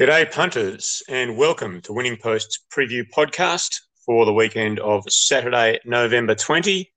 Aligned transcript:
G'day, 0.00 0.32
punters, 0.32 1.02
and 1.10 1.36
welcome 1.36 1.82
to 1.82 1.92
Winning 1.92 2.16
Post's 2.16 2.64
preview 2.74 3.04
podcast 3.14 3.82
for 4.06 4.24
the 4.24 4.32
weekend 4.32 4.80
of 4.80 5.04
Saturday, 5.10 5.78
November 5.84 6.34
20. 6.34 6.90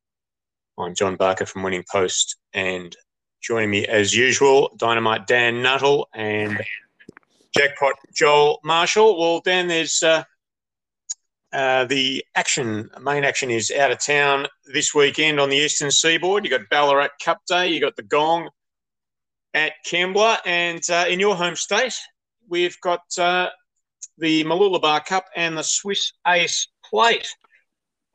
I'm 0.79 0.95
John 0.95 1.17
Barker 1.17 1.45
from 1.45 1.63
Winning 1.63 1.83
Post, 1.91 2.37
and 2.53 2.95
joining 3.41 3.71
me 3.71 3.85
as 3.85 4.15
usual, 4.15 4.73
Dynamite 4.77 5.27
Dan 5.27 5.61
Nuttall 5.61 6.07
and 6.13 6.61
Jackpot 7.53 7.95
Joel 8.15 8.61
Marshall. 8.63 9.19
Well, 9.19 9.41
Dan, 9.41 9.67
there's 9.67 10.01
uh, 10.01 10.23
uh, 11.51 11.83
the 11.83 12.23
action, 12.35 12.89
main 13.01 13.25
action 13.25 13.51
is 13.51 13.69
out 13.69 13.91
of 13.91 13.99
town 13.99 14.47
this 14.73 14.95
weekend 14.95 15.41
on 15.41 15.49
the 15.49 15.57
eastern 15.57 15.91
seaboard. 15.91 16.45
You've 16.45 16.57
got 16.57 16.69
Ballarat 16.69 17.09
Cup 17.21 17.41
Day, 17.49 17.67
you've 17.67 17.83
got 17.83 17.97
the 17.97 18.03
Gong 18.03 18.49
at 19.53 19.73
Kembla, 19.85 20.37
and 20.45 20.81
uh, 20.89 21.03
in 21.09 21.19
your 21.19 21.35
home 21.35 21.57
state, 21.57 21.99
we've 22.47 22.79
got 22.81 23.01
uh, 23.17 23.49
the 24.17 24.43
Mooloolaba 24.43 25.05
Cup 25.05 25.25
and 25.35 25.57
the 25.57 25.63
Swiss 25.63 26.13
Ace 26.27 26.67
Plate. 26.89 27.27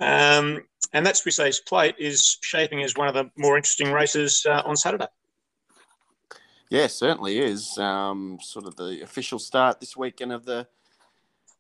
Um, 0.01 0.63
and 0.93 1.05
that 1.05 1.17
Swiss 1.17 1.41
Ace 1.41 1.61
Plate 1.61 1.97
is 1.99 2.39
shaping 2.43 2.83
as 2.83 2.95
one 2.97 3.09
of 3.09 3.15
the 3.15 3.31
more 3.37 3.57
interesting 3.57 3.93
races 3.93 4.47
uh, 4.49 4.63
on 4.65 4.77
Saturday. 4.77 5.09
Yeah, 6.71 6.87
certainly 6.87 7.39
is. 7.39 7.79
Um, 7.79 8.39
sort 8.43 8.67
of 8.67 8.77
the 8.77 9.01
official 9.03 9.39
start 9.39 9.81
this 9.81 9.97
weekend 9.97 10.33
of 10.33 10.45
the 10.45 10.67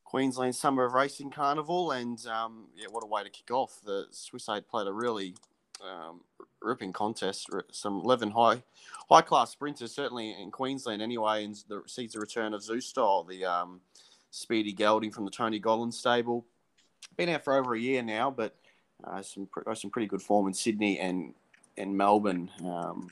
Queensland 0.04 0.54
Summer 0.54 0.84
of 0.84 0.92
Racing 0.92 1.30
Carnival, 1.30 1.92
and 1.92 2.18
um, 2.26 2.68
yeah, 2.76 2.86
what 2.90 3.02
a 3.02 3.06
way 3.06 3.22
to 3.24 3.30
kick 3.30 3.50
off! 3.50 3.80
The 3.84 4.06
Swiss 4.10 4.48
Ace 4.48 4.62
played 4.68 4.86
a 4.86 4.92
really 4.92 5.34
um, 5.82 6.20
ripping 6.62 6.92
contest. 6.92 7.48
Some 7.72 8.00
eleven 8.04 8.30
high 8.30 8.62
high 9.10 9.22
class 9.22 9.50
sprinters, 9.50 9.92
certainly 9.92 10.36
in 10.40 10.50
Queensland 10.50 11.02
anyway, 11.02 11.44
and 11.44 11.54
the, 11.68 11.82
sees 11.86 12.12
the 12.12 12.20
return 12.20 12.54
of 12.54 12.62
Zoo 12.62 12.80
Style, 12.80 13.24
the 13.24 13.44
um, 13.44 13.80
speedy 14.30 14.72
gelding 14.72 15.10
from 15.10 15.24
the 15.24 15.30
Tony 15.30 15.60
Gollan 15.60 15.92
stable. 15.92 16.44
Been 17.16 17.28
out 17.28 17.44
for 17.44 17.54
over 17.54 17.74
a 17.74 17.80
year 17.80 18.02
now, 18.02 18.30
but 18.30 18.54
uh, 19.04 19.22
some 19.22 19.48
some 19.74 19.90
pretty 19.90 20.08
good 20.08 20.22
form 20.22 20.46
in 20.46 20.54
Sydney 20.54 20.98
and 20.98 21.34
and 21.76 21.96
Melbourne, 21.96 22.50
um, 22.64 23.08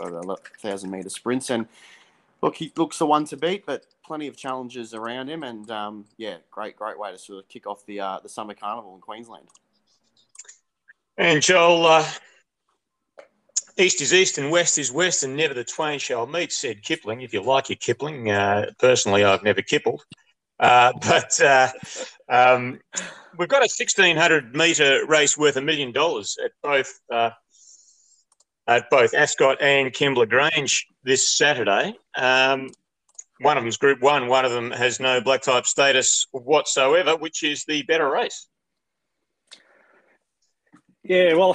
over 0.00 0.22
thousand 0.60 0.90
meter 0.90 1.10
sprints, 1.10 1.50
and 1.50 1.66
look, 2.42 2.56
he 2.56 2.72
looks 2.76 2.98
the 2.98 3.06
one 3.06 3.24
to 3.26 3.36
beat, 3.36 3.66
but 3.66 3.86
plenty 4.04 4.28
of 4.28 4.36
challenges 4.36 4.94
around 4.94 5.28
him, 5.28 5.42
and 5.42 5.70
um, 5.70 6.04
yeah, 6.16 6.36
great, 6.50 6.76
great 6.76 6.98
way 6.98 7.10
to 7.10 7.18
sort 7.18 7.42
of 7.42 7.48
kick 7.48 7.66
off 7.66 7.84
the 7.86 8.00
uh, 8.00 8.18
the 8.22 8.28
summer 8.28 8.54
carnival 8.54 8.94
in 8.94 9.00
Queensland. 9.00 9.48
And 11.16 11.42
Joel, 11.42 11.86
uh, 11.86 12.10
east 13.76 14.00
is 14.00 14.12
east 14.12 14.38
and 14.38 14.50
west 14.50 14.78
is 14.78 14.90
west, 14.90 15.22
and 15.22 15.36
never 15.36 15.54
the 15.54 15.64
twain 15.64 15.98
shall 15.98 16.26
meet," 16.26 16.52
said 16.52 16.82
Kipling. 16.82 17.20
If 17.20 17.32
you 17.32 17.42
like 17.42 17.68
your 17.68 17.76
Kipling, 17.76 18.30
uh, 18.30 18.72
personally, 18.78 19.24
I've 19.24 19.44
never 19.44 19.62
kippled, 19.62 20.02
uh, 20.58 20.92
but 21.00 21.40
uh, 21.40 21.68
um, 22.28 22.80
we've 23.38 23.48
got 23.48 23.64
a 23.64 23.68
sixteen 23.68 24.16
hundred 24.16 24.54
metre 24.56 25.06
race 25.06 25.38
worth 25.38 25.56
a 25.56 25.60
million 25.60 25.92
dollars 25.92 26.36
at 26.44 26.50
both 26.62 26.92
uh, 27.12 27.30
at 28.66 28.90
both 28.90 29.14
Ascot 29.14 29.58
and 29.60 29.92
Kembla 29.92 30.28
Grange 30.28 30.86
this 31.04 31.36
Saturday. 31.36 31.94
Um, 32.16 32.70
one 33.40 33.56
of 33.56 33.62
them's 33.62 33.76
Group 33.76 34.00
One. 34.00 34.26
One 34.26 34.44
of 34.44 34.52
them 34.52 34.72
has 34.72 34.98
no 34.98 35.20
black 35.20 35.42
type 35.42 35.66
status 35.66 36.26
whatsoever, 36.32 37.16
which 37.16 37.44
is 37.44 37.64
the 37.66 37.82
better 37.82 38.10
race. 38.10 38.48
Yeah, 41.04 41.34
well, 41.34 41.54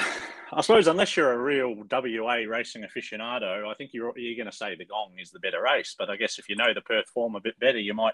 I 0.54 0.62
suppose 0.62 0.86
unless 0.86 1.18
you're 1.18 1.34
a 1.34 1.38
real 1.38 1.76
WA 1.90 2.44
racing 2.48 2.84
aficionado, 2.84 3.68
I 3.68 3.74
think 3.74 3.96
you're 3.96 4.14
you're 4.16 4.38
going 4.38 4.50
to 4.50 4.56
say 4.56 4.76
the 4.76 4.86
Gong 4.86 5.14
is 5.20 5.32
the 5.32 5.40
better 5.40 5.64
race. 5.64 5.96
But 5.98 6.12
I 6.12 6.18
guess 6.18 6.38
if 6.38 6.48
you 6.50 6.56
know 6.56 6.72
the 6.72 6.82
Perth 6.82 7.10
form 7.10 7.36
a 7.36 7.42
bit 7.42 7.60
better, 7.60 7.80
you 7.80 7.96
might 7.96 8.14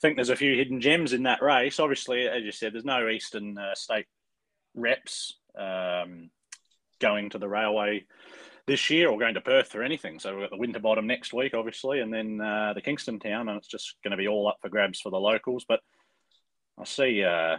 think 0.00 0.16
there's 0.16 0.30
a 0.30 0.36
few 0.36 0.56
hidden 0.56 0.80
gems 0.80 1.12
in 1.12 1.24
that 1.24 1.42
race. 1.42 1.78
Obviously, 1.78 2.26
as 2.26 2.44
you 2.44 2.50
said, 2.50 2.72
there's 2.72 2.84
no 2.84 3.08
Eastern 3.08 3.58
uh, 3.58 3.74
State 3.74 4.06
reps 4.74 5.34
um, 5.58 6.30
going 6.98 7.28
to 7.28 7.38
the 7.38 7.48
railway 7.48 8.06
this 8.66 8.88
year 8.88 9.10
or 9.10 9.18
going 9.18 9.34
to 9.34 9.42
Perth 9.42 9.74
or 9.74 9.82
anything. 9.82 10.18
So 10.18 10.32
we've 10.32 10.44
got 10.44 10.50
the 10.50 10.56
Winterbottom 10.56 11.06
next 11.06 11.34
week, 11.34 11.52
obviously, 11.52 12.00
and 12.00 12.10
then 12.10 12.40
uh, 12.40 12.72
the 12.72 12.80
Kingston 12.80 13.20
Town, 13.20 13.50
and 13.50 13.58
it's 13.58 13.68
just 13.68 13.96
going 14.02 14.12
to 14.12 14.16
be 14.16 14.28
all 14.28 14.48
up 14.48 14.56
for 14.62 14.70
grabs 14.70 14.98
for 14.98 15.10
the 15.10 15.20
locals. 15.20 15.66
But 15.68 15.80
I 16.78 16.84
see 16.84 17.22
uh, 17.22 17.58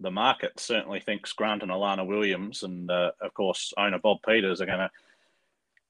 the 0.00 0.10
market 0.10 0.58
certainly 0.58 1.00
thinks 1.00 1.32
Grant 1.32 1.62
and 1.62 1.70
Alana 1.70 2.06
Williams, 2.06 2.62
and 2.62 2.90
uh, 2.90 3.12
of 3.20 3.32
course 3.34 3.72
owner 3.78 3.98
Bob 3.98 4.18
Peters, 4.26 4.60
are 4.60 4.66
going 4.66 4.78
to 4.78 4.90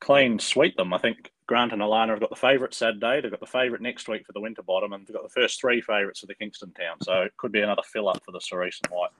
clean 0.00 0.38
sweep 0.38 0.76
them. 0.76 0.92
I 0.92 0.98
think 0.98 1.32
Grant 1.46 1.72
and 1.72 1.82
Alana 1.82 2.10
have 2.10 2.20
got 2.20 2.30
the 2.30 2.36
favourite 2.36 2.74
Saturday. 2.74 3.20
They've 3.20 3.30
got 3.30 3.40
the 3.40 3.46
favourite 3.46 3.82
next 3.82 4.08
week 4.08 4.26
for 4.26 4.32
the 4.32 4.40
Winterbottom, 4.40 4.92
and 4.92 5.06
they've 5.06 5.14
got 5.14 5.22
the 5.22 5.40
first 5.40 5.60
three 5.60 5.80
favourites 5.80 6.20
for 6.20 6.26
the 6.26 6.34
Kingston 6.34 6.72
Town. 6.72 6.96
So 7.02 7.22
it 7.22 7.36
could 7.36 7.52
be 7.52 7.60
another 7.60 7.82
fill 7.82 8.08
up 8.08 8.22
for 8.24 8.32
the 8.32 8.40
Cerise 8.40 8.80
and 8.84 8.92
White. 8.92 9.10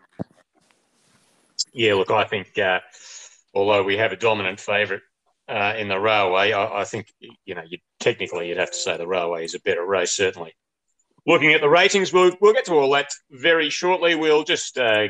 Yeah, 1.73 1.94
look, 1.94 2.11
I 2.11 2.25
think 2.25 2.59
uh, 2.59 2.81
although 3.55 3.83
we 3.83 3.97
have 3.97 4.12
a 4.12 4.17
dominant 4.17 4.61
favourite 4.61 5.03
uh, 5.49 5.75
in 5.77 5.89
the 5.89 5.99
railway, 5.99 6.53
I, 6.53 6.81
I 6.81 6.84
think 6.84 7.12
you 7.44 7.55
know 7.55 7.62
you 7.67 7.78
technically 8.00 8.49
you'd 8.49 8.59
have 8.59 8.71
to 8.71 8.77
say 8.77 8.97
the 8.97 9.06
railway 9.06 9.44
is 9.44 9.55
a 9.55 9.61
better 9.61 9.84
race, 9.84 10.12
certainly. 10.12 10.55
Looking 11.27 11.53
at 11.55 11.61
the 11.61 11.69
ratings, 11.69 12.12
we'll 12.12 12.37
we'll 12.41 12.53
get 12.53 12.67
to 12.67 12.75
all 12.75 12.91
that 12.93 13.09
very 13.31 13.71
shortly. 13.71 14.15
We'll 14.15 14.45
just 14.45 14.79
uh, 14.79 15.09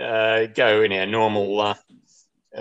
uh 0.00 0.46
go 0.46 0.82
in 0.82 0.92
our 0.92 1.06
normal 1.06 1.60
uh, 1.60 1.74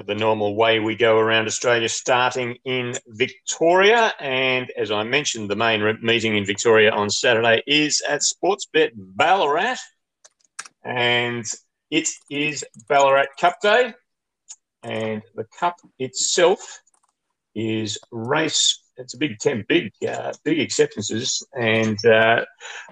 the 0.06 0.16
normal 0.16 0.56
way 0.56 0.80
we 0.80 0.96
go 0.96 1.18
around 1.18 1.48
Australia, 1.48 1.90
starting 1.90 2.58
in 2.66 2.96
Victoria. 3.08 4.14
And 4.20 4.72
as 4.78 4.92
I 4.92 5.04
mentioned, 5.04 5.50
the 5.50 5.56
main 5.56 6.00
meeting 6.02 6.36
in 6.36 6.46
Victoria 6.46 6.92
on 6.92 7.09
Saturday 7.09 7.64
is 7.66 8.02
at 8.08 8.22
Sportsbet 8.22 8.92
Ballarat, 8.96 9.78
and 10.84 11.46
it 11.90 12.10
is 12.30 12.64
Ballarat 12.88 13.28
Cup 13.40 13.60
Day 13.62 13.94
and 14.84 15.22
the 15.36 15.46
cup 15.60 15.78
itself 15.98 16.81
is 17.56 17.98
race. 18.12 18.82
It's 18.98 19.16
a 19.16 19.18
big 19.18 19.40
ten, 19.40 19.66
big, 19.68 19.92
uh, 20.08 20.34
big 20.44 20.59
acceptances, 20.59 21.42
and 21.59 21.98
uh, 22.06 22.46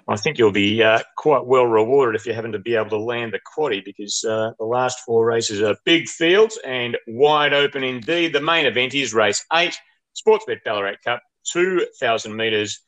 I 0.07 0.15
think 0.15 0.37
you'll 0.37 0.51
be 0.51 0.81
uh, 0.81 0.99
quite 1.15 1.45
well 1.45 1.65
rewarded 1.65 2.19
if 2.19 2.25
you 2.25 2.33
happen 2.33 2.51
to 2.53 2.59
be 2.59 2.75
able 2.75 2.89
to 2.89 2.97
land 2.97 3.33
the 3.33 3.39
quaddy 3.39 3.85
because 3.85 4.23
uh, 4.23 4.51
the 4.57 4.65
last 4.65 4.99
four 5.05 5.25
races 5.25 5.61
are 5.61 5.75
big 5.85 6.07
fields 6.07 6.57
and 6.65 6.97
wide 7.07 7.53
open 7.53 7.83
indeed. 7.83 8.33
The 8.33 8.41
main 8.41 8.65
event 8.65 8.95
is 8.95 9.13
race 9.13 9.45
eight, 9.53 9.77
Sportsbet 10.17 10.63
Ballarat 10.65 10.95
Cup, 11.03 11.21
two 11.43 11.85
thousand 11.99 12.35
metres, 12.35 12.79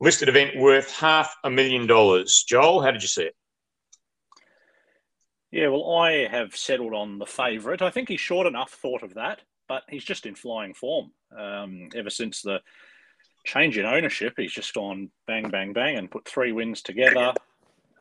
listed 0.00 0.28
event 0.28 0.56
worth 0.56 0.90
half 0.98 1.32
a 1.44 1.50
million 1.50 1.86
dollars. 1.86 2.44
Joel, 2.48 2.82
how 2.82 2.90
did 2.90 3.02
you 3.02 3.08
see 3.08 3.22
it? 3.22 3.36
Yeah, 5.52 5.68
well, 5.68 5.94
I 5.96 6.26
have 6.26 6.56
settled 6.56 6.94
on 6.94 7.18
the 7.18 7.26
favourite. 7.26 7.82
I 7.82 7.90
think 7.90 8.08
he's 8.08 8.20
short 8.20 8.46
enough 8.46 8.72
thought 8.72 9.02
of 9.02 9.14
that, 9.14 9.42
but 9.72 9.84
he's 9.88 10.04
just 10.04 10.26
in 10.26 10.34
flying 10.34 10.74
form. 10.74 11.10
Um, 11.34 11.88
ever 11.96 12.10
since 12.10 12.42
the 12.42 12.60
change 13.46 13.78
in 13.78 13.86
ownership, 13.86 14.34
he's 14.36 14.52
just 14.52 14.74
gone 14.74 15.10
bang, 15.26 15.48
bang, 15.48 15.72
bang 15.72 15.96
and 15.96 16.10
put 16.10 16.28
three 16.28 16.52
wins 16.52 16.82
together. 16.82 17.32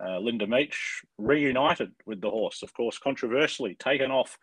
Uh, 0.03 0.19
Linda 0.19 0.45
Meech 0.45 1.01
reunited 1.17 1.93
with 2.05 2.19
the 2.19 2.29
horse, 2.29 2.61
of 2.61 2.73
course, 2.73 2.97
controversially 2.97 3.75
taken 3.75 4.11
off 4.11 4.37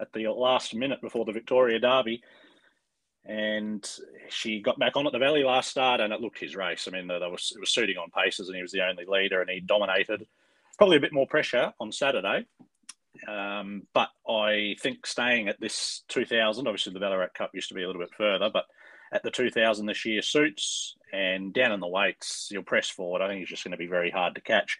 at 0.00 0.10
the 0.14 0.26
last 0.28 0.74
minute 0.74 1.02
before 1.02 1.26
the 1.26 1.32
Victoria 1.32 1.78
Derby. 1.78 2.22
And 3.26 3.86
she 4.30 4.62
got 4.62 4.78
back 4.78 4.96
on 4.96 5.06
at 5.06 5.12
the 5.12 5.18
Valley 5.18 5.44
last 5.44 5.68
start, 5.68 6.00
and 6.00 6.10
it 6.10 6.22
looked 6.22 6.38
his 6.38 6.56
race. 6.56 6.88
I 6.88 6.96
mean, 6.96 7.06
there 7.06 7.20
was 7.28 7.52
it 7.54 7.60
was 7.60 7.68
suiting 7.68 7.98
on 7.98 8.08
paces, 8.10 8.48
and 8.48 8.56
he 8.56 8.62
was 8.62 8.72
the 8.72 8.88
only 8.88 9.04
leader, 9.06 9.42
and 9.42 9.50
he 9.50 9.60
dominated 9.60 10.26
probably 10.78 10.96
a 10.96 11.00
bit 11.00 11.12
more 11.12 11.26
pressure 11.26 11.70
on 11.80 11.92
Saturday. 11.92 12.46
Um, 13.28 13.82
but 13.92 14.08
I 14.28 14.76
think 14.80 15.06
staying 15.06 15.48
at 15.48 15.60
this 15.60 16.02
2000, 16.08 16.66
obviously 16.66 16.92
the 16.92 17.00
Ballarat 17.00 17.28
Cup 17.34 17.50
used 17.54 17.68
to 17.68 17.74
be 17.74 17.82
a 17.82 17.86
little 17.86 18.02
bit 18.02 18.14
further, 18.16 18.50
but 18.52 18.64
at 19.12 19.22
the 19.22 19.30
2000 19.30 19.86
this 19.86 20.04
year 20.04 20.22
suits 20.22 20.96
and 21.12 21.52
down 21.52 21.72
in 21.72 21.80
the 21.80 21.88
weights, 21.88 22.48
you'll 22.50 22.62
press 22.62 22.88
forward. 22.88 23.22
I 23.22 23.28
think 23.28 23.40
he's 23.40 23.48
just 23.48 23.64
going 23.64 23.72
to 23.72 23.78
be 23.78 23.86
very 23.86 24.10
hard 24.10 24.34
to 24.34 24.40
catch. 24.40 24.78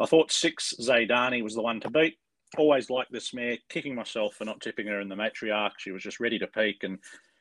I 0.00 0.06
thought 0.06 0.32
six 0.32 0.74
Zayydani 0.80 1.42
was 1.42 1.54
the 1.54 1.62
one 1.62 1.80
to 1.80 1.90
beat. 1.90 2.18
Always 2.56 2.90
liked 2.90 3.12
this 3.12 3.34
mare, 3.34 3.58
kicking 3.68 3.94
myself 3.94 4.34
for 4.34 4.44
not 4.44 4.60
tipping 4.60 4.86
her 4.86 5.00
in 5.00 5.08
the 5.08 5.16
matriarch. 5.16 5.72
She 5.78 5.90
was 5.90 6.02
just 6.02 6.20
ready 6.20 6.38
to 6.38 6.46
peak 6.46 6.82
and 6.82 6.98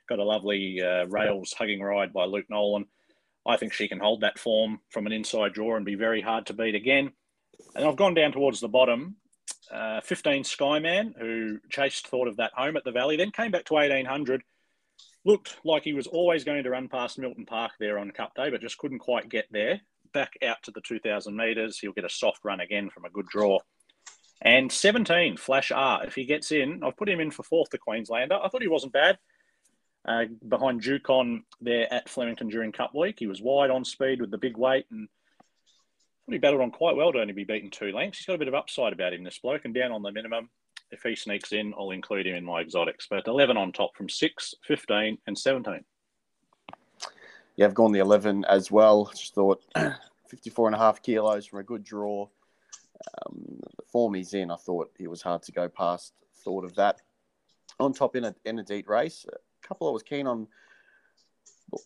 got 0.10 0.20
a 0.20 0.24
lovely 0.24 0.82
uh, 0.82 1.06
rails 1.06 1.54
hugging 1.58 1.82
ride 1.82 2.12
by 2.12 2.26
Luke 2.26 2.50
Nolan. 2.50 2.86
I 3.46 3.58
think 3.58 3.74
she 3.74 3.88
can 3.88 4.00
hold 4.00 4.22
that 4.22 4.40
form 4.40 4.80
from 4.90 5.06
an 5.06 5.12
inside 5.12 5.54
draw 5.54 5.76
and 5.76 5.86
be 5.86 5.96
very 5.96 6.22
hard 6.22 6.46
to 6.48 6.54
beat 6.54 6.76
again. 6.76 7.12
And 7.76 7.86
I've 7.86 7.96
gone 7.96 8.14
down 8.14 8.32
towards 8.32 8.60
the 8.60 8.68
bottom. 8.68 9.18
Uh, 9.72 10.02
15 10.02 10.44
Skyman, 10.44 11.18
who 11.18 11.60
chased 11.70 12.08
thought 12.08 12.28
of 12.28 12.38
that 12.38 12.54
home 12.54 12.78
at 12.78 12.84
the 12.84 12.92
Valley, 12.92 13.16
then 13.18 13.32
came 13.32 13.52
back 13.52 13.66
to 13.66 13.74
1800. 13.74 14.44
Looked 15.26 15.58
like 15.64 15.84
he 15.84 15.94
was 15.94 16.08
always 16.08 16.44
going 16.44 16.64
to 16.64 16.70
run 16.70 16.90
past 16.90 17.18
Milton 17.18 17.46
Park 17.46 17.72
there 17.80 17.98
on 17.98 18.12
Cup 18.12 18.36
Day, 18.36 18.50
but 18.50 18.62
just 18.62 18.78
couldn't 18.78 19.00
quite 19.00 19.30
get 19.30 19.48
there. 19.52 19.82
Back 20.14 20.34
out 20.46 20.58
to 20.64 20.72
the 20.72 20.82
2,000 20.82 21.36
metres. 21.36 21.80
He'll 21.80 21.94
get 21.94 22.04
a 22.06 22.10
soft 22.10 22.40
run 22.44 22.60
again 22.60 22.90
from 22.90 23.06
a 23.06 23.10
good 23.10 23.28
draw. 23.28 23.60
And 24.42 24.72
17, 24.72 25.38
Flash 25.38 25.72
R. 25.72 26.06
If 26.06 26.16
he 26.16 26.26
gets 26.26 26.52
in, 26.52 26.82
I've 26.84 26.98
put 26.98 27.08
him 27.10 27.22
in 27.22 27.32
for 27.32 27.44
fourth 27.44 27.70
to 27.70 27.78
Queenslander. 27.78 28.36
I 28.36 28.50
thought 28.50 28.62
he 28.62 28.68
wasn't 28.68 28.94
bad. 28.94 29.18
uh, 30.06 30.26
behind 30.48 30.82
Jukon 30.82 31.44
there 31.62 31.92
at 31.94 32.10
Flemington 32.10 32.50
during 32.50 32.72
Cup 32.72 32.94
Week. 32.94 33.16
He 33.18 33.28
was 33.28 33.42
wide 33.42 33.70
on 33.70 33.86
speed 33.86 34.20
with 34.22 34.32
the 34.32 34.38
big 34.38 34.58
weight 34.58 34.86
and 34.92 35.08
he 36.30 36.38
battled 36.38 36.62
on 36.62 36.72
quite 36.72 36.96
well 36.96 37.12
to 37.12 37.20
only 37.20 37.34
be 37.34 37.44
beaten 37.44 37.70
two 37.70 37.92
lengths. 37.92 38.20
He's 38.20 38.28
got 38.28 38.36
a 38.36 38.40
bit 38.40 38.48
of 38.48 38.54
upside 38.54 38.94
about 38.94 39.14
him, 39.14 39.24
this 39.24 39.40
bloke, 39.40 39.66
and 39.66 39.74
down 39.74 39.92
on 39.92 40.02
the 40.02 40.12
minimum. 40.12 40.50
If 40.92 41.04
he 41.04 41.16
sneaks 41.16 41.52
in, 41.52 41.74
I'll 41.78 41.92
include 41.92 42.28
him 42.28 42.36
in 42.36 42.46
my 42.46 42.62
exotics. 42.62 43.08
But 43.10 43.28
11 43.28 43.58
on 43.58 43.72
top 43.72 43.96
from 43.96 44.08
6, 44.08 44.56
15, 44.64 45.18
and 45.28 45.38
17. 45.38 45.84
Yeah, 47.56 47.66
I've 47.66 47.74
gone 47.74 47.92
the 47.92 48.00
11 48.00 48.46
as 48.46 48.72
well. 48.72 49.12
Just 49.16 49.36
thought 49.36 49.62
54 50.28 50.68
and 50.68 50.76
a 50.76 50.80
half 50.80 51.02
kilos 51.02 51.46
from 51.46 51.60
a 51.60 51.64
good 51.64 51.84
draw. 51.84 52.28
Um, 53.26 53.60
the 53.78 53.84
form 53.92 54.14
he's 54.14 54.34
in, 54.34 54.50
I 54.50 54.56
thought 54.56 54.92
it 55.00 55.10
was 55.10 55.22
hard 55.22 55.44
to 55.44 55.52
go 55.52 55.68
past. 55.68 56.14
Thought 56.44 56.64
of 56.64 56.76
that. 56.76 57.02
On 57.80 57.92
top 57.92 58.16
in 58.16 58.26
a, 58.26 58.36
in 58.46 58.60
a 58.60 58.64
deep 58.64 58.88
race, 58.88 59.26
a 59.32 59.68
couple 59.68 59.90
I 59.90 59.92
was 59.92 60.04
keen 60.04 60.28
on 60.28 60.48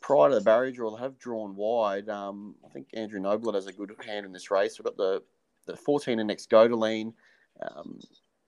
prior 0.02 0.30
to 0.30 0.36
the 0.36 0.42
barrier 0.42 0.72
draw, 0.72 0.96
they 0.96 1.02
have 1.02 1.18
drawn 1.20 1.56
wide. 1.56 2.10
Um, 2.10 2.56
I 2.66 2.70
think 2.70 2.88
Andrew 2.94 3.20
Noble 3.20 3.54
has 3.54 3.68
a 3.68 3.74
good 3.74 3.92
hand 4.06 4.26
in 4.26 4.32
this 4.32 4.52
race. 4.52 4.78
We've 4.78 4.86
got 4.86 4.98
the, 4.98 5.24
the 5.66 5.76
14 5.76 6.20
and 6.20 6.28
next 6.28 6.50
Godeline. 6.50 7.14
Um, 7.62 8.00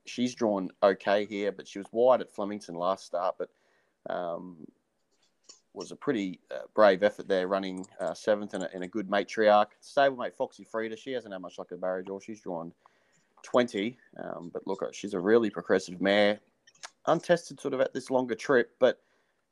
she's 0.05 0.35
drawn 0.35 0.69
okay 0.81 1.25
here, 1.25 1.51
but 1.51 1.67
she 1.67 1.79
was 1.79 1.87
wide 1.91 2.21
at 2.21 2.33
Flemington 2.33 2.75
last 2.75 3.05
start, 3.05 3.35
but 3.37 3.49
um, 4.09 4.65
was 5.73 5.91
a 5.91 5.95
pretty 5.95 6.39
uh, 6.51 6.61
brave 6.73 7.03
effort 7.03 7.27
there, 7.27 7.47
running 7.47 7.85
uh, 7.99 8.13
seventh 8.13 8.53
in 8.53 8.63
a, 8.63 8.69
in 8.73 8.83
a 8.83 8.87
good 8.87 9.09
matriarch. 9.09 9.67
Stablemate 9.81 10.35
Foxy 10.35 10.63
Frida, 10.63 10.97
she 10.97 11.11
hasn't 11.11 11.33
had 11.33 11.41
much 11.41 11.57
like 11.57 11.71
a 11.71 11.77
barrier 11.77 12.03
draw. 12.03 12.19
She's 12.19 12.41
drawn 12.41 12.73
20, 13.43 13.97
um, 14.23 14.49
but 14.51 14.65
look, 14.67 14.83
she's 14.93 15.13
a 15.13 15.19
really 15.19 15.49
progressive 15.49 16.01
mare. 16.01 16.39
Untested 17.07 17.59
sort 17.59 17.73
of 17.73 17.81
at 17.81 17.93
this 17.93 18.11
longer 18.11 18.35
trip, 18.35 18.75
but 18.79 19.01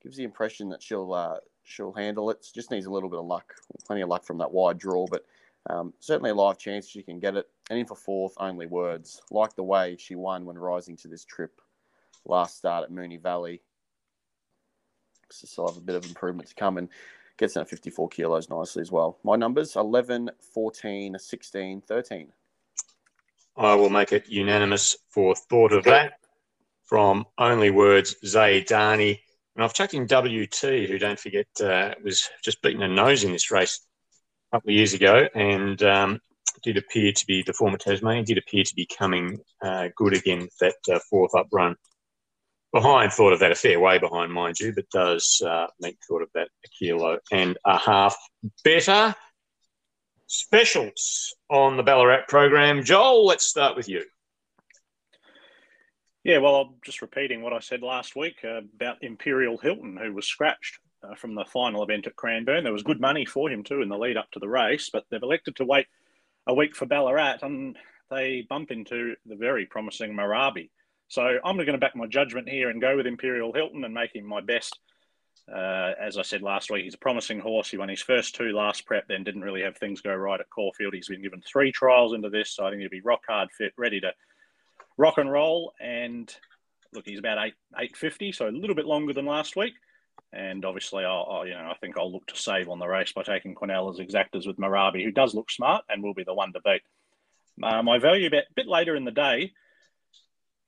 gives 0.01 0.17
the 0.17 0.23
impression 0.23 0.69
that 0.69 0.81
she'll 0.81 1.13
uh, 1.13 1.37
she'll 1.67 1.93
handle 1.93 2.31
it. 2.31 2.47
Just 2.53 2.71
needs 2.71 2.85
a 2.85 2.91
little 2.91 3.09
bit 3.09 3.19
of 3.19 3.25
luck, 3.25 3.53
plenty 3.85 4.01
of 4.01 4.09
luck 4.09 4.23
from 4.23 4.37
that 4.39 4.51
wide 4.51 4.77
draw, 4.77 5.05
but 5.05 5.25
um, 5.69 5.93
certainly 5.99 6.29
a 6.31 6.35
live 6.35 6.57
chance 6.57 6.87
she 6.87 7.03
can 7.03 7.19
get 7.19 7.35
it. 7.35 7.47
And 7.69 7.77
in 7.77 7.85
for 7.85 7.95
fourth, 7.95 8.33
only 8.37 8.65
words. 8.65 9.21
Like 9.29 9.55
the 9.55 9.63
way 9.63 9.97
she 9.99 10.15
won 10.15 10.45
when 10.45 10.57
rising 10.57 10.95
to 10.97 11.07
this 11.07 11.25
trip 11.25 11.61
last 12.25 12.57
start 12.57 12.85
at 12.85 12.91
Moonee 12.91 13.21
Valley. 13.21 13.61
So 15.29 15.45
still 15.45 15.67
have 15.67 15.77
a 15.77 15.81
bit 15.81 15.97
of 15.97 16.05
improvement 16.05 16.47
to 16.49 16.55
come 16.55 16.77
and 16.77 16.87
gets 17.37 17.57
in 17.57 17.61
at 17.61 17.69
54 17.69 18.07
kilos 18.09 18.49
nicely 18.49 18.81
as 18.81 18.91
well. 18.91 19.19
My 19.23 19.35
numbers 19.35 19.75
11, 19.75 20.31
14, 20.53 21.17
16, 21.19 21.81
13. 21.81 22.27
I 23.57 23.75
will 23.75 23.89
make 23.89 24.13
it 24.13 24.29
unanimous 24.29 24.95
for 25.09 25.35
thought 25.35 25.73
of 25.73 25.83
that 25.83 26.19
from 26.83 27.25
Only 27.37 27.71
Words, 27.71 28.15
Zayydani. 28.23 29.19
And 29.57 29.63
I've 29.63 29.73
chucked 29.73 29.95
in 29.95 30.05
WT, 30.05 30.87
who 30.87 30.99
don't 30.99 31.19
forget 31.19 31.47
uh, 31.61 31.95
was 32.03 32.29
just 32.43 32.61
beaten 32.61 32.83
a 32.83 32.87
nose 32.87 33.23
in 33.23 33.31
this 33.31 33.49
race 33.49 33.81
a 34.51 34.57
couple 34.57 34.69
of 34.69 34.75
years 34.75 34.93
ago 34.93 35.27
and 35.33 35.81
um, 35.81 36.19
did 36.61 36.77
appear 36.77 37.11
to 37.11 37.25
be 37.25 37.41
the 37.41 37.53
former 37.53 37.79
Tasmanian, 37.79 38.23
did 38.23 38.37
appear 38.37 38.63
to 38.63 38.75
be 38.75 38.85
coming 38.85 39.39
uh, 39.63 39.87
good 39.95 40.13
again 40.13 40.47
that 40.61 40.75
uh, 40.93 40.99
fourth 41.09 41.33
up 41.33 41.47
run. 41.51 41.75
Behind 42.71 43.11
thought 43.11 43.33
of 43.33 43.39
that 43.39 43.51
a 43.51 43.55
fair 43.55 43.79
way 43.79 43.97
behind, 43.97 44.31
mind 44.31 44.59
you, 44.59 44.73
but 44.75 44.87
does 44.91 45.41
uh, 45.43 45.65
make 45.79 45.97
thought 46.07 46.21
of 46.21 46.29
that 46.35 46.49
a 46.63 46.67
kilo 46.77 47.17
and 47.31 47.57
a 47.65 47.79
half 47.79 48.15
better. 48.63 49.15
Specials 50.27 51.33
on 51.49 51.77
the 51.77 51.83
Ballarat 51.83 52.27
program. 52.27 52.83
Joel, 52.83 53.25
let's 53.25 53.47
start 53.47 53.75
with 53.75 53.89
you. 53.89 54.03
Yeah, 56.27 56.39
well, 56.39 56.55
I'm 56.57 56.73
just 56.83 57.01
repeating 57.01 57.41
what 57.41 57.53
I 57.53 57.59
said 57.59 57.81
last 57.81 58.17
week 58.17 58.39
uh, 58.43 58.57
about 58.75 59.01
Imperial 59.01 59.57
Hilton, 59.57 59.95
who 59.95 60.11
was 60.11 60.27
scratched 60.27 60.77
uh, 61.01 61.15
from 61.15 61.35
the 61.35 61.45
final 61.45 61.83
event 61.83 62.05
at 62.05 62.17
Cranbourne. 62.17 62.65
There 62.65 62.73
was 62.73 62.83
good 62.83 62.99
money 62.99 63.23
for 63.23 63.49
him 63.49 63.63
too 63.63 63.81
in 63.81 63.87
the 63.87 63.97
lead 63.97 64.17
up 64.17 64.29
to 64.31 64.39
the 64.39 64.49
race, 64.49 64.89
but 64.91 65.05
they've 65.09 65.23
elected 65.23 65.55
to 65.55 65.63
wait 65.63 65.87
a 66.45 66.53
week 66.53 66.75
for 66.75 66.85
Ballarat, 66.85 67.37
and 67.43 67.77
they 68.11 68.45
bump 68.49 68.71
into 68.71 69.15
the 69.25 69.37
very 69.37 69.65
promising 69.67 70.13
Marabi. 70.13 70.69
So 71.07 71.21
I'm 71.45 71.55
going 71.55 71.67
to 71.67 71.77
back 71.77 71.95
my 71.95 72.07
judgment 72.07 72.49
here 72.49 72.69
and 72.71 72.81
go 72.81 72.97
with 72.97 73.07
Imperial 73.07 73.53
Hilton 73.53 73.85
and 73.85 73.93
make 73.93 74.13
him 74.13 74.25
my 74.25 74.41
best. 74.41 74.77
Uh, 75.49 75.93
as 75.97 76.17
I 76.17 76.23
said 76.23 76.41
last 76.41 76.69
week, 76.69 76.83
he's 76.83 76.95
a 76.95 76.97
promising 76.97 77.39
horse. 77.39 77.69
He 77.69 77.77
won 77.77 77.87
his 77.87 78.01
first 78.01 78.35
two 78.35 78.51
last 78.51 78.85
prep, 78.85 79.07
then 79.07 79.23
didn't 79.23 79.43
really 79.43 79.61
have 79.61 79.77
things 79.77 80.01
go 80.01 80.13
right 80.13 80.41
at 80.41 80.49
Caulfield. 80.49 80.93
He's 80.93 81.07
been 81.07 81.23
given 81.23 81.41
three 81.41 81.71
trials 81.71 82.11
into 82.11 82.29
this, 82.29 82.53
so 82.53 82.65
I 82.65 82.71
think 82.71 82.81
he'll 82.81 82.89
be 82.89 82.99
rock 82.99 83.21
hard 83.29 83.47
fit, 83.57 83.71
ready 83.77 84.01
to 84.01 84.11
rock 84.97 85.17
and 85.17 85.31
roll. 85.31 85.73
And 85.79 86.33
look, 86.93 87.05
he's 87.05 87.19
about 87.19 87.37
eight 87.45 87.53
eight 87.79 87.95
fifty, 87.95 88.31
so 88.31 88.47
a 88.47 88.49
little 88.49 88.75
bit 88.75 88.85
longer 88.85 89.13
than 89.13 89.25
last 89.25 89.55
week. 89.55 89.73
And 90.33 90.65
obviously, 90.65 91.05
I'll, 91.05 91.27
I'll, 91.29 91.47
you 91.47 91.53
know 91.53 91.69
I 91.71 91.77
think 91.79 91.97
I'll 91.97 92.11
look 92.11 92.27
to 92.27 92.35
save 92.35 92.69
on 92.69 92.79
the 92.79 92.87
race 92.87 93.13
by 93.13 93.23
taking 93.23 93.55
Cornell 93.55 93.89
as 93.89 93.99
exactors 93.99 94.45
with 94.45 94.57
Marabi, 94.57 95.03
who 95.03 95.11
does 95.11 95.33
look 95.33 95.49
smart 95.49 95.85
and 95.89 96.03
will 96.03 96.13
be 96.13 96.25
the 96.25 96.33
one 96.33 96.51
to 96.53 96.59
beat. 96.61 96.81
Uh, 97.63 97.81
my 97.81 97.97
value 97.97 98.29
bet 98.29 98.45
a 98.49 98.53
bit 98.55 98.67
later 98.67 98.95
in 98.95 99.05
the 99.05 99.11
day, 99.11 99.53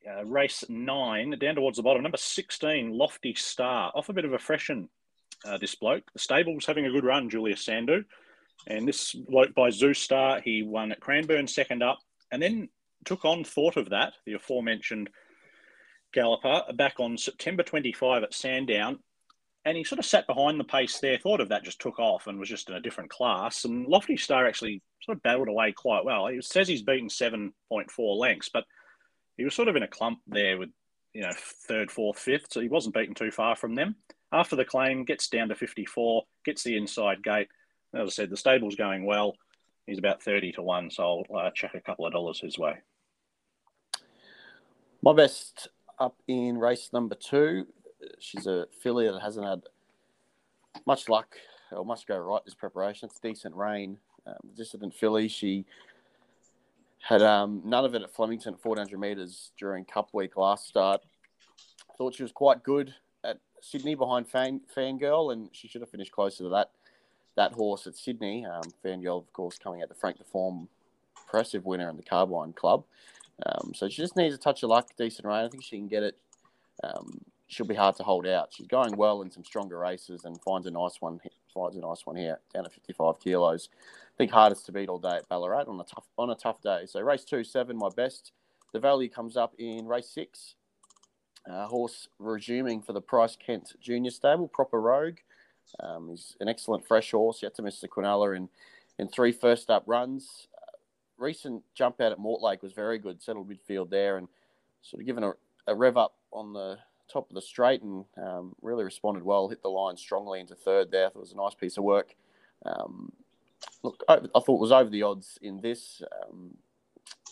uh, 0.09 0.23
race 0.25 0.63
nine 0.69 1.37
down 1.39 1.55
towards 1.55 1.77
the 1.77 1.83
bottom, 1.83 2.03
number 2.03 2.17
sixteen, 2.17 2.97
Lofty 2.97 3.33
Star, 3.35 3.91
off 3.93 4.09
a 4.09 4.13
bit 4.13 4.25
of 4.25 4.33
a 4.33 4.39
freshen. 4.39 4.89
Uh, 5.45 5.57
this 5.57 5.75
bloke, 5.75 6.03
the 6.13 6.19
stable's 6.19 6.65
having 6.65 6.85
a 6.85 6.91
good 6.91 7.05
run, 7.05 7.29
Julius 7.29 7.63
Sandu, 7.63 8.03
and 8.67 8.87
this 8.87 9.13
bloke 9.13 9.53
by 9.53 9.69
Zeus 9.69 9.99
Star, 9.99 10.41
he 10.41 10.63
won 10.63 10.91
at 10.91 10.99
Cranbourne 10.99 11.47
second 11.47 11.83
up, 11.83 11.99
and 12.31 12.41
then 12.41 12.69
took 13.05 13.25
on 13.25 13.43
thought 13.43 13.77
of 13.77 13.89
that, 13.89 14.13
the 14.25 14.33
aforementioned 14.33 15.09
galloper, 16.13 16.63
back 16.73 16.99
on 16.99 17.17
September 17.17 17.63
25 17.63 18.23
at 18.23 18.33
Sandown. 18.33 18.99
And 19.65 19.77
he 19.77 19.83
sort 19.83 19.99
of 19.99 20.05
sat 20.05 20.25
behind 20.25 20.59
the 20.59 20.63
pace 20.63 20.99
there, 20.99 21.17
thought 21.17 21.41
of 21.41 21.49
that, 21.49 21.63
just 21.63 21.81
took 21.81 21.99
off 21.99 22.27
and 22.27 22.39
was 22.39 22.49
just 22.49 22.69
in 22.69 22.75
a 22.75 22.81
different 22.81 23.09
class. 23.09 23.65
And 23.65 23.87
Lofty 23.87 24.17
Star 24.17 24.47
actually 24.47 24.81
sort 25.03 25.17
of 25.17 25.23
battled 25.23 25.49
away 25.49 25.73
quite 25.73 26.05
well. 26.05 26.27
He 26.27 26.41
says 26.41 26.67
he's 26.67 26.81
beaten 26.81 27.09
7.4 27.09 27.51
lengths, 28.17 28.49
but 28.49 28.63
he 29.37 29.43
was 29.43 29.53
sort 29.53 29.67
of 29.67 29.75
in 29.75 29.83
a 29.83 29.87
clump 29.87 30.19
there 30.27 30.57
with, 30.57 30.69
you 31.13 31.21
know, 31.21 31.31
third, 31.67 31.91
fourth, 31.91 32.17
fifth. 32.17 32.47
So 32.51 32.61
he 32.61 32.69
wasn't 32.69 32.95
beaten 32.95 33.15
too 33.15 33.31
far 33.31 33.55
from 33.55 33.75
them. 33.75 33.95
After 34.31 34.55
the 34.55 34.65
claim, 34.65 35.05
gets 35.05 35.27
down 35.27 35.49
to 35.49 35.55
54, 35.55 36.23
gets 36.45 36.63
the 36.63 36.77
inside 36.77 37.23
gate. 37.23 37.49
As 37.93 38.07
I 38.07 38.11
said, 38.11 38.29
the 38.29 38.37
stable's 38.37 38.75
going 38.75 39.05
well. 39.05 39.35
He's 39.87 39.97
about 39.97 40.21
30 40.21 40.53
to 40.53 40.61
1, 40.61 40.91
so 40.91 41.23
I'll 41.31 41.37
uh, 41.37 41.49
a 41.73 41.81
couple 41.81 42.05
of 42.05 42.13
dollars 42.13 42.39
his 42.39 42.59
way. 42.59 42.75
My 45.01 45.13
best 45.13 45.69
up 45.97 46.17
in 46.27 46.57
race 46.57 46.89
number 46.91 47.15
two. 47.15 47.67
She's 48.19 48.47
a 48.47 48.67
filly 48.81 49.09
that 49.09 49.21
hasn't 49.21 49.45
had 49.45 49.61
much 50.85 51.07
luck 51.07 51.37
or 51.71 51.85
much 51.85 52.05
go 52.05 52.17
right 52.17 52.43
this 52.43 52.53
preparation. 52.53 53.07
It's 53.09 53.19
decent 53.19 53.55
rain. 53.55 53.97
Um, 54.27 54.35
dissident 54.57 54.93
filly. 54.93 55.29
She 55.29 55.65
had 56.99 57.21
um, 57.21 57.61
none 57.63 57.85
of 57.85 57.95
it 57.95 58.01
at 58.01 58.13
Flemington 58.13 58.55
at 58.55 58.59
400 58.59 58.99
metres 58.99 59.51
during 59.57 59.85
Cup 59.85 60.09
Week 60.13 60.35
last 60.35 60.67
start. 60.67 61.01
Thought 61.97 62.15
she 62.15 62.23
was 62.23 62.33
quite 62.33 62.63
good 62.63 62.93
at 63.23 63.37
Sydney 63.61 63.95
behind 63.95 64.27
Fan, 64.27 64.59
Fangirl, 64.75 65.31
and 65.31 65.49
she 65.53 65.69
should 65.69 65.81
have 65.81 65.89
finished 65.89 66.11
closer 66.11 66.43
to 66.43 66.49
that 66.49 66.71
that 67.35 67.53
horse 67.53 67.87
at 67.87 67.95
Sydney. 67.95 68.45
Um, 68.45 68.63
Fangirl, 68.83 69.19
of 69.19 69.31
course, 69.31 69.57
coming 69.57 69.81
out 69.81 69.87
the 69.87 69.95
Frank 69.95 70.17
the 70.17 70.25
Form 70.25 70.67
impressive 71.29 71.65
winner 71.65 71.89
in 71.89 71.95
the 71.95 72.03
Carbine 72.03 72.51
Club. 72.51 72.83
Um, 73.45 73.73
so 73.73 73.87
she 73.89 74.01
just 74.01 74.17
needs 74.17 74.35
a 74.35 74.37
touch 74.37 74.63
of 74.63 74.69
luck, 74.69 74.89
decent 74.97 75.25
rain. 75.25 75.45
I 75.45 75.49
think 75.49 75.63
she 75.63 75.77
can 75.77 75.87
get 75.87 76.03
it. 76.03 76.17
Um, 76.83 77.21
she'll 77.47 77.65
be 77.65 77.75
hard 77.75 77.95
to 77.97 78.03
hold 78.03 78.27
out. 78.27 78.49
She's 78.51 78.67
going 78.67 78.95
well 78.95 79.21
in 79.21 79.31
some 79.31 79.43
stronger 79.43 79.77
races 79.77 80.23
and 80.25 80.41
finds 80.41 80.67
a 80.67 80.71
nice 80.71 80.97
one. 80.99 81.19
Finds 81.53 81.75
a 81.75 81.79
nice 81.79 82.05
one 82.05 82.15
here, 82.15 82.39
down 82.53 82.65
at 82.65 82.73
55 82.73 83.19
kilos. 83.19 83.69
I 83.73 84.17
think 84.17 84.31
hardest 84.31 84.65
to 84.67 84.71
beat 84.71 84.89
all 84.89 84.99
day 84.99 85.17
at 85.17 85.29
Ballarat 85.29 85.65
on 85.67 85.79
a 85.79 85.83
tough 85.83 86.05
on 86.17 86.29
a 86.29 86.35
tough 86.35 86.61
day. 86.61 86.83
So 86.85 87.01
race 87.01 87.23
two, 87.23 87.43
seven, 87.43 87.77
my 87.77 87.89
best. 87.95 88.31
The 88.71 88.79
value 88.79 89.09
comes 89.09 89.35
up 89.35 89.53
in 89.57 89.87
race 89.87 90.09
six. 90.09 90.55
Uh, 91.49 91.65
horse 91.65 92.07
resuming 92.19 92.81
for 92.81 92.93
the 92.93 93.01
Price 93.01 93.35
Kent 93.35 93.73
Junior 93.81 94.11
Stable, 94.11 94.47
proper 94.47 94.79
rogue. 94.79 95.17
Um, 95.79 96.09
he's 96.09 96.35
an 96.39 96.49
excellent 96.49 96.87
fresh 96.87 97.11
horse. 97.11 97.41
Yet 97.41 97.55
to 97.55 97.61
miss 97.63 97.79
the 97.79 97.87
Quinella 97.87 98.35
in 98.37 98.49
in 98.99 99.07
three 99.07 99.31
first 99.31 99.69
up 99.69 99.83
runs 99.87 100.48
recent 101.19 101.63
jump 101.73 102.01
out 102.01 102.11
at 102.11 102.19
Mortlake 102.19 102.61
was 102.61 102.73
very 102.73 102.97
good. 102.97 103.21
Settled 103.21 103.49
midfield 103.49 103.89
there 103.89 104.17
and 104.17 104.27
sort 104.81 105.01
of 105.01 105.07
given 105.07 105.23
a, 105.23 105.33
a 105.67 105.75
rev 105.75 105.97
up 105.97 106.15
on 106.31 106.53
the 106.53 106.77
top 107.11 107.29
of 107.29 107.35
the 107.35 107.41
straight 107.41 107.81
and 107.81 108.05
um, 108.17 108.55
really 108.61 108.83
responded 108.83 109.23
well. 109.23 109.49
Hit 109.49 109.61
the 109.61 109.69
line 109.69 109.97
strongly 109.97 110.39
into 110.39 110.55
third 110.55 110.91
there. 110.91 111.07
It 111.07 111.15
was 111.15 111.31
a 111.31 111.37
nice 111.37 111.55
piece 111.55 111.77
of 111.77 111.83
work. 111.83 112.15
Um, 112.65 113.11
look, 113.83 114.03
I, 114.07 114.15
I, 114.15 114.39
thought 114.39 114.55
it 114.55 114.61
was 114.61 114.71
over 114.71 114.89
the 114.89 115.03
odds 115.03 115.37
in 115.41 115.59
this. 115.61 116.01
Um, 116.23 116.55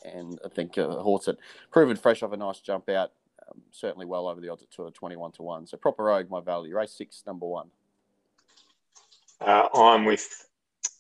and 0.06 0.39
I 0.46 0.50
think 0.50 0.77
uh, 0.77 0.88
horse 0.88 1.25
had 1.25 1.38
proven 1.72 1.96
fresh 1.96 2.24
off 2.24 2.34
a 2.34 2.38
nice 2.38 2.60
jump 2.60 2.89
out. 2.89 3.12
Um, 3.48 3.62
certainly 3.72 4.06
well 4.06 4.27
over 4.27 4.41
the 4.41 4.50
odds 4.50 4.63
at 4.63 4.72
two, 4.72 4.89
21 4.89 5.32
to 5.34 5.44
1. 5.44 5.67
So 5.67 5.77
proper 5.77 6.03
rogue, 6.03 6.29
my 6.29 6.41
value. 6.41 6.75
Race 6.75 6.91
six, 6.91 7.24
number 7.25 7.46
one. 7.46 7.70
Uh, 9.39 9.67
I'm 9.74 10.06
with 10.06 10.48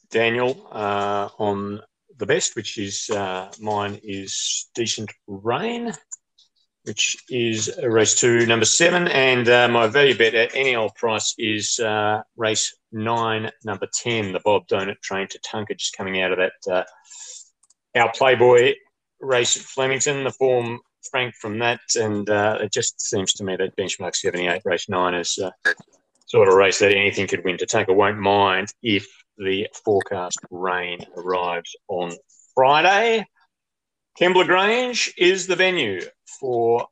Daniel 0.09 0.67
uh, 0.71 1.29
on 1.39 1.81
the 2.17 2.25
best, 2.25 2.55
which 2.55 2.77
is 2.77 3.09
uh, 3.09 3.51
mine 3.59 3.99
is 4.03 4.69
decent 4.75 5.11
rain. 5.27 5.93
which 6.87 7.17
is 7.29 7.69
race 7.83 8.15
two, 8.15 8.45
number 8.45 8.65
seven. 8.65 9.09
And 9.09 9.47
uh, 9.49 9.67
my 9.67 9.87
value 9.87 10.17
bet 10.17 10.33
at 10.33 10.55
any 10.55 10.75
old 10.75 10.95
price 10.95 11.35
is 11.37 11.79
uh, 11.79 12.21
race 12.37 12.73
nine, 12.93 13.51
number 13.65 13.87
10, 13.93 14.31
the 14.31 14.39
Bob 14.39 14.67
Donut 14.67 15.01
train 15.01 15.27
to 15.27 15.39
Tonka, 15.39 15.77
just 15.77 15.97
coming 15.97 16.21
out 16.21 16.31
of 16.31 16.37
that. 16.37 16.73
Uh, 16.73 16.83
our 17.99 18.11
Playboy 18.13 18.75
race 19.19 19.57
at 19.57 19.63
Flemington, 19.63 20.23
the 20.23 20.31
form 20.31 20.79
frank 21.11 21.35
from 21.35 21.59
that. 21.59 21.81
And 21.95 22.29
uh, 22.29 22.59
it 22.61 22.71
just 22.71 23.01
seems 23.01 23.33
to 23.33 23.43
me 23.43 23.57
that 23.57 23.75
benchmark 23.75 24.15
78, 24.15 24.61
race 24.63 24.87
nine 24.87 25.13
is 25.13 25.37
uh, 25.43 25.51
sort 26.25 26.47
of 26.47 26.53
a 26.53 26.57
race 26.57 26.79
that 26.79 26.91
anything 26.91 27.27
could 27.27 27.43
win. 27.43 27.57
Tatanka 27.57 27.93
won't 27.93 28.17
mind 28.17 28.69
if 28.81 29.05
the 29.37 29.67
forecast 29.85 30.39
rain 30.49 30.99
arrives 31.15 31.75
on 31.87 32.11
Friday. 32.55 33.25
Kembla 34.19 34.45
Grange 34.45 35.13
is 35.17 35.47
the 35.47 35.55
venue 35.55 36.01
for 36.39 36.87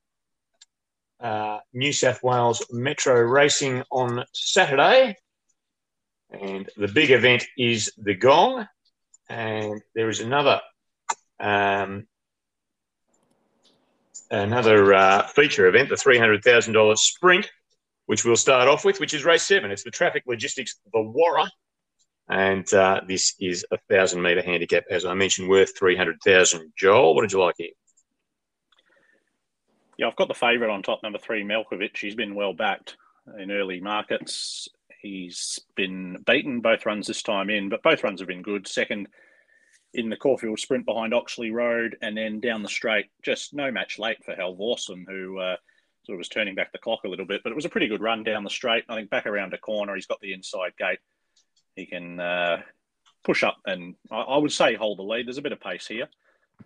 uh, 1.20 1.60
New 1.74 1.92
South 1.92 2.22
Wales 2.22 2.64
Metro 2.72 3.20
Racing 3.20 3.84
on 3.92 4.24
Saturday. 4.34 5.16
And 6.30 6.70
the 6.78 6.88
big 6.88 7.12
event 7.12 7.46
is 7.58 7.92
the 7.98 8.14
Gong. 8.14 8.68
And 9.28 9.82
there 9.96 10.10
is 10.10 10.20
another 10.20 10.62
um, 11.40 12.06
another 14.30 14.94
uh, 14.94 15.28
feature 15.28 15.68
event, 15.68 15.90
the 15.90 15.96
$300,000 15.96 16.98
sprint, 16.98 17.50
which 18.06 18.24
we'll 18.24 18.36
start 18.36 18.68
off 18.68 18.86
with, 18.86 19.00
which 19.00 19.14
is 19.14 19.26
race 19.26 19.44
seven. 19.44 19.72
It's 19.72 19.84
the 19.84 19.92
Traffic 19.92 20.24
Logistics, 20.28 20.76
the 20.94 21.02
Warra 21.02 21.50
and 22.30 22.72
uh, 22.74 23.02
this 23.08 23.36
is 23.40 23.66
a 23.72 23.78
thousand 23.90 24.22
meter 24.22 24.42
handicap, 24.42 24.84
as 24.90 25.06
I 25.06 25.14
mentioned, 25.14 25.50
worth 25.50 25.78
300,000. 25.78 26.74
Joel, 26.78 27.14
what 27.14 27.22
did 27.22 27.32
you 27.32 27.40
like 27.40 27.56
here? 27.58 27.70
Yeah, 29.98 30.08
I've 30.08 30.16
got 30.16 30.28
the 30.28 30.34
favourite 30.34 30.74
on 30.74 30.84
top, 30.84 31.04
number 31.04 31.20
three, 31.20 31.44
Malkovich. 31.44 31.98
He's 31.98 32.16
been 32.16 32.36
well 32.36 32.54
backed 32.54 32.98
in 33.40 33.52
early 33.52 33.80
markets. 33.80 34.68
He's 35.02 35.60
been 35.76 36.18
beaten 36.26 36.62
both 36.62 36.86
runs 36.86 37.08
this 37.08 37.22
time 37.22 37.50
in, 37.50 37.70
but 37.70 37.84
both 37.84 38.04
runs 38.04 38.20
have 38.20 38.28
been 38.28 38.42
good. 38.42 38.68
Second 38.68 39.08
in 39.94 40.10
the 40.10 40.18
Caulfield 40.18 40.60
sprint 40.60 40.86
behind 40.86 41.14
Oxley 41.14 41.52
Road, 41.52 41.96
and 42.02 42.18
then 42.18 42.42
down 42.42 42.64
the 42.64 42.70
straight, 42.70 43.06
just 43.24 43.54
no 43.54 43.72
match 43.72 43.98
late 43.98 44.18
for 44.26 44.36
Halvorsen, 44.36 45.06
who 45.08 45.40
uh, 45.40 45.56
sort 46.06 46.16
of 46.16 46.18
was 46.18 46.28
turning 46.28 46.56
back 46.56 46.72
the 46.72 46.78
clock 46.78 47.06
a 47.06 47.08
little 47.08 47.26
bit. 47.26 47.42
But 47.44 47.52
it 47.52 47.56
was 47.56 47.66
a 47.66 47.70
pretty 47.70 47.88
good 47.88 48.02
run 48.02 48.24
down 48.24 48.44
the 48.44 48.50
straight. 48.50 48.84
I 48.90 48.96
think 48.96 49.10
back 49.10 49.26
around 49.26 49.54
a 49.54 49.58
corner, 49.58 49.96
he's 49.96 50.08
got 50.08 50.20
the 50.20 50.34
inside 50.34 50.74
gate 50.78 51.00
he 51.76 51.86
can 51.86 52.20
uh, 52.20 52.62
push 53.24 53.44
up 53.44 53.58
and 53.66 53.96
I, 54.12 54.18
I, 54.18 54.38
would 54.38 54.52
say 54.52 54.76
hold 54.76 55.00
the 55.00 55.04
lead. 55.04 55.28
There's 55.28 55.38
a 55.38 55.44
bit 55.44 55.52
of 55.52 55.60
pace 55.60 55.88
here. 55.88 56.08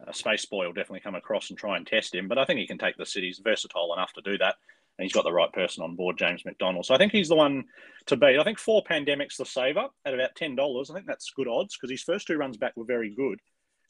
Uh, 0.05 0.11
Space 0.11 0.45
Boy 0.45 0.65
will 0.65 0.73
definitely 0.73 0.99
come 0.99 1.15
across 1.15 1.49
and 1.49 1.57
try 1.57 1.77
and 1.77 1.87
test 1.87 2.13
him, 2.13 2.27
but 2.27 2.37
I 2.37 2.45
think 2.45 2.59
he 2.59 2.67
can 2.67 2.77
take 2.77 2.97
the 2.97 3.05
city. 3.05 3.27
He's 3.27 3.39
versatile 3.39 3.93
enough 3.93 4.13
to 4.13 4.21
do 4.21 4.37
that. 4.37 4.55
And 4.97 5.05
he's 5.05 5.13
got 5.13 5.23
the 5.23 5.31
right 5.31 5.51
person 5.53 5.81
on 5.81 5.95
board, 5.95 6.17
James 6.17 6.43
McDonald. 6.43 6.85
So 6.85 6.93
I 6.93 6.97
think 6.97 7.13
he's 7.13 7.29
the 7.29 7.35
one 7.35 7.63
to 8.07 8.17
beat. 8.17 8.37
I 8.37 8.43
think 8.43 8.59
four 8.59 8.83
pandemics 8.83 9.37
the 9.37 9.45
saver 9.45 9.87
at 10.05 10.13
about 10.13 10.35
ten 10.35 10.55
dollars. 10.55 10.89
I 10.89 10.93
think 10.93 11.05
that's 11.05 11.31
good 11.31 11.47
odds 11.47 11.77
because 11.77 11.89
his 11.89 12.03
first 12.03 12.27
two 12.27 12.35
runs 12.35 12.57
back 12.57 12.75
were 12.75 12.83
very 12.83 13.15
good, 13.15 13.39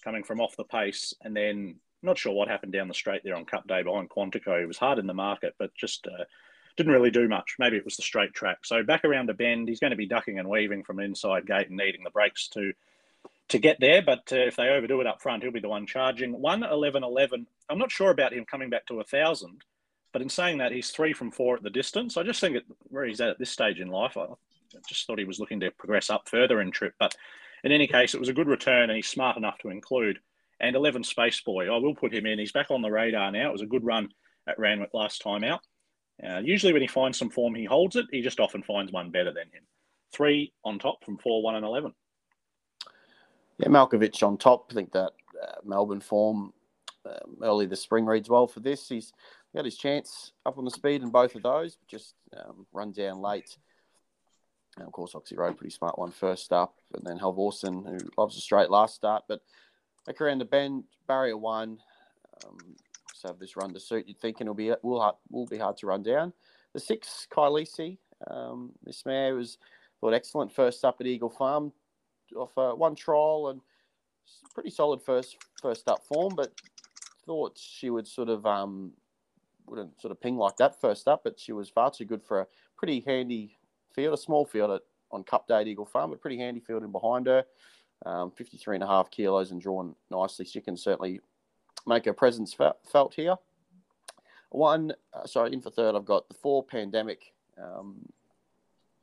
coming 0.03 0.23
from 0.23 0.39
off 0.39 0.55
the 0.55 0.65
pace, 0.65 1.13
and 1.23 1.35
then 1.35 1.77
not 2.03 2.19
sure 2.19 2.33
what 2.33 2.47
happened 2.47 2.73
down 2.73 2.87
the 2.87 2.93
straight 2.93 3.23
there 3.23 3.35
on 3.35 3.45
Cup 3.45 3.67
Day 3.67 3.81
behind 3.81 4.09
Quantico. 4.09 4.61
It 4.61 4.67
was 4.67 4.77
hard 4.77 4.99
in 4.99 5.07
the 5.07 5.13
market, 5.13 5.55
but 5.57 5.73
just 5.75 6.05
uh, 6.07 6.25
didn't 6.79 6.93
really 6.93 7.11
do 7.11 7.27
much. 7.27 7.57
Maybe 7.59 7.75
it 7.75 7.83
was 7.83 7.97
the 7.97 8.03
straight 8.03 8.33
track. 8.33 8.59
So 8.63 8.83
back 8.83 9.03
around 9.03 9.29
a 9.29 9.33
bend, 9.33 9.67
he's 9.67 9.81
going 9.81 9.91
to 9.91 9.97
be 9.97 10.05
ducking 10.05 10.39
and 10.39 10.47
weaving 10.47 10.85
from 10.85 11.01
inside 11.01 11.45
gate 11.45 11.67
and 11.67 11.75
needing 11.75 12.05
the 12.05 12.09
brakes 12.09 12.47
to 12.53 12.71
to 13.49 13.59
get 13.59 13.81
there. 13.81 14.01
But 14.01 14.31
uh, 14.31 14.47
if 14.47 14.55
they 14.55 14.69
overdo 14.69 15.01
it 15.01 15.07
up 15.07 15.21
front, 15.21 15.43
he'll 15.43 15.51
be 15.51 15.59
the 15.59 15.67
one 15.67 15.85
charging. 15.85 16.31
One 16.39 16.63
eleven 16.63 17.03
eleven. 17.03 17.47
I'm 17.69 17.79
not 17.79 17.91
sure 17.91 18.11
about 18.11 18.31
him 18.31 18.45
coming 18.45 18.69
back 18.69 18.85
to 18.85 19.01
a 19.01 19.03
thousand, 19.03 19.61
but 20.13 20.21
in 20.21 20.29
saying 20.29 20.59
that, 20.59 20.71
he's 20.71 20.91
three 20.91 21.11
from 21.11 21.31
four 21.31 21.57
at 21.57 21.63
the 21.63 21.69
distance. 21.69 22.15
I 22.15 22.23
just 22.23 22.39
think 22.39 22.55
it, 22.55 22.63
where 22.83 23.03
he's 23.03 23.19
at 23.19 23.31
at 23.31 23.39
this 23.39 23.51
stage 23.51 23.81
in 23.81 23.89
life, 23.89 24.15
I 24.15 24.27
just 24.87 25.05
thought 25.05 25.19
he 25.19 25.25
was 25.25 25.41
looking 25.41 25.59
to 25.59 25.71
progress 25.71 26.09
up 26.09 26.29
further 26.29 26.61
in 26.61 26.71
trip. 26.71 26.93
But 26.97 27.13
in 27.65 27.73
any 27.73 27.87
case, 27.87 28.13
it 28.13 28.21
was 28.21 28.29
a 28.29 28.33
good 28.33 28.47
return, 28.47 28.89
and 28.89 28.95
he's 28.95 29.07
smart 29.07 29.35
enough 29.35 29.57
to 29.59 29.69
include. 29.69 30.19
And 30.61 30.77
11 30.77 31.03
Space 31.03 31.41
Boy, 31.41 31.67
I 31.67 31.77
will 31.77 31.95
put 31.95 32.13
him 32.13 32.25
in. 32.25 32.39
He's 32.39 32.53
back 32.53 32.71
on 32.71 32.81
the 32.81 32.91
radar 32.91 33.31
now. 33.31 33.49
It 33.49 33.53
was 33.53 33.61
a 33.61 33.65
good 33.65 33.85
run 33.85 34.09
at 34.47 34.59
Randwick 34.59 34.93
last 34.93 35.21
time 35.21 35.43
out. 35.43 35.61
Uh, 36.27 36.39
usually, 36.39 36.73
when 36.73 36.81
he 36.81 36.87
finds 36.87 37.17
some 37.17 37.29
form, 37.29 37.55
he 37.55 37.65
holds 37.65 37.95
it. 37.95 38.05
He 38.11 38.21
just 38.21 38.39
often 38.39 38.63
finds 38.63 38.91
one 38.91 39.09
better 39.09 39.31
than 39.31 39.45
him. 39.53 39.63
Three 40.11 40.51
on 40.65 40.79
top 40.79 41.03
from 41.03 41.17
four, 41.17 41.41
one, 41.41 41.55
and 41.55 41.65
eleven. 41.65 41.93
Yeah, 43.57 43.67
Malkovich 43.67 44.23
on 44.23 44.37
top. 44.37 44.67
I 44.71 44.73
think 44.73 44.91
that 44.93 45.11
uh, 45.41 45.55
Melbourne 45.63 46.01
form 46.01 46.53
um, 47.05 47.37
early 47.41 47.65
the 47.65 47.75
spring 47.75 48.05
reads 48.05 48.29
well 48.29 48.47
for 48.47 48.59
this. 48.59 48.89
He's 48.89 49.13
got 49.55 49.65
his 49.65 49.77
chance 49.77 50.33
up 50.45 50.57
on 50.57 50.65
the 50.65 50.71
speed 50.71 51.01
in 51.01 51.09
both 51.09 51.35
of 51.35 51.43
those, 51.43 51.75
but 51.75 51.87
just 51.87 52.15
um, 52.37 52.65
run 52.73 52.91
down 52.91 53.21
late. 53.21 53.57
And 54.77 54.85
of 54.85 54.93
course, 54.93 55.15
Oxley 55.15 55.37
Road, 55.37 55.57
pretty 55.57 55.73
smart 55.73 55.97
one 55.97 56.11
first 56.11 56.53
up, 56.53 56.75
and 56.93 57.05
then 57.05 57.19
Halvorsen, 57.19 57.85
who 57.85 57.97
loves 58.17 58.37
a 58.37 58.41
straight 58.41 58.69
last 58.69 58.95
start. 58.95 59.23
But 59.27 59.41
back 60.05 60.21
around 60.21 60.39
the 60.39 60.45
bend, 60.45 60.85
barrier 61.07 61.37
one, 61.37 61.79
um, 62.45 62.57
have 63.27 63.39
this 63.39 63.55
run 63.55 63.73
to 63.73 63.79
suit. 63.79 64.07
You'd 64.07 64.19
think 64.19 64.41
it'll 64.41 64.53
be 64.53 64.73
will 64.81 65.19
will 65.29 65.45
be 65.45 65.57
hard 65.57 65.77
to 65.77 65.87
run 65.87 66.03
down. 66.03 66.33
The 66.73 66.79
six 66.79 67.27
Kylisi, 67.31 67.97
um, 68.29 68.71
this 68.83 69.05
mare 69.05 69.35
was 69.35 69.57
thought 69.99 70.13
excellent 70.13 70.53
first 70.53 70.85
up 70.85 70.97
at 70.99 71.07
Eagle 71.07 71.29
Farm, 71.29 71.71
off 72.35 72.57
uh, 72.57 72.73
one 72.73 72.95
trial 72.95 73.49
and 73.49 73.61
pretty 74.53 74.69
solid 74.69 75.01
first 75.01 75.37
first 75.61 75.87
up 75.87 76.03
form, 76.05 76.33
but 76.35 76.53
thought 77.25 77.57
she 77.57 77.89
would 77.89 78.07
sort 78.07 78.29
of 78.29 78.45
um, 78.45 78.91
wouldn't 79.67 79.99
sort 80.01 80.11
of 80.11 80.21
ping 80.21 80.37
like 80.37 80.57
that 80.57 80.79
first 80.79 81.07
up, 81.07 81.21
but 81.23 81.39
she 81.39 81.51
was 81.51 81.69
far 81.69 81.91
too 81.91 82.05
good 82.05 82.23
for 82.23 82.41
a 82.41 82.47
pretty 82.77 83.03
handy 83.05 83.57
field, 83.93 84.13
a 84.13 84.17
small 84.17 84.45
field 84.45 84.71
at, 84.71 84.81
on 85.11 85.23
Cup 85.23 85.47
Day 85.47 85.61
at 85.61 85.67
Eagle 85.67 85.85
Farm, 85.85 86.09
but 86.09 86.21
pretty 86.21 86.37
handy 86.37 86.59
field 86.59 86.83
in 86.83 86.91
behind 86.91 87.27
her. 87.27 87.43
Um, 88.05 88.31
53 88.31 88.77
and 88.77 88.83
a 88.83 88.87
half 88.87 89.11
kilos 89.11 89.51
and 89.51 89.61
drawn 89.61 89.93
nicely. 90.09 90.45
She 90.45 90.61
can 90.61 90.77
certainly 90.77 91.19
make 91.89 92.05
her 92.05 92.13
presence 92.13 92.53
felt 92.53 93.13
here. 93.13 93.35
One, 94.51 94.93
uh, 95.13 95.25
sorry, 95.25 95.51
in 95.53 95.61
for 95.61 95.69
third, 95.69 95.95
I've 95.95 96.05
got 96.05 96.29
the 96.29 96.35
four 96.35 96.63
pandemic. 96.63 97.33
Um, 97.61 97.97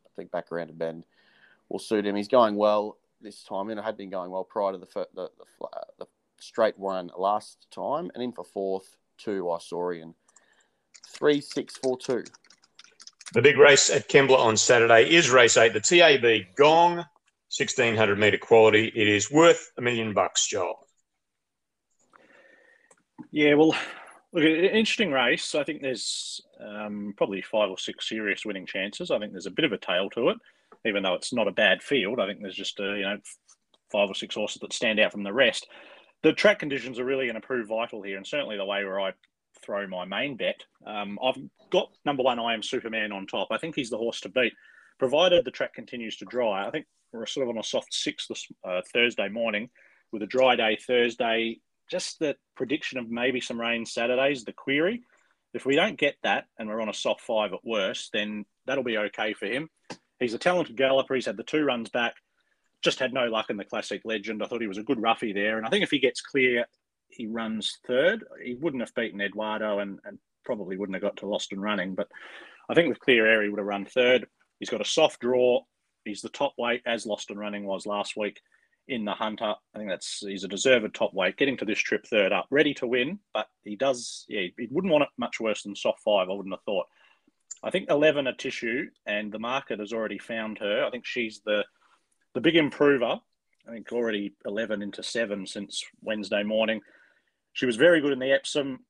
I 0.07 0.09
think 0.17 0.31
back 0.31 0.51
around 0.51 0.69
to 0.69 0.73
bend 0.73 1.05
will 1.69 1.79
suit 1.79 2.07
him. 2.07 2.17
He's 2.17 2.29
going 2.29 2.57
well 2.57 2.97
this 3.21 3.45
time, 3.45 3.69
and 3.69 3.79
it 3.79 3.83
had 3.83 3.97
been 3.97 4.11
going 4.11 4.31
well 4.31 4.45
prior 4.45 4.73
to 4.73 4.79
the 4.79 5.07
the, 5.15 5.31
the, 5.37 5.69
the 5.99 6.07
straight 6.41 6.79
one 6.79 7.11
last 7.17 7.67
time, 7.71 8.11
and 8.15 8.23
in 8.23 8.33
for 8.33 8.45
fourth, 8.45 8.97
two 9.19 9.45
Isaurian, 9.45 10.15
three 11.07 11.41
six 11.41 11.77
four 11.77 11.99
two. 11.99 12.25
The 13.33 13.43
big 13.43 13.59
race 13.59 13.91
at 13.91 14.09
Kembla 14.09 14.39
on 14.39 14.57
Saturday 14.57 15.13
is 15.13 15.31
race 15.31 15.57
eight, 15.57 15.73
the 15.73 15.81
TAB 15.81 16.57
Gong, 16.57 17.05
sixteen 17.49 17.97
hundred 17.97 18.19
meter 18.19 18.39
quality. 18.39 18.93
It 18.95 19.09
is 19.09 19.31
worth 19.31 19.73
a 19.77 19.83
million 19.83 20.15
bucks, 20.15 20.47
Joel. 20.47 20.86
Yeah, 23.31 23.55
well, 23.55 23.75
look, 24.33 24.45
an 24.45 24.65
interesting 24.65 25.11
race. 25.11 25.55
I 25.55 25.65
think 25.65 25.83
there's 25.83 26.41
um, 26.61 27.15
probably 27.17 27.43
five 27.43 27.71
or 27.71 27.79
six 27.79 28.09
serious 28.09 28.45
winning 28.45 28.67
chances. 28.67 29.11
I 29.11 29.19
think 29.19 29.33
there's 29.33 29.47
a 29.47 29.51
bit 29.51 29.65
of 29.65 29.73
a 29.73 29.79
tail 29.79 30.11
to 30.11 30.31
it, 30.31 30.39
even 30.85 31.03
though 31.03 31.15
it's 31.15 31.33
not 31.33 31.49
a 31.49 31.53
bad 31.53 31.83
field. 31.83 32.21
I 32.21 32.27
think 32.27 32.41
there's 32.41 32.55
just 32.55 32.81
a, 32.81 32.97
you 32.97 33.03
know 33.03 33.19
five 33.93 34.11
or 34.11 34.15
six 34.15 34.35
horses 34.35 34.61
that 34.61 34.73
stand 34.73 34.99
out 34.99 35.13
from 35.13 35.23
the 35.23 35.33
rest. 35.33 35.69
The 36.23 36.33
track 36.33 36.59
conditions 36.59 36.99
are 36.99 37.05
really 37.05 37.27
going 37.27 37.41
to 37.41 37.47
prove 37.47 37.69
vital 37.69 38.03
here, 38.03 38.17
and 38.17 38.27
certainly 38.27 38.57
the 38.57 38.65
way 38.65 38.85
where 38.85 39.01
I 39.01 39.13
throw 39.63 39.87
my 39.87 40.05
main 40.05 40.37
bet. 40.37 40.61
Um, 40.87 41.19
I've 41.23 41.37
got 41.71 41.91
number 42.05 42.23
one, 42.23 42.39
I 42.39 42.55
am 42.55 42.63
Superman 42.63 43.13
on 43.13 43.27
top. 43.27 43.49
I 43.51 43.59
think 43.59 43.75
he's 43.75 43.91
the 43.91 43.99
horse 43.99 44.21
to 44.23 44.29
beat, 44.29 44.53
provided 44.99 45.45
the 45.45 45.51
track 45.51 45.75
continues 45.75 46.17
to 46.19 46.25
dry. 46.25 46.67
I 46.67 46.71
think 46.71 46.87
we're 47.13 47.27
sort 47.27 47.45
of 47.45 47.51
on 47.55 47.61
a 47.61 47.65
soft 47.65 47.95
six 47.95 48.27
this 48.27 48.47
uh, 48.65 48.83
Thursday 48.93 49.29
morning 49.29 49.71
with 50.13 50.23
a 50.23 50.27
dry 50.27 50.57
day 50.57 50.79
Thursday 50.85 51.61
just 51.91 52.19
the 52.19 52.37
prediction 52.57 52.99
of 52.99 53.11
maybe 53.11 53.41
some 53.41 53.61
rain 53.61 53.87
Saturdays, 53.87 54.45
the 54.45 54.53
query. 54.53 55.03
If 55.55 55.65
we 55.65 55.77
don't 55.77 55.99
get 55.99 56.17
that 56.23 56.47
and 56.59 56.69
we're 56.69 56.81
on 56.81 56.89
a 56.89 56.95
soft 56.95 57.23
five 57.23 57.53
at 57.53 57.65
worst, 57.65 58.11
then 58.13 58.45
that'll 58.67 58.85
be 58.85 58.99
okay 58.99 59.33
for 59.33 59.47
him. 59.47 59.71
He's 60.19 60.35
a 60.35 60.39
talented 60.39 60.77
galloper. 60.77 61.15
He's 61.15 61.27
had 61.27 61.37
the 61.37 61.43
two 61.43 61.65
runs 61.65 61.89
back. 61.89 62.15
Just 62.83 62.99
had 62.99 63.13
no 63.13 63.27
luck 63.27 63.51
in 63.51 63.57
the 63.57 63.65
Classic 63.65 64.03
Legend. 64.05 64.43
I 64.43 64.47
thought 64.47 64.61
he 64.61 64.67
was 64.67 64.79
a 64.79 64.83
good 64.83 65.01
roughie 65.01 65.33
there. 65.33 65.57
And 65.57 65.67
I 65.67 65.71
think 65.71 65.83
if 65.83 65.91
he 65.91 65.99
gets 65.99 66.21
clear, 66.21 66.67
he 67.09 67.27
runs 67.27 67.79
third. 67.87 68.25
He 68.45 68.55
wouldn't 68.55 68.83
have 68.83 68.95
beaten 68.95 69.21
Eduardo 69.21 69.79
and, 69.79 69.99
and 70.05 70.19
probably 70.45 70.77
wouldn't 70.77 70.97
have 70.97 71.03
got 71.03 71.17
to 71.19 71.27
Lost 71.27 71.53
and 71.53 71.63
Running. 71.63 71.95
But 71.95 72.09
I 72.69 72.75
think 72.75 72.89
with 72.89 73.01
clear 73.01 73.27
air, 73.27 73.43
he 73.43 73.49
would 73.49 73.59
have 73.59 73.67
run 73.67 73.87
third. 73.87 74.27
He's 74.59 74.71
got 74.71 74.81
a 74.81 74.87
soft 74.87 75.21
draw. 75.21 75.63
He's 76.05 76.23
the 76.23 76.29
top 76.29 76.55
weight, 76.59 76.83
as 76.87 77.07
Lost 77.07 77.31
and 77.31 77.39
Running 77.39 77.65
was 77.65 77.87
last 77.87 78.17
week 78.17 78.41
in 78.89 79.05
the 79.05 79.13
Hunter. 79.13 79.55
I 79.75 79.79
think 79.79 79.91
that's 79.91 80.21
he's 80.21 80.45
a 80.45 80.49
deserved 80.49 80.95
top 80.95 81.13
weight, 81.15 81.37
getting 81.37 81.57
to 81.59 81.65
this 81.65 81.79
trip 81.79 82.07
third 82.07 82.33
up, 82.33 82.47
ready 82.51 82.75
to 82.75 82.87
win. 82.87 83.19
But 83.35 83.49
he 83.65 83.77
does, 83.77 84.25
yeah, 84.29 84.43
he 84.57 84.69
wouldn't 84.71 84.93
want 84.93 85.05
it 85.05 85.11
much 85.19 85.41
worse 85.41 85.63
than 85.63 85.75
soft 85.75 86.01
five. 86.05 86.29
I 86.29 86.35
wouldn't 86.35 86.55
have 86.55 86.63
thought. 86.65 86.87
I 87.65 87.71
think 87.71 87.91
eleven 87.91 88.27
a 88.27 88.35
tissue, 88.35 88.87
and 89.07 89.33
the 89.33 89.39
market 89.39 89.81
has 89.81 89.93
already 89.93 90.19
found 90.19 90.59
her. 90.59 90.85
I 90.85 90.91
think 90.91 91.07
she's 91.07 91.41
the 91.45 91.65
the 92.35 92.41
big 92.41 92.57
improver. 92.57 93.19
I 93.67 93.73
think 93.73 93.91
already 93.93 94.35
eleven 94.45 94.83
into 94.83 95.03
seven 95.03 95.47
since 95.47 95.85
Wednesday 96.03 96.43
morning. 96.43 96.81
She 97.55 97.67
was 97.67 97.77
very 97.77 98.01
good 98.01 98.13
in 98.13 98.19
the 98.19 98.33
Epsom. 98.33 98.81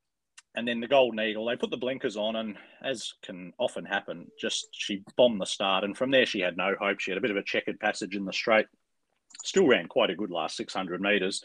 and 0.57 0.67
then 0.67 0.81
the 0.81 0.89
Golden 0.89 1.21
Eagle, 1.21 1.45
they 1.45 1.57
put 1.57 1.71
the 1.71 1.77
blinkers 1.77 2.17
on, 2.17 2.35
and 2.35 2.57
as 2.83 3.13
can 3.23 3.53
often 3.59 3.85
happen, 3.85 4.27
just 4.41 4.69
she 4.73 5.05
bombed 5.17 5.41
the 5.41 5.47
start. 5.47 5.85
And 5.85 5.97
from 5.97 6.11
there, 6.11 6.25
she 6.25 6.41
had 6.41 6.57
no 6.57 6.75
hope. 6.81 6.99
She 6.99 7.11
had 7.11 7.19
a 7.19 7.21
bit 7.21 7.31
of 7.31 7.37
a 7.37 7.43
checkered 7.43 7.79
passage 7.79 8.17
in 8.17 8.25
the 8.25 8.33
straight. 8.33 8.67
Still 9.45 9.67
ran 9.67 9.87
quite 9.87 10.11
a 10.11 10.17
good 10.17 10.31
last 10.31 10.57
600 10.57 11.01
metres. 11.01 11.45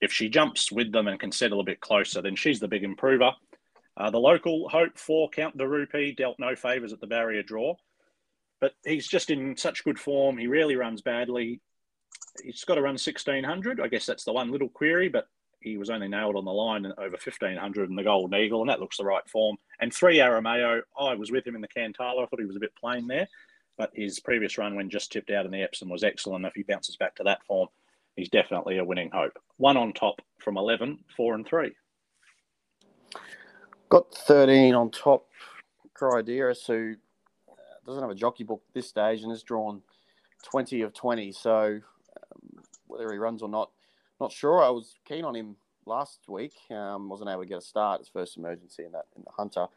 If 0.00 0.12
she 0.12 0.28
jumps 0.28 0.72
with 0.72 0.92
them 0.92 1.08
and 1.08 1.20
can 1.20 1.32
settle 1.32 1.60
a 1.60 1.64
bit 1.64 1.80
closer, 1.80 2.22
then 2.22 2.36
she's 2.36 2.60
the 2.60 2.68
big 2.68 2.84
improver. 2.84 3.32
Uh, 3.96 4.10
the 4.10 4.18
local 4.18 4.68
Hope 4.68 4.98
for 4.98 5.28
Count 5.28 5.56
De 5.58 5.68
Rupee 5.68 6.14
dealt 6.16 6.38
no 6.38 6.56
favours 6.56 6.92
at 6.92 7.00
the 7.00 7.06
barrier 7.06 7.42
draw, 7.42 7.74
but 8.60 8.72
he's 8.84 9.06
just 9.06 9.30
in 9.30 9.56
such 9.56 9.84
good 9.84 9.98
form. 9.98 10.38
He 10.38 10.46
rarely 10.46 10.76
runs 10.76 11.02
badly. 11.02 11.60
He's 12.42 12.64
got 12.64 12.76
to 12.76 12.82
run 12.82 12.92
1600. 12.92 13.80
I 13.80 13.88
guess 13.88 14.06
that's 14.06 14.24
the 14.24 14.32
one 14.32 14.50
little 14.50 14.70
query, 14.70 15.08
but 15.08 15.26
he 15.60 15.76
was 15.76 15.90
only 15.90 16.08
nailed 16.08 16.36
on 16.36 16.44
the 16.44 16.52
line 16.52 16.86
over 16.86 17.16
1500 17.22 17.90
in 17.90 17.96
the 17.96 18.02
Golden 18.02 18.38
Eagle, 18.38 18.60
and 18.62 18.70
that 18.70 18.80
looks 18.80 18.96
the 18.96 19.04
right 19.04 19.28
form. 19.28 19.56
And 19.80 19.92
three 19.92 20.18
Arameo, 20.18 20.80
I 20.98 21.14
was 21.14 21.30
with 21.30 21.46
him 21.46 21.54
in 21.54 21.60
the 21.60 21.68
Cantala. 21.68 22.22
I 22.22 22.26
thought 22.26 22.40
he 22.40 22.46
was 22.46 22.56
a 22.56 22.60
bit 22.60 22.74
plain 22.74 23.06
there, 23.06 23.28
but 23.76 23.90
his 23.94 24.20
previous 24.20 24.58
run 24.58 24.74
when 24.74 24.90
just 24.90 25.12
tipped 25.12 25.30
out 25.30 25.44
in 25.44 25.50
the 25.50 25.62
Epsom 25.62 25.88
was 25.88 26.04
excellent. 26.04 26.44
If 26.44 26.54
he 26.54 26.62
bounces 26.62 26.96
back 26.96 27.14
to 27.16 27.22
that 27.24 27.44
form, 27.44 27.68
he's 28.16 28.28
definitely 28.28 28.78
a 28.78 28.84
winning 28.84 29.10
hope. 29.12 29.38
One 29.56 29.76
on 29.76 29.92
top 29.92 30.20
from 30.38 30.56
11, 30.56 30.98
four 31.16 31.34
and 31.34 31.46
three. 31.46 31.72
Got 33.88 34.12
13 34.14 34.74
on 34.74 34.90
top. 34.90 35.26
Cryderis, 35.94 36.66
who 36.66 36.94
uh, 37.48 37.54
doesn't 37.86 38.02
have 38.02 38.10
a 38.10 38.14
jockey 38.14 38.44
book 38.44 38.62
this 38.72 38.88
stage 38.88 39.22
and 39.22 39.30
has 39.30 39.42
drawn 39.42 39.82
20 40.44 40.82
of 40.82 40.94
20. 40.94 41.32
So 41.32 41.78
um, 42.16 42.62
whether 42.86 43.10
he 43.12 43.18
runs 43.18 43.42
or 43.42 43.48
not, 43.48 43.70
not 44.20 44.32
sure. 44.32 44.62
I 44.62 44.70
was 44.70 44.94
keen 45.06 45.24
on 45.24 45.34
him 45.34 45.56
last 45.86 46.20
week. 46.28 46.54
Um, 46.70 47.08
wasn't 47.08 47.30
able 47.30 47.42
to 47.42 47.48
get 47.48 47.58
a 47.58 47.62
start. 47.62 48.00
His 48.00 48.08
first 48.08 48.36
emergency 48.36 48.84
in 48.84 48.92
that 48.92 49.06
in 49.16 49.22
the 49.24 49.30
Hunter. 49.30 49.62
Um, 49.62 49.68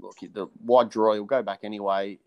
look, 0.00 0.16
the 0.20 0.48
wide 0.64 0.90
draw. 0.90 1.14
He'll 1.14 1.24
go 1.24 1.42
back 1.42 1.60
anyway. 1.62 2.18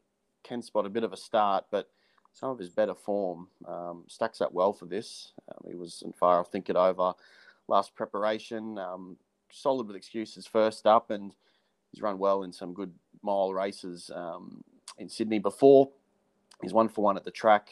Can 0.48 0.62
spot 0.62 0.86
a 0.86 0.90
bit 0.90 1.04
of 1.04 1.14
a 1.14 1.18
start, 1.18 1.66
but 1.72 1.90
some 2.34 2.50
of 2.50 2.60
his 2.60 2.70
better 2.70 2.96
form 2.96 3.48
um, 3.68 4.04
stacks 4.08 4.42
up 4.42 4.54
well 4.54 4.72
for 4.72 4.86
this. 4.86 5.34
Um, 5.50 5.70
he 5.70 5.76
was 5.76 6.04
in 6.06 6.14
fire. 6.14 6.40
I 6.40 6.44
think 6.44 6.70
it 6.70 6.76
over 6.76 7.14
last 7.68 7.96
preparation. 7.96 8.78
Um, 8.78 9.18
solid 9.52 9.88
with 9.88 9.96
excuses 9.96 10.48
first 10.48 10.86
up, 10.86 11.10
and 11.10 11.34
he's 11.92 12.02
run 12.02 12.18
well 12.18 12.44
in 12.44 12.54
some 12.54 12.74
good 12.74 12.94
mile 13.24 13.54
races 13.54 14.10
um, 14.14 14.64
in 14.98 15.10
Sydney 15.10 15.40
before. 15.40 15.90
He's 16.62 16.74
one 16.74 16.90
for 16.90 17.04
one 17.04 17.18
at 17.18 17.24
the 17.24 17.32
track 17.32 17.70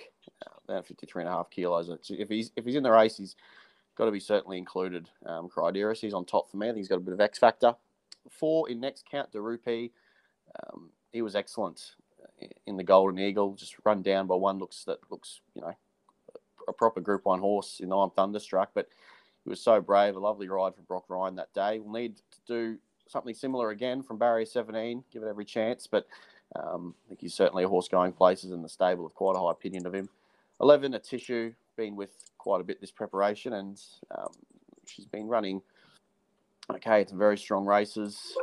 about 0.67 0.86
53 0.86 1.24
and 1.24 1.29
a 1.29 1.32
half 1.32 1.50
kilos. 1.50 1.89
If 2.10 2.29
he's 2.29 2.51
if 2.55 2.65
he's 2.65 2.75
in 2.75 2.84
the 2.84 2.91
race, 2.91 3.17
he's 3.17 3.36
got 3.96 4.05
to 4.05 4.12
be 4.12 4.20
certainly 4.20 4.58
included. 4.58 5.10
Um, 5.25 5.50
he's 6.01 6.13
on 6.13 6.25
top 6.25 6.50
for 6.50 6.58
me. 6.58 6.67
I 6.67 6.70
think 6.70 6.77
he's 6.79 6.88
got 6.88 6.98
a 6.98 7.01
bit 7.01 7.13
of 7.13 7.22
X 7.22 7.39
factor. 7.39 7.75
Four 8.29 8.70
in 8.70 8.79
next 8.79 9.05
count, 9.10 9.32
De 9.32 9.39
Rupee. 9.39 9.91
Um, 10.67 10.89
he 11.12 11.22
was 11.22 11.36
excellent 11.36 11.96
in 12.65 12.77
the 12.77 12.84
Golden 12.84 13.20
Eagle. 13.20 13.54
Just 13.54 13.75
run 13.84 14.01
down 14.01 14.27
by 14.27 14.36
one 14.36 14.60
looks 14.60 14.84
that 14.86 15.00
looks 15.10 15.42
you 15.54 15.62
know 15.62 15.74
a 16.67 16.74
proper 16.74 17.02
Group 17.02 17.26
One 17.26 17.39
horse. 17.39 17.80
Know 17.82 18.02
I'm 18.02 18.12
thunderstruck, 18.12 18.71
but 18.74 18.89
he 19.43 19.50
was 19.50 19.62
so 19.62 19.82
brave. 19.82 20.15
A 20.15 20.19
lovely 20.19 20.48
ride 20.48 20.76
for 20.76 20.82
Brock 20.82 21.06
Ryan 21.08 21.36
that 21.36 21.54
day. 21.54 21.80
We'll 21.80 21.93
need 21.93 22.17
to 22.17 22.38
do 22.48 22.78
something 23.08 23.36
similar 23.36 23.69
again 23.69 24.02
from 24.02 24.17
Barrier 24.17 24.45
17. 24.45 25.04
Give 25.12 25.24
it 25.24 25.30
every 25.30 25.45
chance, 25.45 25.88
but. 25.88 26.08
Um, 26.56 26.93
I 27.06 27.10
think 27.10 27.21
he's 27.21 27.34
certainly 27.34 27.63
a 27.63 27.67
horse 27.67 27.88
going 27.88 28.13
places 28.13 28.52
in 28.52 28.62
the 28.62 28.69
stable. 28.69 29.04
Have 29.04 29.15
quite 29.15 29.36
a 29.36 29.39
high 29.39 29.52
opinion 29.52 29.88
of 29.88 29.95
him. 29.95 30.08
11, 30.62 30.93
a 30.93 31.00
tissue, 31.00 31.54
been 31.76 31.95
with 31.95 32.12
quite 32.38 32.62
a 32.62 32.63
bit 32.63 32.80
this 32.80 32.91
preparation, 32.91 33.54
and 33.54 33.82
um, 34.17 34.32
she's 34.86 35.06
been 35.06 35.28
running 35.28 35.62
okay. 36.71 37.02
It's 37.02 37.12
very 37.12 37.38
strong 37.38 37.65
races, 37.65 38.38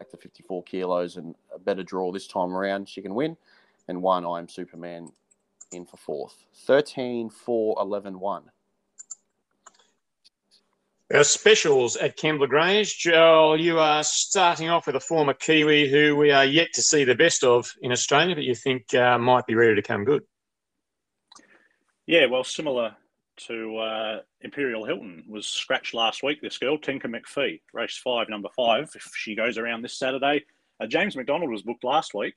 back 0.00 0.10
to 0.10 0.16
54 0.16 0.62
kilos, 0.64 1.16
and 1.16 1.34
a 1.54 1.58
better 1.58 1.82
draw 1.82 2.10
this 2.10 2.26
time 2.26 2.56
around. 2.56 2.88
She 2.88 3.02
can 3.02 3.14
win. 3.14 3.36
And 3.86 4.02
one, 4.02 4.24
I'm 4.24 4.48
Superman 4.48 5.12
in 5.72 5.84
for 5.84 5.98
fourth. 5.98 6.46
13, 6.64 7.28
4, 7.28 7.76
11, 7.78 8.18
1. 8.18 8.42
Our 11.12 11.24
specials 11.24 11.96
at 11.96 12.16
Kembla 12.16 12.48
Grange. 12.48 12.98
Joel, 12.98 13.60
you 13.60 13.78
are 13.78 14.02
starting 14.02 14.70
off 14.70 14.86
with 14.86 14.96
a 14.96 15.00
former 15.00 15.34
Kiwi 15.34 15.90
who 15.90 16.16
we 16.16 16.30
are 16.30 16.44
yet 16.46 16.68
to 16.74 16.82
see 16.82 17.04
the 17.04 17.14
best 17.14 17.44
of 17.44 17.70
in 17.82 17.92
Australia, 17.92 18.34
but 18.34 18.44
you 18.44 18.54
think 18.54 18.94
uh, 18.94 19.18
might 19.18 19.46
be 19.46 19.54
ready 19.54 19.74
to 19.74 19.82
come 19.82 20.04
good. 20.04 20.22
Yeah, 22.06 22.26
well, 22.26 22.44
similar 22.44 22.96
to 23.46 23.78
uh, 23.78 24.20
Imperial 24.40 24.84
Hilton 24.84 25.24
was 25.28 25.46
scratched 25.46 25.94
last 25.94 26.22
week. 26.22 26.40
This 26.40 26.58
girl, 26.58 26.78
Tinker 26.78 27.08
McPhee, 27.08 27.60
race 27.72 28.00
five, 28.02 28.28
number 28.28 28.48
five. 28.56 28.90
If 28.94 29.12
she 29.14 29.34
goes 29.34 29.58
around 29.58 29.82
this 29.82 29.98
Saturday, 29.98 30.44
uh, 30.80 30.86
James 30.86 31.16
McDonald 31.16 31.50
was 31.50 31.62
booked 31.62 31.84
last 31.84 32.14
week. 32.14 32.34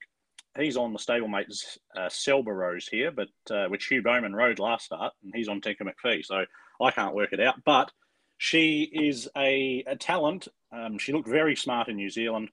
He's 0.58 0.78
on 0.78 0.94
the 0.94 1.00
stablemate's 1.00 1.80
uh, 1.96 2.10
Rose 2.52 2.88
here, 2.88 3.12
but 3.12 3.30
uh, 3.50 3.68
which 3.70 3.86
Hugh 3.88 4.04
Bowman 4.04 4.36
rode 4.36 4.60
last 4.60 4.86
start, 4.86 5.14
and 5.24 5.34
he's 5.36 5.48
on 5.48 5.62
Tinker 5.62 5.86
McPhee. 5.86 6.24
So 6.24 6.46
I 6.82 6.92
can't 6.92 7.16
work 7.16 7.34
it 7.34 7.40
out. 7.40 7.64
But 7.64 7.92
she 8.38 8.84
is 8.84 9.28
a, 9.36 9.84
a 9.88 9.96
talent. 9.96 10.48
Um, 10.72 10.98
she 10.98 11.14
looked 11.14 11.28
very 11.28 11.56
smart 11.56 11.88
in 11.88 11.96
New 11.96 12.10
Zealand. 12.10 12.50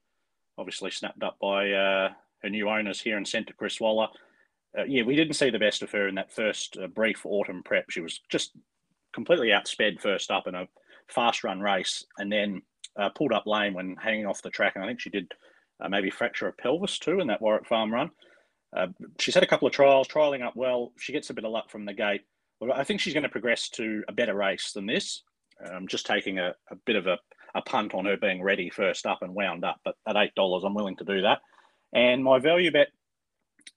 Obviously 0.57 0.91
snapped 0.91 1.23
up 1.23 1.39
by 1.41 1.73
uh, 1.73 2.11
her 2.43 2.49
new 2.49 2.69
owners 2.69 3.01
here 3.01 3.17
and 3.17 3.29
sent 3.29 3.49
to 3.49 3.53
Chris 3.53 3.81
Waller 3.81 4.09
uh, 4.79 4.85
yeah, 4.85 5.03
we 5.03 5.17
didn't 5.17 5.35
see 5.35 5.51
the 5.51 5.59
best 5.59 5.83
of 5.83 5.91
her 5.91 6.09
in 6.09 6.15
that 6.15 6.33
first 6.33 6.77
uh, 6.83 6.87
brief 6.87 7.27
autumn 7.27 7.63
prep. 7.63 7.91
She 7.91 8.01
was 8.01 8.21
just 8.31 8.53
completely 9.13 9.49
outsped 9.49 10.01
first 10.01 10.31
up 10.31 10.47
in 10.47 10.55
a 10.55 10.69
fast 11.09 11.43
run 11.43 11.61
race 11.61 12.05
and 12.19 12.31
then 12.31 12.63
uh, 12.97 13.09
pulled 13.11 13.33
up 13.33 13.47
lame 13.47 13.75
when 13.75 13.97
hanging 13.97 14.27
off 14.27 14.43
the 14.43 14.51
track. 14.51 14.75
And 14.75 14.85
I 14.85 14.87
think 14.87 15.01
she 15.01 15.11
did 15.11 15.33
uh, 15.81 15.89
maybe 15.89 16.11
fracture 16.11 16.49
a 16.49 16.53
pelvis 16.53 16.99
too 16.99 17.21
in 17.21 17.27
that 17.29 17.43
Warwick 17.43 17.67
Farm 17.67 17.93
run. 17.93 18.11
Uh, 18.77 18.89
she's 19.19 19.35
had 19.35 19.43
a 19.43 19.49
couple 19.49 19.67
of 19.67 19.75
trials, 19.75 20.07
trialing 20.07 20.45
up 20.45 20.55
well. 20.55 20.93
She 20.99 21.13
gets 21.13 21.31
a 21.31 21.35
bit 21.35 21.45
of 21.45 21.51
luck 21.51 21.71
from 21.71 21.85
the 21.85 21.95
gate. 21.95 22.23
But 22.61 22.77
I 22.77 22.85
think 22.85 23.01
she's 23.01 23.15
going 23.15 23.25
to 23.25 23.29
progress 23.29 23.69
to 23.71 24.05
a 24.09 24.13
better 24.13 24.35
race 24.35 24.73
than 24.73 24.87
this. 24.87 25.23
Um, 25.69 25.89
just 25.89 26.07
taking 26.07 26.39
a, 26.39 26.55
a 26.71 26.77
bit 26.87 26.97
of 26.97 27.07
a, 27.07 27.19
a 27.55 27.63
punt 27.63 27.95
on 27.95 28.05
her 28.05 28.17
being 28.17 28.43
ready 28.43 28.71
first 28.71 29.07
up 29.07 29.23
and 29.23 29.35
wound 29.35 29.65
up. 29.65 29.81
But 29.85 29.97
at 30.07 30.15
$8, 30.15 30.65
I'm 30.65 30.75
willing 30.75 30.97
to 30.97 31.05
do 31.05 31.23
that. 31.23 31.41
And 31.93 32.23
my 32.23 32.39
value 32.39 32.71
bet 32.71 32.89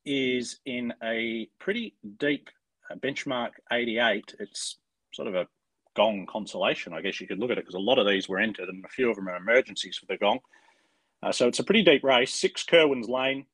is 0.06 0.60
in 0.66 0.94
a 1.04 1.48
pretty 1.60 1.96
deep 2.18 2.50
uh, 2.89 2.96
benchmark 2.96 3.52
88. 3.72 4.36
It's 4.39 4.78
sort 5.13 5.28
of 5.28 5.36
a 5.36 5.48
gong 5.96 6.26
consolation, 6.26 6.94
I 6.94 7.02
guess 7.02 7.22
you 7.22 7.28
could 7.28 7.39
look 7.39 7.52
at 7.52 7.58
it, 7.58 7.62
because 7.66 7.76
a 7.76 7.80
lot 7.80 8.00
of 8.00 8.08
these 8.08 8.28
were 8.28 8.39
entered 8.39 8.70
and 8.70 8.84
a 8.84 8.89
few 8.89 9.10
of 9.10 9.16
them 9.16 9.30
are 9.30 9.36
emergencies 9.36 9.98
for 9.98 10.06
the 10.08 10.18
gong. 10.18 10.39
Uh, 11.22 11.32
so 11.32 11.48
it's 11.48 11.60
a 11.60 11.63
pretty 11.63 11.84
deep 11.84 12.04
race. 12.04 12.34
Six 12.34 12.63
Kerwin's 12.63 13.08
Lane. 13.08 13.46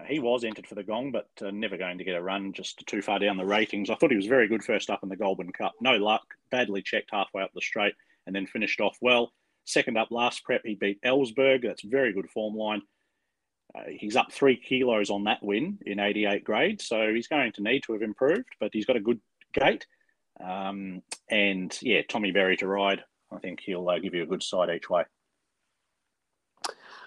Uh, 0.00 0.04
he 0.04 0.20
was 0.20 0.44
entered 0.44 0.66
for 0.66 0.74
the 0.74 0.82
gong, 0.82 1.12
but 1.12 1.28
uh, 1.44 1.50
never 1.50 1.76
going 1.76 1.98
to 1.98 2.04
get 2.04 2.16
a 2.16 2.22
run, 2.22 2.52
just 2.52 2.86
too 2.86 3.02
far 3.02 3.18
down 3.18 3.36
the 3.36 3.44
ratings. 3.44 3.90
I 3.90 3.94
thought 3.96 4.10
he 4.10 4.16
was 4.16 4.26
very 4.26 4.48
good 4.48 4.64
first 4.64 4.88
up 4.88 5.02
in 5.02 5.08
the 5.08 5.16
Goulburn 5.16 5.52
Cup. 5.52 5.72
No 5.80 5.96
luck, 5.96 6.22
badly 6.50 6.82
checked 6.82 7.10
halfway 7.12 7.42
up 7.42 7.50
the 7.54 7.60
straight, 7.60 7.94
and 8.26 8.34
then 8.34 8.46
finished 8.46 8.80
off 8.80 8.96
well. 9.00 9.32
Second 9.64 9.98
up 9.98 10.10
last 10.10 10.44
prep, 10.44 10.62
he 10.64 10.74
beat 10.74 11.02
Ellsberg. 11.02 11.62
That's 11.62 11.82
very 11.82 12.12
good 12.12 12.30
form 12.30 12.54
line. 12.54 12.82
Uh, 13.74 13.84
he's 13.88 14.16
up 14.16 14.30
three 14.30 14.56
kilos 14.56 15.10
on 15.10 15.24
that 15.24 15.42
win 15.42 15.78
in 15.86 15.98
88 15.98 16.44
grade, 16.44 16.82
so 16.82 17.12
he's 17.14 17.28
going 17.28 17.52
to 17.52 17.62
need 17.62 17.82
to 17.84 17.92
have 17.94 18.02
improved, 18.02 18.48
but 18.60 18.70
he's 18.72 18.84
got 18.84 18.96
a 18.96 19.00
good 19.00 19.20
gait. 19.54 19.86
Um, 20.42 21.02
and 21.30 21.76
yeah, 21.80 22.02
Tommy 22.08 22.32
Berry 22.32 22.56
to 22.58 22.66
ride. 22.66 23.02
I 23.30 23.38
think 23.38 23.60
he'll 23.60 23.88
uh, 23.88 23.98
give 23.98 24.14
you 24.14 24.22
a 24.22 24.26
good 24.26 24.42
side 24.42 24.68
each 24.70 24.90
way. 24.90 25.04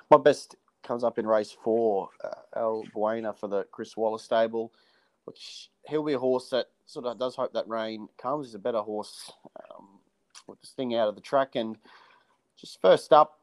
My 0.10 0.18
best 0.18 0.56
comes 0.84 1.04
up 1.04 1.20
in 1.20 1.28
race 1.28 1.56
four, 1.64 2.10
uh, 2.24 2.60
El 2.60 2.84
Buena 2.94 3.34
for 3.34 3.48
the 3.48 3.66
Chris 3.72 3.98
Waller's 3.98 4.24
stable, 4.24 4.72
which 5.26 5.70
he'll 5.88 6.04
be 6.04 6.14
a 6.14 6.20
horse 6.20 6.50
that 6.50 6.68
sort 6.86 7.06
of 7.06 7.20
does 7.20 7.36
hope 7.36 7.54
that 7.54 7.68
rain 7.68 8.08
comes. 8.18 8.48
He's 8.48 8.56
a 8.56 8.60
better 8.60 8.82
horse 8.82 9.32
um, 9.60 10.00
with 10.48 10.60
this 10.62 10.72
thing 10.72 10.96
out 10.96 11.08
of 11.08 11.16
the 11.16 11.22
track. 11.22 11.56
And 11.56 11.78
just 12.58 12.82
first 12.82 13.12
up, 13.12 13.40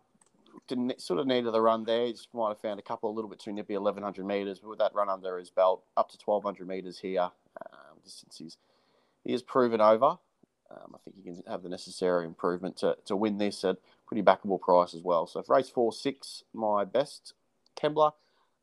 didn't 0.68 1.00
sort 1.00 1.20
of 1.20 1.26
needed 1.26 1.52
the 1.52 1.60
run 1.60 1.84
there. 1.84 2.06
He 2.06 2.12
just 2.12 2.32
might 2.32 2.48
have 2.48 2.60
found 2.60 2.78
a 2.78 2.82
couple 2.82 3.10
a 3.10 3.14
little 3.14 3.30
bit 3.30 3.40
too 3.40 3.52
nippy, 3.52 3.74
1100 3.74 4.24
metres. 4.24 4.60
But 4.60 4.70
with 4.70 4.78
that 4.78 4.94
run 4.94 5.08
under 5.08 5.38
his 5.38 5.50
belt, 5.50 5.84
up 5.96 6.10
to 6.10 6.18
1200 6.24 6.66
metres 6.66 6.98
here, 6.98 7.30
um, 7.60 7.98
distance 8.04 8.38
he's, 8.38 8.56
he 9.24 9.32
is 9.32 9.42
proven 9.42 9.80
over. 9.80 10.18
Um, 10.70 10.94
I 10.94 10.98
think 11.04 11.16
he 11.16 11.22
can 11.22 11.42
have 11.46 11.62
the 11.62 11.68
necessary 11.68 12.24
improvement 12.24 12.78
to, 12.78 12.96
to 13.06 13.16
win 13.16 13.38
this 13.38 13.64
at 13.64 13.76
pretty 14.06 14.22
backable 14.22 14.60
price 14.60 14.94
as 14.94 15.02
well. 15.02 15.26
So 15.26 15.42
race 15.48 15.68
four, 15.68 15.92
six, 15.92 16.44
my 16.54 16.84
best, 16.84 17.34
Kembla. 17.76 18.12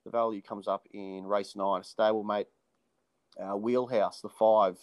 The 0.06 0.12
value 0.12 0.42
comes 0.42 0.68
up 0.68 0.88
in 0.94 1.28
race 1.28 1.56
nine, 1.56 1.82
stablemate. 1.82 2.46
Uh, 3.40 3.56
wheelhouse, 3.56 4.22
the 4.22 4.30
five. 4.30 4.78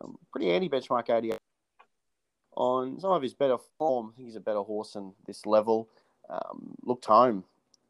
Um, 0.00 0.18
pretty 0.30 0.50
anti 0.50 0.68
benchmark 0.68 1.10
88 1.10 1.38
on 2.56 3.00
some 3.00 3.12
of 3.12 3.22
his 3.22 3.34
better 3.34 3.56
form. 3.78 4.12
I 4.12 4.16
think 4.16 4.28
he's 4.28 4.36
a 4.36 4.40
better 4.40 4.60
horse 4.60 4.92
than 4.92 5.14
this 5.26 5.46
level. 5.46 5.88
Um, 6.32 6.74
looked 6.82 7.04
home 7.04 7.44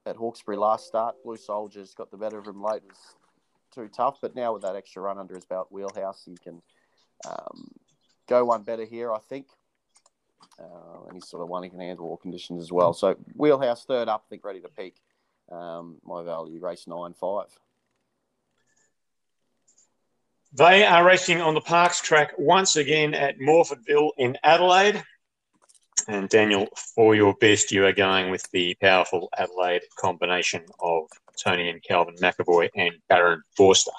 at 0.05 0.17
Hawkesbury 0.17 0.57
last 0.57 0.89
start. 0.89 1.15
Blue 1.23 1.37
Soldiers 1.37 1.95
got 1.95 2.11
the 2.11 2.17
better 2.17 2.39
of 2.39 2.47
him 2.49 2.61
late. 2.61 2.83
It 2.83 2.89
was 2.89 3.15
too 3.73 3.89
tough, 3.89 4.19
but 4.21 4.35
now 4.35 4.53
with 4.53 4.63
that 4.63 4.75
extra 4.75 5.01
run 5.01 5.17
under 5.17 5.37
his 5.37 5.45
belt, 5.45 5.69
wheelhouse, 5.71 6.25
he 6.27 6.37
can 6.37 6.61
um, 7.25 7.71
go 8.27 8.45
one 8.45 8.65
better 8.65 8.85
here, 8.85 9.13
I 9.13 9.21
think. 9.21 9.47
uh, 10.59 11.05
and 11.07 11.15
he's 11.15 11.29
sort 11.29 11.43
of 11.43 11.49
one 11.49 11.63
he 11.63 11.71
can 11.71 11.81
handle 11.81 12.07
all 12.07 12.17
conditions 12.17 12.63
as 12.63 12.73
well. 12.73 12.93
So 12.93 13.17
wheelhouse 13.35 13.85
third 13.85 14.09
up, 14.09 14.25
I 14.27 14.29
think 14.29 14.45
ready 14.45 14.61
to 14.61 14.69
peak. 14.69 14.97
Um, 15.51 15.99
my 16.05 16.23
value 16.23 16.61
race 16.61 16.87
nine 16.87 17.15
five. 17.15 17.47
They 20.55 20.85
are 20.85 21.05
racing 21.05 21.41
on 21.41 21.55
the 21.55 21.61
Parks 21.61 22.01
track 22.01 22.33
once 22.37 22.77
again 22.77 23.15
at 23.15 23.39
Morphettville 23.39 24.11
in 24.19 24.37
Adelaide. 24.43 25.03
And 26.09 26.29
Daniel, 26.29 26.69
for 26.95 27.15
your 27.15 27.35
best, 27.35 27.71
you 27.71 27.87
are 27.87 27.93
going 27.93 28.31
with 28.31 28.49
the 28.53 28.75
powerful 28.81 29.29
Adelaide 29.37 29.83
combination 29.99 30.65
of 30.81 31.05
Tony 31.43 31.69
and 31.69 31.83
Calvin 31.83 32.15
McEvoy 32.17 32.69
and 32.77 32.93
Barend 33.11 33.43
Vorster. 33.59 33.93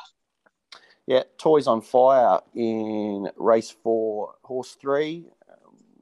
Yeah, 1.06 1.24
Toys 1.38 1.68
on 1.68 1.82
Fire 1.82 2.40
in 2.56 3.30
race 3.36 3.72
four, 3.72 4.36
horse 4.44 4.78
three. 4.80 5.26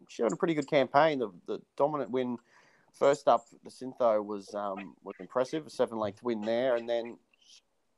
She 0.08 0.24
had 0.24 0.32
a 0.32 0.36
pretty 0.36 0.54
good 0.54 0.70
campaign. 0.70 1.20
The, 1.20 1.32
the 1.48 1.62
dominant 1.78 2.12
win 2.12 2.38
first 2.94 3.28
up, 3.28 3.46
the 3.64 3.70
Syntho 3.70 4.24
was 4.24 4.54
um, 4.54 4.96
was 5.04 5.16
impressive, 5.20 5.66
a 5.66 5.70
seven 5.70 5.98
length 5.98 6.22
win 6.22 6.42
there, 6.42 6.76
and 6.76 6.88
then 6.88 7.18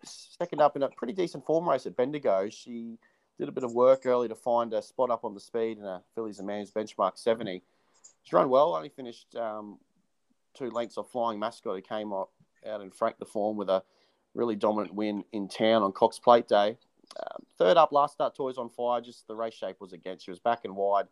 second 0.03 0.61
up 0.61 0.75
in 0.75 0.83
a 0.83 0.89
pretty 0.89 1.13
decent 1.13 1.45
form 1.45 1.67
race 1.67 1.85
at 1.85 1.97
Bendigo. 1.97 2.49
She 2.49 2.97
did 3.39 3.49
a 3.49 3.51
bit 3.51 3.63
of 3.63 3.73
work 3.73 4.05
early 4.05 4.27
to 4.27 4.35
find 4.35 4.73
a 4.73 4.81
spot 4.81 5.09
up 5.09 5.25
on 5.25 5.33
the 5.33 5.39
speed 5.39 5.79
in 5.79 5.85
a 5.85 6.01
Fillies 6.15 6.39
and 6.39 6.47
Mans 6.47 6.71
benchmark 6.71 7.17
70. 7.17 7.63
Run 8.31 8.49
well, 8.49 8.75
only 8.75 8.89
finished 8.89 9.35
um, 9.35 9.77
two 10.53 10.69
lengths 10.69 10.97
off 10.97 11.11
Flying 11.11 11.39
Mascot, 11.39 11.75
who 11.75 11.81
came 11.81 12.13
up, 12.13 12.31
out 12.65 12.81
and 12.81 12.93
franked 12.93 13.19
the 13.19 13.25
form 13.25 13.57
with 13.57 13.69
a 13.69 13.83
really 14.33 14.55
dominant 14.55 14.93
win 14.93 15.23
in 15.33 15.47
town 15.47 15.83
on 15.83 15.91
Cox 15.91 16.19
Plate 16.19 16.47
Day. 16.47 16.77
Um, 17.19 17.43
third 17.57 17.77
up, 17.77 17.91
last 17.91 18.13
start, 18.13 18.35
Toys 18.35 18.57
on 18.57 18.69
Fire. 18.69 19.01
Just 19.01 19.27
the 19.27 19.35
race 19.35 19.53
shape 19.53 19.77
was 19.79 19.93
against. 19.93 20.25
She 20.25 20.31
was 20.31 20.39
back 20.39 20.61
and 20.63 20.75
wide 20.75 21.05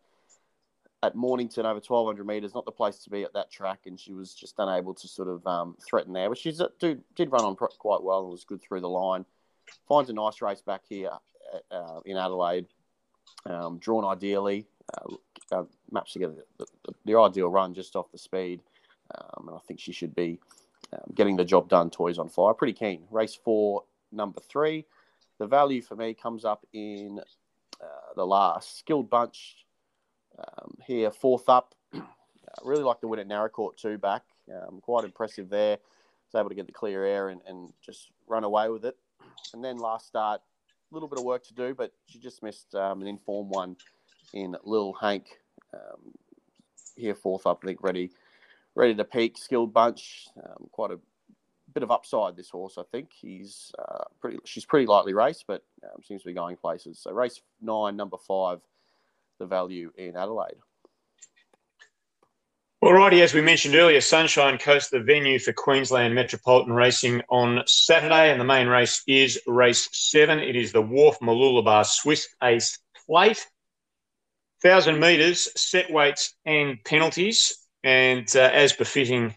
at 1.02 1.16
Mornington 1.16 1.66
over 1.66 1.80
1200 1.80 2.26
metres, 2.26 2.54
not 2.54 2.64
the 2.64 2.72
place 2.72 2.98
to 2.98 3.10
be 3.10 3.24
at 3.24 3.32
that 3.34 3.50
track, 3.50 3.80
and 3.86 3.98
she 3.98 4.12
was 4.12 4.34
just 4.34 4.54
unable 4.58 4.94
to 4.94 5.08
sort 5.08 5.28
of 5.28 5.44
um, 5.46 5.76
threaten 5.84 6.12
there. 6.12 6.28
But 6.28 6.38
she 6.38 6.56
did, 6.78 7.02
did 7.14 7.32
run 7.32 7.44
on 7.44 7.56
quite 7.56 8.02
well 8.02 8.22
and 8.22 8.30
was 8.30 8.44
good 8.44 8.62
through 8.62 8.80
the 8.80 8.88
line. 8.88 9.24
Finds 9.88 10.10
a 10.10 10.12
nice 10.12 10.40
race 10.40 10.62
back 10.62 10.82
here 10.88 11.10
uh, 11.52 11.74
uh 11.74 12.00
in 12.04 12.16
Adelaide, 12.16 12.66
um, 13.46 13.78
drawn 13.78 14.04
ideally, 14.04 14.66
uh, 14.94 15.14
uh, 15.52 15.64
together 16.10 16.34
the, 16.58 16.66
the, 16.84 16.94
the, 17.04 17.18
ideal 17.18 17.48
run 17.48 17.74
just 17.74 17.96
off 17.96 18.10
the 18.10 18.18
speed, 18.18 18.60
um, 19.14 19.48
and 19.48 19.56
I 19.56 19.60
think 19.66 19.80
she 19.80 19.92
should 19.92 20.14
be 20.14 20.40
um, 20.92 21.00
getting 21.14 21.36
the 21.36 21.44
job 21.44 21.68
done. 21.68 21.90
Toys 21.90 22.18
on 22.18 22.28
fire, 22.28 22.54
pretty 22.54 22.72
keen. 22.72 23.02
Race 23.10 23.34
four, 23.34 23.84
number 24.10 24.40
three. 24.40 24.86
The 25.38 25.46
value 25.46 25.82
for 25.82 25.96
me 25.96 26.14
comes 26.14 26.44
up 26.44 26.64
in 26.72 27.20
uh, 27.80 28.14
the 28.14 28.26
last 28.26 28.78
skilled 28.78 29.10
bunch 29.10 29.66
um, 30.38 30.76
here, 30.86 31.10
fourth 31.10 31.48
up. 31.48 31.74
Uh, 32.48 32.68
really 32.68 32.82
like 32.82 33.00
the 33.00 33.08
win 33.08 33.20
at 33.20 33.28
Naracoorte 33.28 33.78
too 33.78 33.96
back. 33.96 34.24
Um, 34.50 34.80
quite 34.82 35.04
impressive 35.04 35.48
there. 35.48 35.78
Was 36.32 36.38
able 36.38 36.50
to 36.50 36.54
get 36.54 36.66
the 36.66 36.72
clear 36.72 37.02
air 37.04 37.28
and, 37.28 37.40
and 37.46 37.72
just 37.80 38.10
run 38.26 38.44
away 38.44 38.68
with 38.68 38.84
it. 38.84 38.96
And 39.54 39.64
then 39.64 39.78
last 39.78 40.06
start, 40.06 40.42
a 40.90 40.94
little 40.94 41.08
bit 41.08 41.18
of 41.18 41.24
work 41.24 41.44
to 41.46 41.54
do, 41.54 41.74
but 41.74 41.92
she 42.06 42.18
just 42.18 42.42
missed 42.42 42.74
um, 42.74 43.00
an 43.00 43.08
informed 43.08 43.50
one 43.50 43.76
in 44.32 44.56
Lil 44.64 44.92
Hank. 44.94 45.26
Um, 45.74 46.12
here, 46.96 47.14
fourth 47.14 47.46
up, 47.46 47.60
I 47.62 47.66
think, 47.66 47.82
ready 47.82 48.10
ready 48.74 48.94
to 48.94 49.04
peak. 49.04 49.38
Skilled 49.38 49.72
bunch, 49.72 50.26
um, 50.36 50.68
quite 50.70 50.90
a 50.90 50.98
bit 51.72 51.82
of 51.82 51.90
upside 51.90 52.36
this 52.36 52.50
horse. 52.50 52.76
I 52.78 52.82
think 52.92 53.10
he's 53.12 53.72
uh, 53.78 54.04
pretty. 54.20 54.38
She's 54.44 54.64
pretty 54.64 54.86
lightly 54.86 55.14
raced, 55.14 55.44
but 55.46 55.64
um, 55.84 56.02
seems 56.02 56.22
to 56.22 56.28
be 56.28 56.34
going 56.34 56.56
places. 56.56 56.98
So 56.98 57.12
race 57.12 57.40
nine, 57.60 57.96
number 57.96 58.18
five, 58.18 58.60
the 59.38 59.46
value 59.46 59.90
in 59.96 60.16
Adelaide. 60.16 60.56
Alrighty, 62.82 63.20
as 63.22 63.32
we 63.32 63.40
mentioned 63.40 63.76
earlier, 63.76 64.00
Sunshine 64.00 64.58
Coast, 64.58 64.90
the 64.90 64.98
venue 64.98 65.38
for 65.38 65.52
Queensland 65.52 66.16
Metropolitan 66.16 66.72
Racing 66.72 67.22
on 67.28 67.62
Saturday, 67.64 68.32
and 68.32 68.40
the 68.40 68.44
main 68.44 68.66
race 68.66 69.04
is 69.06 69.40
race 69.46 69.88
seven. 69.92 70.40
It 70.40 70.56
is 70.56 70.72
the 70.72 70.82
Wharf 70.82 71.20
Mooloolaba 71.20 71.86
Swiss 71.86 72.28
Ace 72.42 72.80
Plate. 73.06 73.46
1,000 74.62 74.98
metres, 74.98 75.48
set 75.56 75.90
weights 75.90 76.34
and 76.44 76.78
penalties. 76.84 77.56
And 77.84 78.28
uh, 78.36 78.50
as 78.52 78.72
befitting 78.72 79.34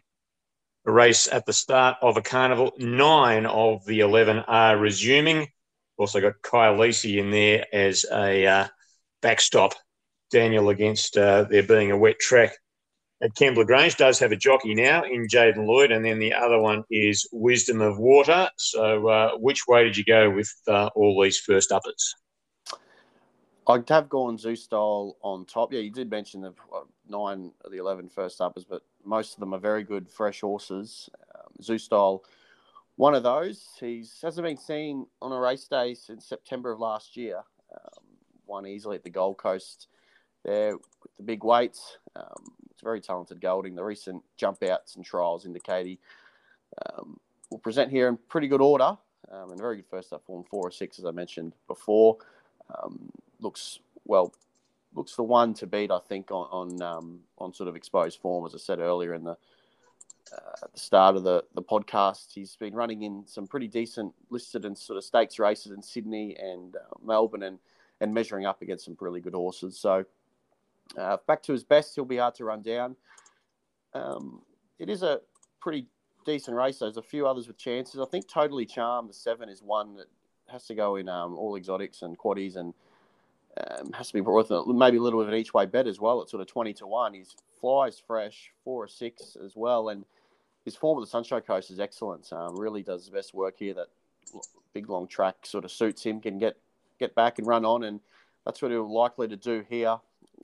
a 0.85 0.91
race 0.91 1.27
at 1.31 1.45
the 1.45 1.53
start 1.53 1.97
of 2.01 2.17
a 2.17 2.21
carnival, 2.21 2.73
nine 2.77 3.45
of 3.45 3.85
the 3.85 4.01
11 4.01 4.39
are 4.47 4.77
resuming. 4.77 5.47
Also 5.97 6.21
got 6.21 6.41
Kyle 6.43 6.77
Lisi 6.77 7.17
in 7.17 7.31
there 7.31 7.65
as 7.73 8.05
a 8.11 8.45
uh, 8.45 8.67
backstop 9.21 9.73
Daniel 10.31 10.69
against 10.69 11.17
uh, 11.17 11.45
there 11.45 11.63
being 11.63 11.91
a 11.91 11.97
wet 11.97 12.19
track 12.19 12.57
at 13.21 13.33
Kembla 13.33 13.65
Grange 13.65 13.95
does 13.95 14.19
have 14.19 14.31
a 14.31 14.35
jockey 14.35 14.75
now 14.75 15.03
in 15.03 15.27
Jaden 15.27 15.65
Lloyd, 15.65 15.91
and 15.91 16.03
then 16.03 16.19
the 16.19 16.33
other 16.33 16.59
one 16.59 16.83
is 16.91 17.27
Wisdom 17.31 17.81
of 17.81 17.97
Water. 17.97 18.49
So, 18.57 19.07
uh, 19.07 19.31
which 19.37 19.67
way 19.67 19.83
did 19.83 19.95
you 19.95 20.03
go 20.03 20.29
with 20.29 20.51
uh, 20.67 20.89
all 20.95 21.21
these 21.21 21.39
first 21.39 21.71
uppers? 21.71 22.13
I'd 23.67 23.89
have 23.89 24.09
gone 24.09 24.37
style 24.37 25.17
on 25.21 25.45
top. 25.45 25.73
Yeah, 25.73 25.79
you 25.79 25.89
did 25.89 26.09
mention 26.09 26.41
the 26.41 26.53
nine 27.09 27.51
of 27.63 27.71
the 27.71 27.77
11 27.77 28.09
first 28.09 28.39
uppers, 28.41 28.63
but 28.63 28.83
most 29.03 29.33
of 29.33 29.39
them 29.39 29.53
are 29.53 29.59
very 29.59 29.83
good 29.83 30.09
fresh 30.09 30.41
horses. 30.41 31.09
Um, 31.33 32.19
one 32.97 33.15
of 33.15 33.23
those. 33.23 33.67
He 33.79 34.05
hasn't 34.21 34.45
been 34.45 34.57
seen 34.57 35.07
on 35.21 35.31
a 35.31 35.39
race 35.39 35.67
day 35.67 35.93
since 35.95 36.25
September 36.25 36.71
of 36.71 36.79
last 36.79 37.17
year. 37.17 37.41
Um, 37.73 38.03
won 38.47 38.67
easily 38.67 38.95
at 38.95 39.03
the 39.03 39.09
Gold 39.09 39.37
Coast 39.37 39.87
there 40.43 40.73
with 40.73 41.17
the 41.17 41.23
big 41.23 41.43
weights. 41.43 41.97
Um, 42.15 42.53
it's 42.71 42.81
very 42.81 43.01
talented 43.01 43.41
gelding. 43.41 43.75
The 43.75 43.83
recent 43.83 44.23
jump 44.37 44.63
outs 44.63 44.95
and 44.95 45.03
trials 45.03 45.45
indicate 45.45 45.87
he 45.87 45.99
um, 46.85 47.19
will 47.49 47.59
present 47.59 47.91
here 47.91 48.07
in 48.07 48.17
pretty 48.29 48.47
good 48.47 48.61
order 48.61 48.97
um, 49.31 49.51
and 49.51 49.59
very 49.59 49.77
good 49.77 49.87
first 49.89 50.13
up 50.13 50.23
form, 50.25 50.43
four 50.43 50.67
or 50.67 50.71
six, 50.71 50.99
as 50.99 51.05
I 51.05 51.11
mentioned 51.11 51.53
before. 51.67 52.17
Um, 52.83 53.09
looks 53.45 53.79
well, 54.03 54.33
looks 54.93 55.15
the 55.15 55.23
one 55.23 55.53
to 55.55 55.67
beat, 55.67 55.91
I 55.91 55.99
think, 55.99 56.31
on 56.31 56.47
on, 56.51 56.81
um, 56.81 57.19
on 57.37 57.53
sort 57.53 57.69
of 57.69 57.75
exposed 57.77 58.19
form, 58.19 58.45
as 58.45 58.53
I 58.53 58.57
said 58.57 58.79
earlier 58.79 59.13
in 59.13 59.23
the 59.23 59.37
uh, 60.33 60.67
the 60.73 60.79
start 60.79 61.15
of 61.15 61.23
the, 61.23 61.43
the 61.53 61.61
podcast. 61.61 62.33
He's 62.33 62.55
been 62.55 62.73
running 62.73 63.03
in 63.03 63.23
some 63.27 63.47
pretty 63.47 63.67
decent 63.67 64.13
listed 64.29 64.65
and 64.65 64.77
sort 64.77 64.97
of 64.97 65.03
stakes 65.03 65.37
races 65.39 65.71
in 65.71 65.81
Sydney 65.81 66.35
and 66.37 66.75
uh, 66.75 66.95
Melbourne 67.03 67.43
and, 67.43 67.59
and 68.01 68.13
measuring 68.13 68.45
up 68.45 68.61
against 68.63 68.85
some 68.85 68.97
really 68.99 69.21
good 69.21 69.35
horses. 69.35 69.77
So 69.77 70.03
uh, 70.97 71.17
back 71.27 71.43
to 71.43 71.51
his 71.51 71.63
best, 71.63 71.93
he'll 71.95 72.05
be 72.05 72.17
hard 72.17 72.35
to 72.35 72.45
run 72.45 72.63
down. 72.63 72.95
Um, 73.93 74.41
it 74.79 74.89
is 74.89 75.03
a 75.03 75.21
pretty 75.61 75.87
decent 76.25 76.57
race. 76.57 76.79
There's 76.79 76.97
a 76.97 77.03
few 77.03 77.27
others 77.27 77.47
with 77.47 77.57
chances. 77.57 77.99
I 78.01 78.05
think 78.05 78.27
Totally 78.27 78.65
Charmed, 78.65 79.09
the 79.09 79.13
seven, 79.13 79.47
is 79.47 79.61
one 79.61 79.95
that 79.95 80.07
has 80.51 80.65
to 80.65 80.75
go 80.75 80.95
in 80.95 81.07
um, 81.07 81.35
all 81.35 81.55
exotics 81.55 82.01
and 82.01 82.17
quaddies 82.17 82.55
and 82.55 82.73
um, 83.57 83.93
has 83.93 84.07
to 84.07 84.13
be 84.13 84.21
worth 84.21 84.51
maybe 84.67 84.97
a 84.97 85.01
little 85.01 85.19
bit 85.19 85.27
of 85.27 85.33
an 85.33 85.39
each 85.39 85.53
way 85.53 85.65
bet 85.65 85.87
as 85.87 85.99
well. 85.99 86.21
It's 86.21 86.31
sort 86.31 86.41
of 86.41 86.47
20 86.47 86.73
to 86.73 86.87
1. 86.87 87.13
He 87.13 87.23
flies 87.59 88.01
fresh, 88.05 88.51
four 88.63 88.83
or 88.83 88.87
six 88.87 89.37
as 89.43 89.53
well. 89.55 89.89
And 89.89 90.03
his 90.65 90.75
form 90.75 90.97
of 90.97 91.03
the 91.03 91.09
Sunshine 91.09 91.41
Coast 91.41 91.71
is 91.71 91.79
excellent. 91.79 92.31
Um, 92.33 92.59
really 92.59 92.83
does 92.83 93.05
the 93.05 93.11
best 93.11 93.33
work 93.33 93.55
here. 93.57 93.73
That 93.73 93.87
big 94.73 94.89
long 94.89 95.07
track 95.07 95.45
sort 95.45 95.63
of 95.63 95.71
suits 95.71 96.03
him, 96.03 96.19
can 96.19 96.37
get, 96.37 96.57
get 96.99 97.15
back 97.15 97.39
and 97.39 97.47
run 97.47 97.63
on. 97.63 97.83
And 97.83 98.01
that's 98.45 98.61
what 98.61 98.71
he'll 98.71 98.93
likely 98.93 99.27
to 99.29 99.37
do 99.37 99.63
here. 99.69 99.97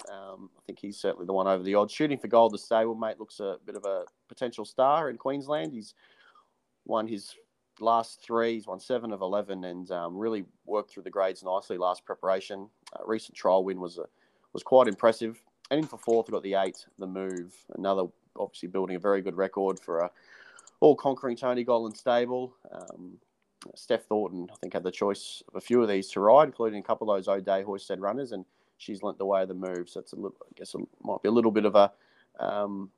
Um, 0.10 0.50
I 0.58 0.62
think 0.66 0.80
he's 0.80 0.98
certainly 0.98 1.26
the 1.26 1.34
one 1.34 1.48
over 1.48 1.64
the 1.64 1.76
odds. 1.76 1.92
Shooting 1.92 2.18
for 2.18 2.28
gold, 2.28 2.54
the 2.54 2.58
stablemate 2.58 3.20
looks 3.20 3.40
a 3.40 3.58
bit 3.66 3.76
of 3.76 3.84
a 3.86 4.06
potential 4.30 4.64
star 4.64 5.10
in 5.10 5.18
Queensland. 5.18 5.74
He's 5.74 5.96
won 6.86 7.08
his 7.08 7.36
last 7.82 8.24
three. 8.24 8.54
He's 8.54 8.68
won 8.68 8.80
seven 8.80 9.12
of 9.12 9.22
11 9.22 9.64
and 9.66 9.92
um, 9.92 10.18
really 10.18 10.46
worked 10.66 10.92
through 10.92 11.04
the 11.04 11.10
grades 11.10 11.44
nicely 11.44 11.78
last 11.78 12.06
preparation. 12.06 12.70
Uh, 12.94 13.04
recent 13.06 13.36
trial 13.36 13.64
win 13.64 13.80
was 13.80 13.98
a, 13.98 14.06
was 14.54 14.64
quite 14.64 14.88
impressive. 14.88 15.42
And 15.70 15.80
in 15.80 15.88
for 15.88 15.98
fourth, 15.98 16.28
we 16.28 16.34
got 16.34 16.44
the 16.44 16.56
eight, 16.56 16.86
the 17.00 17.08
move. 17.08 17.56
Another, 17.78 18.04
obviously, 18.38 18.68
building 18.68 18.96
a 18.96 19.00
very 19.00 19.22
good 19.22 19.38
record 19.38 19.80
for 19.80 20.00
a 20.00 20.12
all 20.82 20.96
conquering 20.96 21.38
Tony 21.38 21.64
Gollan 21.64 21.96
stable. 21.96 22.54
Um, 22.72 23.18
Steph 23.76 24.06
Thornton, 24.06 24.50
I 24.52 24.56
think, 24.56 24.74
had 24.74 24.84
the 24.84 24.92
choice 24.92 25.44
of 25.48 25.56
a 25.56 25.62
few 25.62 25.82
of 25.82 25.88
these 25.88 26.10
to 26.10 26.20
ride, 26.20 26.48
including 26.48 26.80
a 26.80 26.84
couple 26.84 27.10
of 27.10 27.18
those 27.18 27.28
O'Day 27.28 27.62
Hoisted 27.62 28.00
runners. 28.00 28.32
And 28.32 28.44
she's 28.78 29.04
lent 29.04 29.20
the 29.20 29.26
way 29.26 29.44
of 29.44 29.48
the 29.48 29.54
move. 29.54 29.88
So 29.88 30.00
it's 30.00 30.14
a 30.14 30.16
little, 30.16 30.36
I 30.42 30.52
guess, 30.56 30.74
it 30.74 30.82
might 31.04 31.22
be 31.22 31.30
a 31.30 31.32
little 31.32 31.52
bit 31.52 31.66
of 31.66 31.76
a 31.76 31.92
um, 32.40 32.90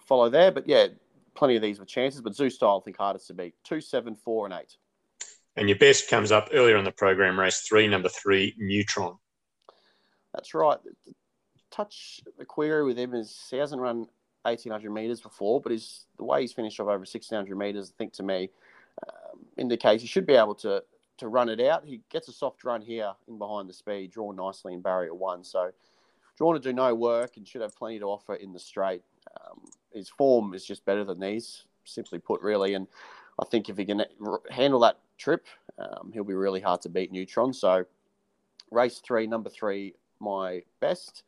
follow 0.00 0.28
there. 0.28 0.50
But 0.50 0.68
yeah, 0.68 0.88
plenty 1.34 1.56
of 1.56 1.62
these 1.62 1.78
with 1.78 1.88
chances. 1.88 2.20
But 2.20 2.34
Zoo 2.34 2.50
style, 2.50 2.80
I 2.82 2.84
think 2.84 2.96
hardest 2.96 3.28
to 3.28 3.34
beat. 3.34 3.54
Two, 3.62 3.80
seven, 3.80 4.16
four, 4.16 4.46
and 4.46 4.54
eight. 4.54 4.76
And 5.56 5.68
your 5.68 5.78
best 5.78 6.08
comes 6.08 6.32
up 6.32 6.48
earlier 6.52 6.76
in 6.76 6.84
the 6.84 6.92
program, 6.92 7.38
race 7.38 7.60
three, 7.60 7.86
number 7.86 8.08
three, 8.08 8.54
Neutron. 8.58 9.16
That's 10.32 10.52
right. 10.54 10.78
Touch 11.70 12.20
the 12.38 12.44
query 12.44 12.84
with 12.84 12.98
him 12.98 13.14
is 13.14 13.46
he 13.50 13.56
hasn't 13.56 13.80
run 13.80 14.06
1800 14.42 14.90
metres 14.90 15.20
before, 15.20 15.60
but 15.60 15.72
his 15.72 16.06
the 16.18 16.24
way 16.24 16.40
he's 16.40 16.52
finished 16.52 16.80
off 16.80 16.84
over 16.84 16.98
1600 16.98 17.56
metres, 17.56 17.92
I 17.94 17.96
think 17.96 18.12
to 18.14 18.22
me, 18.22 18.50
um, 19.06 19.40
indicates 19.56 20.02
he 20.02 20.08
should 20.08 20.26
be 20.26 20.34
able 20.34 20.54
to 20.56 20.82
to 21.18 21.28
run 21.28 21.48
it 21.48 21.60
out. 21.60 21.84
He 21.84 22.00
gets 22.10 22.28
a 22.28 22.32
soft 22.32 22.64
run 22.64 22.82
here 22.82 23.12
in 23.28 23.38
behind 23.38 23.68
the 23.68 23.72
speed, 23.72 24.10
drawn 24.10 24.36
nicely 24.36 24.74
in 24.74 24.80
barrier 24.80 25.14
one. 25.14 25.44
So 25.44 25.70
drawn 26.36 26.54
to 26.54 26.60
do 26.60 26.72
no 26.72 26.94
work 26.94 27.36
and 27.36 27.46
should 27.46 27.62
have 27.62 27.76
plenty 27.76 27.98
to 28.00 28.06
offer 28.06 28.34
in 28.34 28.52
the 28.52 28.58
straight. 28.58 29.02
Um, 29.40 29.60
his 29.92 30.08
form 30.08 30.54
is 30.54 30.64
just 30.64 30.84
better 30.84 31.04
than 31.04 31.20
these, 31.20 31.64
simply 31.84 32.18
put, 32.18 32.40
really. 32.42 32.74
And 32.74 32.88
I 33.40 33.44
think 33.46 33.68
if 33.68 33.76
he 33.76 33.84
can 33.84 34.04
handle 34.50 34.80
that 34.80 34.98
trip, 35.18 35.46
um, 35.78 36.10
he'll 36.12 36.24
be 36.24 36.34
really 36.34 36.60
hard 36.60 36.80
to 36.82 36.88
beat 36.88 37.12
Neutron. 37.12 37.52
So, 37.52 37.84
race 38.70 39.00
three, 39.04 39.26
number 39.26 39.50
three, 39.50 39.94
my 40.20 40.62
best. 40.80 41.24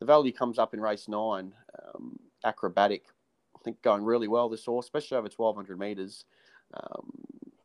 The 0.00 0.06
value 0.06 0.32
comes 0.32 0.58
up 0.58 0.74
in 0.74 0.80
race 0.80 1.08
nine, 1.08 1.52
um, 1.82 2.18
acrobatic. 2.44 3.04
I 3.56 3.58
think 3.64 3.82
going 3.82 4.04
really 4.04 4.28
well 4.28 4.48
this 4.48 4.64
horse, 4.64 4.86
especially 4.86 5.16
over 5.16 5.28
1200 5.34 5.78
metres. 5.78 6.24
Um, 6.74 7.10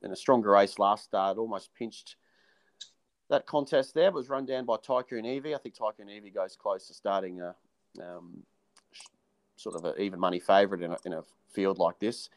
in 0.01 0.11
a 0.11 0.15
stronger 0.15 0.51
race 0.51 0.79
last 0.79 1.05
start, 1.05 1.37
almost 1.37 1.73
pinched 1.75 2.15
that 3.29 3.45
contest 3.45 3.93
there, 3.93 4.11
was 4.11 4.29
run 4.29 4.45
down 4.45 4.65
by 4.65 4.75
Tycoon 4.77 5.25
Evie. 5.25 5.55
I 5.55 5.57
think 5.57 5.75
Tycoon 5.75 6.09
Evie 6.09 6.29
goes 6.29 6.55
close 6.55 6.87
to 6.87 6.93
starting 6.93 7.41
a 7.41 7.55
um, 8.01 8.43
sort 9.55 9.75
of 9.75 9.85
an 9.85 10.01
even 10.01 10.19
money 10.19 10.39
favourite 10.39 10.83
in 10.83 10.91
a, 10.91 10.97
in 11.05 11.13
a 11.13 11.23
field 11.53 11.79
like 11.79 11.99
this. 11.99 12.29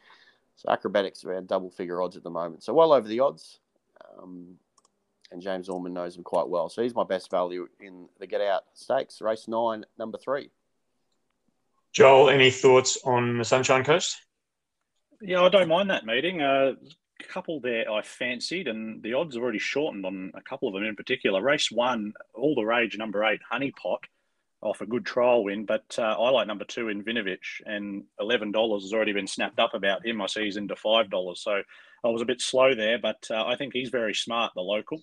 So 0.57 0.69
acrobatics 0.71 1.23
around 1.23 1.47
double 1.47 1.69
figure 1.69 2.01
odds 2.01 2.17
at 2.17 2.23
the 2.23 2.29
moment. 2.29 2.63
So 2.63 2.73
well 2.73 2.91
over 2.91 3.07
the 3.07 3.21
odds. 3.21 3.59
Um, 4.19 4.57
and 5.31 5.41
James 5.41 5.69
Orman 5.69 5.93
knows 5.93 6.15
him 6.15 6.23
quite 6.23 6.47
well. 6.47 6.69
So 6.69 6.81
he's 6.81 6.95
my 6.95 7.03
best 7.03 7.29
value 7.29 7.67
in 7.79 8.07
the 8.19 8.27
Get 8.27 8.41
Out 8.41 8.63
Stakes, 8.73 9.21
race 9.21 9.47
nine, 9.47 9.85
number 9.97 10.17
three. 10.17 10.49
Joel, 11.91 12.29
any 12.29 12.51
thoughts 12.51 12.97
on 13.03 13.37
the 13.37 13.45
Sunshine 13.45 13.83
Coast? 13.83 14.17
Yeah, 15.21 15.41
I 15.41 15.49
don't 15.49 15.67
mind 15.67 15.89
that 15.89 16.05
meeting. 16.05 16.41
Uh, 16.41 16.73
a 17.19 17.23
couple 17.23 17.59
there 17.59 17.91
I 17.91 18.01
fancied, 18.03 18.67
and 18.67 19.01
the 19.01 19.13
odds 19.13 19.35
have 19.35 19.43
already 19.43 19.59
shortened 19.59 20.05
on 20.05 20.31
a 20.35 20.41
couple 20.41 20.67
of 20.67 20.75
them 20.75 20.83
in 20.83 20.95
particular. 20.95 21.41
Race 21.41 21.71
one, 21.71 22.13
all 22.35 22.55
the 22.55 22.63
rage, 22.63 22.97
number 22.97 23.23
eight, 23.23 23.41
Honeypot, 23.51 23.99
off 24.61 24.81
a 24.81 24.85
good 24.85 25.05
trial 25.05 25.43
win, 25.43 25.65
but 25.65 25.95
uh, 25.99 26.15
I 26.19 26.29
like 26.29 26.47
number 26.47 26.65
two 26.65 26.89
in 26.89 27.03
Vinovich, 27.03 27.61
and 27.65 28.03
eleven 28.19 28.51
dollars 28.51 28.83
has 28.83 28.93
already 28.93 29.13
been 29.13 29.27
snapped 29.27 29.59
up 29.59 29.73
about 29.73 30.05
him. 30.05 30.21
I 30.21 30.27
see 30.27 30.45
he's 30.45 30.57
into 30.57 30.75
five 30.75 31.09
dollars, 31.09 31.41
so 31.41 31.61
I 32.03 32.07
was 32.09 32.21
a 32.21 32.25
bit 32.25 32.41
slow 32.41 32.73
there, 32.73 32.97
but 32.97 33.27
uh, 33.29 33.45
I 33.45 33.55
think 33.55 33.73
he's 33.73 33.89
very 33.89 34.13
smart, 34.13 34.53
the 34.55 34.61
local. 34.61 35.01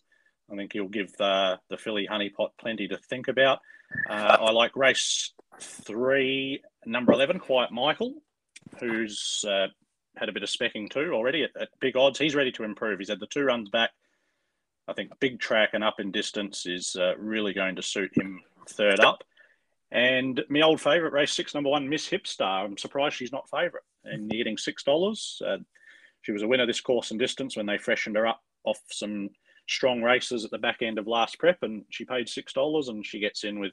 I 0.52 0.56
think 0.56 0.72
he'll 0.72 0.88
give 0.88 1.12
the 1.16 1.58
the 1.70 1.76
filly 1.76 2.06
Honeypot 2.10 2.50
plenty 2.58 2.88
to 2.88 2.98
think 2.98 3.28
about. 3.28 3.60
Uh, 4.08 4.36
I 4.40 4.50
like 4.50 4.76
race 4.76 5.32
three, 5.60 6.62
number 6.84 7.12
eleven, 7.12 7.38
Quiet 7.38 7.70
Michael, 7.70 8.14
who's 8.80 9.44
uh, 9.48 9.68
had 10.16 10.28
a 10.28 10.32
bit 10.32 10.42
of 10.42 10.48
specking 10.48 10.90
too 10.90 11.12
already 11.12 11.44
at, 11.44 11.50
at, 11.60 11.68
big 11.80 11.96
odds. 11.96 12.18
He's 12.18 12.34
ready 12.34 12.52
to 12.52 12.64
improve. 12.64 12.98
He's 12.98 13.08
had 13.08 13.20
the 13.20 13.26
two 13.26 13.44
runs 13.44 13.68
back. 13.68 13.90
I 14.86 14.92
think 14.92 15.18
big 15.20 15.40
track 15.40 15.70
and 15.72 15.82
up 15.82 16.00
in 16.00 16.10
distance 16.10 16.66
is 16.66 16.96
uh, 16.96 17.16
really 17.16 17.54
going 17.54 17.76
to 17.76 17.82
suit 17.82 18.16
him 18.16 18.42
third 18.68 19.00
up. 19.00 19.24
And 19.94 20.42
my 20.50 20.60
old 20.62 20.80
favourite 20.80 21.12
race 21.12 21.32
six, 21.32 21.54
number 21.54 21.70
one, 21.70 21.88
Miss 21.88 22.08
Hipstar. 22.08 22.64
I'm 22.64 22.76
surprised 22.76 23.14
she's 23.14 23.32
not 23.32 23.48
favourite. 23.48 23.84
And 24.04 24.30
you're 24.30 24.42
getting 24.42 24.58
six 24.58 24.82
dollars. 24.82 25.40
Uh, 25.46 25.58
she 26.22 26.32
was 26.32 26.42
a 26.42 26.48
winner 26.48 26.66
this 26.66 26.80
course 26.80 27.12
and 27.12 27.20
distance 27.20 27.56
when 27.56 27.66
they 27.66 27.78
freshened 27.78 28.16
her 28.16 28.26
up 28.26 28.42
off 28.64 28.80
some 28.90 29.30
strong 29.68 30.02
races 30.02 30.44
at 30.44 30.50
the 30.50 30.58
back 30.58 30.82
end 30.82 30.98
of 30.98 31.06
last 31.06 31.38
prep, 31.38 31.62
and 31.62 31.84
she 31.90 32.04
paid 32.04 32.28
six 32.28 32.52
dollars, 32.52 32.88
and 32.88 33.06
she 33.06 33.20
gets 33.20 33.44
in 33.44 33.60
with 33.60 33.72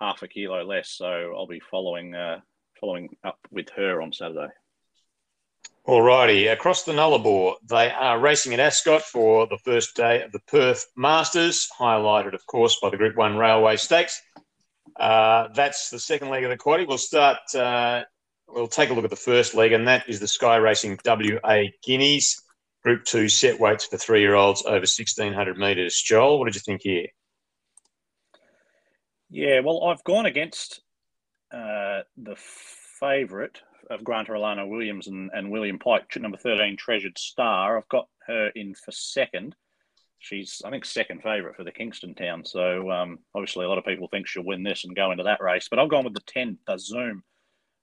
half 0.00 0.22
a 0.22 0.28
kilo 0.28 0.64
less. 0.64 0.90
So 0.90 1.32
I'll 1.36 1.46
be 1.46 1.60
following 1.70 2.14
uh, 2.14 2.40
following 2.80 3.16
up 3.22 3.38
with 3.52 3.68
her 3.76 4.02
on 4.02 4.12
Saturday. 4.12 4.52
Alrighty, 5.86 6.52
across 6.52 6.84
the 6.84 6.92
Nullarbor, 6.92 7.54
they 7.68 7.90
are 7.90 8.18
racing 8.18 8.54
at 8.54 8.60
Ascot 8.60 9.02
for 9.02 9.46
the 9.46 9.58
first 9.58 9.96
day 9.96 10.22
of 10.22 10.30
the 10.30 10.38
Perth 10.40 10.86
Masters, 10.96 11.68
highlighted, 11.76 12.34
of 12.34 12.46
course, 12.46 12.78
by 12.80 12.88
the 12.88 12.96
Group 12.96 13.16
One 13.16 13.36
Railway 13.36 13.76
Stakes. 13.76 14.22
Uh, 14.98 15.48
that's 15.54 15.90
the 15.90 15.98
second 15.98 16.28
leg 16.28 16.44
of 16.44 16.50
the 16.50 16.56
quaddy. 16.56 16.86
We'll 16.86 16.98
start. 16.98 17.38
Uh, 17.54 18.02
we'll 18.48 18.68
take 18.68 18.90
a 18.90 18.94
look 18.94 19.04
at 19.04 19.10
the 19.10 19.16
first 19.16 19.54
leg, 19.54 19.72
and 19.72 19.88
that 19.88 20.08
is 20.08 20.20
the 20.20 20.28
Sky 20.28 20.56
Racing 20.56 20.98
WA 21.04 21.62
Guineas 21.84 22.42
Group 22.82 23.04
Two 23.04 23.28
set 23.28 23.58
weights 23.58 23.86
for 23.86 23.96
three-year-olds 23.96 24.64
over 24.66 24.86
sixteen 24.86 25.32
hundred 25.32 25.58
metres. 25.58 26.00
Joel, 26.00 26.38
what 26.38 26.46
did 26.46 26.54
you 26.54 26.60
think 26.60 26.82
here? 26.82 27.06
Yeah, 29.30 29.60
well, 29.60 29.84
I've 29.84 30.04
gone 30.04 30.26
against 30.26 30.82
uh, 31.52 32.02
the 32.18 32.36
favourite 33.00 33.58
of 33.90 34.04
Granta 34.04 34.32
Alana 34.32 34.68
Williams 34.68 35.08
and, 35.08 35.30
and 35.32 35.50
William 35.50 35.78
Pike, 35.78 36.04
number 36.16 36.36
13, 36.36 36.76
Treasured 36.76 37.18
Star. 37.18 37.78
I've 37.78 37.88
got 37.88 38.08
her 38.26 38.48
in 38.54 38.74
for 38.74 38.92
second. 38.92 39.56
She's, 40.22 40.62
I 40.64 40.70
think, 40.70 40.84
second 40.84 41.20
favourite 41.20 41.56
for 41.56 41.64
the 41.64 41.72
Kingston 41.72 42.14
Town. 42.14 42.44
So 42.44 42.88
um, 42.92 43.18
obviously, 43.34 43.64
a 43.64 43.68
lot 43.68 43.78
of 43.78 43.84
people 43.84 44.06
think 44.06 44.28
she'll 44.28 44.44
win 44.44 44.62
this 44.62 44.84
and 44.84 44.94
go 44.94 45.10
into 45.10 45.24
that 45.24 45.42
race. 45.42 45.66
But 45.68 45.80
I've 45.80 45.90
gone 45.90 46.04
with 46.04 46.14
the 46.14 46.22
10, 46.28 46.58
the 46.64 46.78
Zoom, 46.78 47.24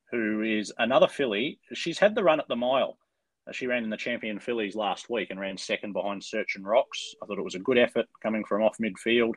who 0.09 0.41
is 0.41 0.71
another 0.77 1.09
filly. 1.09 1.59
She's 1.73 1.99
had 1.99 2.15
the 2.15 2.23
run 2.23 2.39
at 2.39 2.47
the 2.47 2.55
mile. 2.55 2.97
Uh, 3.45 3.51
she 3.51 3.67
ran 3.67 3.83
in 3.83 3.89
the 3.89 3.97
champion 3.97 4.39
fillies 4.39 4.73
last 4.73 5.09
week 5.09 5.31
and 5.31 5.39
ran 5.39 5.57
second 5.57 5.91
behind 5.91 6.23
Search 6.23 6.55
and 6.55 6.65
Rocks. 6.65 7.13
I 7.21 7.25
thought 7.25 7.39
it 7.39 7.43
was 7.43 7.55
a 7.55 7.59
good 7.59 7.77
effort 7.77 8.05
coming 8.23 8.45
from 8.45 8.63
off 8.63 8.77
midfield. 8.77 9.33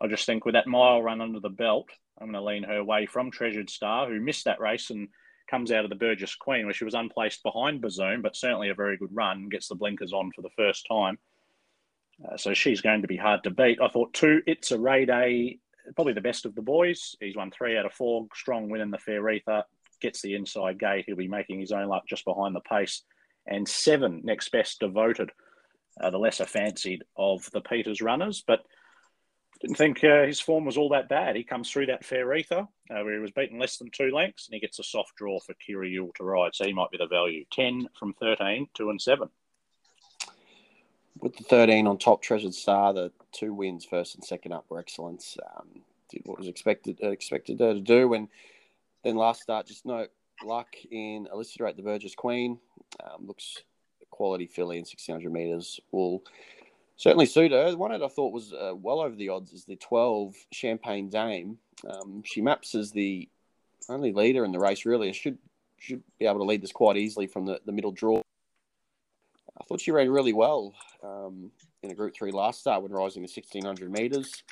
I 0.00 0.06
just 0.06 0.24
think 0.24 0.44
with 0.44 0.54
that 0.54 0.68
mile 0.68 1.02
run 1.02 1.20
under 1.20 1.40
the 1.40 1.48
belt, 1.48 1.88
I'm 2.20 2.30
going 2.30 2.34
to 2.34 2.48
lean 2.48 2.62
her 2.62 2.84
way 2.84 3.06
from 3.06 3.32
Treasured 3.32 3.68
Star, 3.68 4.08
who 4.08 4.20
missed 4.20 4.44
that 4.44 4.60
race 4.60 4.90
and 4.90 5.08
comes 5.50 5.72
out 5.72 5.82
of 5.82 5.90
the 5.90 5.96
Burgess 5.96 6.36
Queen, 6.36 6.66
where 6.66 6.74
she 6.74 6.84
was 6.84 6.94
unplaced 6.94 7.42
behind 7.42 7.82
Bazoom, 7.82 8.22
but 8.22 8.36
certainly 8.36 8.68
a 8.68 8.74
very 8.74 8.96
good 8.96 9.10
run, 9.12 9.48
gets 9.48 9.66
the 9.66 9.74
blinkers 9.74 10.12
on 10.12 10.30
for 10.36 10.42
the 10.42 10.50
first 10.56 10.86
time. 10.88 11.18
Uh, 12.24 12.36
so 12.36 12.54
she's 12.54 12.80
going 12.80 13.02
to 13.02 13.08
be 13.08 13.16
hard 13.16 13.44
to 13.44 13.50
beat. 13.50 13.80
I 13.80 13.88
thought 13.88 14.12
two, 14.12 14.42
it's 14.46 14.72
a 14.72 14.78
Ray 14.78 15.06
Day, 15.06 15.58
probably 15.94 16.14
the 16.14 16.20
best 16.20 16.46
of 16.46 16.54
the 16.54 16.62
boys. 16.62 17.14
He's 17.20 17.36
won 17.36 17.50
three 17.50 17.76
out 17.76 17.86
of 17.86 17.92
four, 17.92 18.26
strong 18.34 18.68
win 18.68 18.80
in 18.80 18.90
the 18.90 18.98
Fair 18.98 19.28
Ether, 19.30 19.64
gets 20.00 20.22
the 20.22 20.34
inside 20.34 20.78
gate. 20.78 21.04
He'll 21.06 21.16
be 21.16 21.28
making 21.28 21.60
his 21.60 21.72
own 21.72 21.88
luck 21.88 22.04
just 22.08 22.24
behind 22.24 22.54
the 22.54 22.60
pace. 22.60 23.02
And 23.46 23.68
seven, 23.68 24.22
next 24.24 24.50
best 24.50 24.80
devoted, 24.80 25.30
uh, 26.00 26.10
the 26.10 26.18
lesser 26.18 26.44
fancied 26.44 27.04
of 27.16 27.48
the 27.52 27.60
Peters 27.60 28.02
runners. 28.02 28.42
But 28.46 28.60
didn't 29.60 29.76
think 29.76 30.04
uh, 30.04 30.24
his 30.24 30.40
form 30.40 30.64
was 30.64 30.76
all 30.76 30.90
that 30.90 31.08
bad. 31.08 31.34
He 31.34 31.42
comes 31.42 31.70
through 31.70 31.86
that 31.86 32.04
fair 32.04 32.32
ether 32.34 32.60
uh, 32.90 33.02
where 33.02 33.14
he 33.14 33.20
was 33.20 33.32
beaten 33.32 33.58
less 33.58 33.76
than 33.76 33.90
two 33.90 34.10
lengths 34.10 34.46
and 34.46 34.54
he 34.54 34.60
gets 34.60 34.78
a 34.78 34.84
soft 34.84 35.16
draw 35.16 35.40
for 35.40 35.54
Kyra 35.54 35.92
Yuill 35.92 36.14
to 36.14 36.24
ride. 36.24 36.54
So 36.54 36.64
he 36.64 36.72
might 36.72 36.90
be 36.92 36.98
the 36.98 37.08
value. 37.08 37.44
10 37.52 37.88
from 37.98 38.14
13, 38.14 38.68
2 38.74 38.90
and 38.90 39.00
7. 39.00 39.28
With 41.20 41.36
the 41.36 41.44
13 41.44 41.86
on 41.86 41.98
top, 41.98 42.22
Treasured 42.22 42.54
Star, 42.54 42.92
the 42.92 43.12
two 43.32 43.52
wins, 43.52 43.84
first 43.84 44.14
and 44.14 44.24
second 44.24 44.52
up, 44.52 44.66
were 44.68 44.78
excellence. 44.78 45.36
Um, 45.56 45.82
did 46.08 46.22
what 46.24 46.38
was 46.38 46.48
expected 46.48 46.98
uh, 47.02 47.10
expected 47.10 47.60
her 47.60 47.74
to 47.74 47.80
do. 47.80 48.14
And 48.14 48.28
then 49.04 49.16
last 49.16 49.42
start, 49.42 49.66
just 49.66 49.84
no 49.84 50.06
luck 50.44 50.68
in 50.90 51.28
Elicitor 51.32 51.68
at 51.68 51.76
the 51.76 51.82
Burgess 51.82 52.14
Queen. 52.14 52.58
Um, 53.02 53.26
looks 53.26 53.62
quality 54.10 54.46
filly 54.46 54.76
in 54.76 54.82
1600 54.82 55.32
metres. 55.32 55.80
Will 55.92 56.22
certainly 56.96 57.26
suit 57.26 57.52
her. 57.52 57.70
The 57.70 57.76
one 57.76 57.92
that 57.92 58.02
I 58.02 58.08
thought 58.08 58.32
was 58.32 58.52
uh, 58.52 58.72
well 58.74 59.00
over 59.00 59.16
the 59.16 59.28
odds 59.28 59.52
is 59.52 59.64
the 59.64 59.76
12 59.76 60.34
Champagne 60.52 61.08
Dame. 61.08 61.58
Um, 61.88 62.22
she 62.24 62.40
maps 62.40 62.74
as 62.74 62.90
the 62.90 63.28
only 63.88 64.12
leader 64.12 64.44
in 64.44 64.52
the 64.52 64.58
race, 64.58 64.84
really. 64.84 65.12
should 65.12 65.38
should 65.80 66.02
be 66.18 66.26
able 66.26 66.38
to 66.38 66.44
lead 66.44 66.60
this 66.60 66.72
quite 66.72 66.96
easily 66.96 67.28
from 67.28 67.46
the, 67.46 67.60
the 67.64 67.72
middle 67.72 67.92
draw. 67.92 68.20
I 69.60 69.64
thought 69.64 69.80
she 69.80 69.90
ran 69.90 70.10
really 70.10 70.32
well 70.32 70.74
um, 71.02 71.50
in 71.82 71.90
a 71.90 71.94
Group 71.94 72.14
3 72.14 72.30
last 72.30 72.60
start 72.60 72.82
when 72.82 72.92
rising 72.92 73.22
to 73.22 73.30
1600 73.30 73.90
metres. 73.90 74.42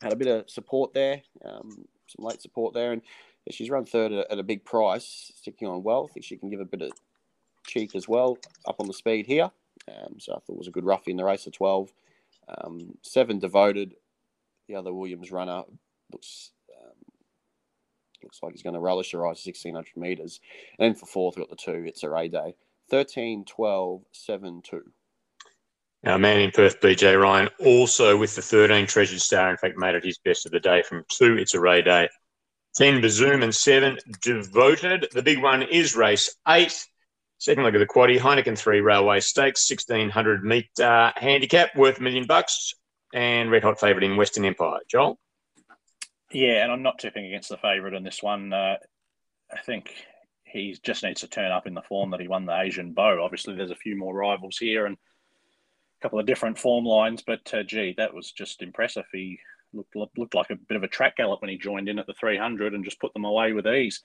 Had 0.00 0.12
a 0.12 0.16
bit 0.16 0.28
of 0.28 0.50
support 0.50 0.92
there, 0.94 1.22
um, 1.44 1.84
some 2.08 2.24
late 2.24 2.42
support 2.42 2.74
there, 2.74 2.92
and 2.92 3.02
she's 3.50 3.70
run 3.70 3.84
third 3.84 4.12
at, 4.12 4.38
a 4.38 4.42
big 4.42 4.64
price, 4.64 5.32
sticking 5.36 5.68
on 5.68 5.82
well. 5.82 6.08
I 6.08 6.12
think 6.12 6.26
she 6.26 6.36
can 6.36 6.50
give 6.50 6.60
a 6.60 6.64
bit 6.64 6.82
of 6.82 6.92
cheek 7.66 7.94
as 7.94 8.08
well 8.08 8.38
up 8.66 8.80
on 8.80 8.86
the 8.86 8.92
speed 8.92 9.26
here. 9.26 9.50
Um, 9.88 10.18
so 10.18 10.32
I 10.32 10.36
thought 10.36 10.54
it 10.54 10.58
was 10.58 10.68
a 10.68 10.72
good 10.72 10.84
roughie 10.84 11.12
in 11.12 11.16
the 11.16 11.24
race 11.24 11.46
of 11.46 11.52
12. 11.52 11.92
Um, 12.48 12.98
seven 13.02 13.38
devoted. 13.38 13.94
The 14.68 14.74
other 14.74 14.92
Williams 14.92 15.30
runner 15.30 15.62
looks 16.12 16.52
um, 16.80 16.96
looks 18.22 18.40
like 18.42 18.52
he's 18.52 18.62
going 18.62 18.74
to 18.74 18.80
relish 18.80 19.12
the 19.12 19.18
rise 19.18 19.42
1600 19.44 19.96
metres. 19.96 20.40
And 20.78 20.86
then 20.86 20.98
for 20.98 21.06
fourth, 21.06 21.36
we've 21.36 21.46
got 21.46 21.56
the 21.56 21.62
two. 21.62 21.84
It's 21.86 22.02
a 22.02 22.10
Ray 22.10 22.28
Day. 22.28 22.54
13, 22.92 23.46
12, 23.46 24.02
7, 24.12 24.62
2. 24.62 24.82
Now, 26.04 26.18
man 26.18 26.40
in 26.40 26.50
Perth, 26.50 26.78
BJ 26.82 27.18
Ryan, 27.18 27.48
also 27.58 28.18
with 28.18 28.36
the 28.36 28.42
13 28.42 28.86
Treasured 28.86 29.22
Star, 29.22 29.50
in 29.50 29.56
fact, 29.56 29.78
made 29.78 29.94
it 29.94 30.04
his 30.04 30.18
best 30.18 30.44
of 30.44 30.52
the 30.52 30.60
day 30.60 30.82
from 30.82 31.02
two. 31.08 31.38
It's 31.38 31.54
a 31.54 31.60
Ray 31.60 31.80
Day. 31.80 32.10
10 32.74 33.00
Bazoom 33.00 33.42
and 33.42 33.54
7 33.54 33.96
Devoted. 34.20 35.06
The 35.10 35.22
big 35.22 35.42
one 35.42 35.62
is 35.62 35.96
race 35.96 36.36
8. 36.46 36.86
Second 37.38 37.64
leg 37.64 37.74
of 37.74 37.80
the 37.80 37.86
quaddy, 37.86 38.18
Heineken 38.18 38.58
3 38.58 38.80
Railway 38.82 39.20
Stakes, 39.20 39.70
1600 39.70 40.44
metre 40.44 41.14
handicap, 41.16 41.74
worth 41.74 41.98
a 41.98 42.02
million 42.02 42.26
bucks, 42.26 42.74
and 43.14 43.50
red 43.50 43.62
hot 43.62 43.80
favourite 43.80 44.04
in 44.04 44.18
Western 44.18 44.44
Empire. 44.44 44.80
Joel? 44.90 45.18
Yeah, 46.30 46.62
and 46.62 46.70
I'm 46.70 46.82
not 46.82 46.98
tipping 46.98 47.24
against 47.24 47.48
the 47.48 47.56
favourite 47.56 47.94
in 47.94 48.02
this 48.02 48.22
one. 48.22 48.52
Uh, 48.52 48.76
I 49.50 49.60
think 49.62 49.94
he 50.52 50.78
just 50.82 51.02
needs 51.02 51.22
to 51.22 51.28
turn 51.28 51.50
up 51.50 51.66
in 51.66 51.74
the 51.74 51.82
form 51.82 52.10
that 52.10 52.20
he 52.20 52.28
won 52.28 52.44
the 52.44 52.60
Asian 52.60 52.92
Beau. 52.92 53.22
Obviously, 53.22 53.54
there's 53.54 53.70
a 53.70 53.76
few 53.76 53.96
more 53.96 54.14
rivals 54.14 54.58
here 54.58 54.86
and 54.86 54.96
a 54.96 56.02
couple 56.02 56.20
of 56.20 56.26
different 56.26 56.58
form 56.58 56.84
lines, 56.84 57.22
but 57.26 57.52
uh, 57.54 57.62
gee, 57.62 57.94
that 57.96 58.12
was 58.12 58.32
just 58.32 58.62
impressive. 58.62 59.04
He 59.12 59.38
looked 59.72 60.18
looked 60.18 60.34
like 60.34 60.50
a 60.50 60.56
bit 60.56 60.76
of 60.76 60.82
a 60.82 60.88
track 60.88 61.16
gallop 61.16 61.40
when 61.40 61.50
he 61.50 61.56
joined 61.56 61.88
in 61.88 61.98
at 61.98 62.06
the 62.06 62.12
300 62.12 62.74
and 62.74 62.84
just 62.84 63.00
put 63.00 63.14
them 63.14 63.24
away 63.24 63.52
with 63.52 63.66
ease. 63.66 64.02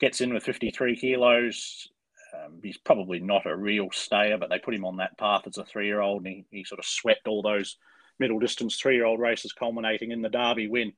Gets 0.00 0.20
in 0.20 0.34
with 0.34 0.42
53 0.42 0.96
kilos. 0.96 1.88
Um, 2.34 2.58
he's 2.62 2.78
probably 2.78 3.20
not 3.20 3.46
a 3.46 3.56
real 3.56 3.88
stayer, 3.92 4.36
but 4.36 4.50
they 4.50 4.58
put 4.58 4.74
him 4.74 4.84
on 4.84 4.96
that 4.96 5.16
path 5.16 5.46
as 5.46 5.56
a 5.56 5.64
three-year-old, 5.64 6.26
and 6.26 6.26
he, 6.26 6.44
he 6.50 6.64
sort 6.64 6.80
of 6.80 6.84
swept 6.84 7.28
all 7.28 7.42
those 7.42 7.76
middle 8.18 8.40
distance 8.40 8.76
three-year-old 8.76 9.20
races, 9.20 9.52
culminating 9.52 10.10
in 10.10 10.22
the 10.22 10.28
Derby 10.28 10.66
win. 10.66 10.92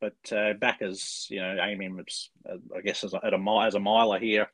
But 0.00 0.32
uh, 0.32 0.54
back 0.54 0.80
as 0.80 1.26
you 1.28 1.40
know, 1.40 1.56
aiming, 1.60 2.02
uh, 2.48 2.54
I 2.76 2.80
guess, 2.80 3.04
as 3.04 3.14
a, 3.14 3.20
at 3.24 3.34
a 3.34 3.60
as 3.66 3.74
a 3.74 3.80
miler 3.80 4.18
here, 4.18 4.50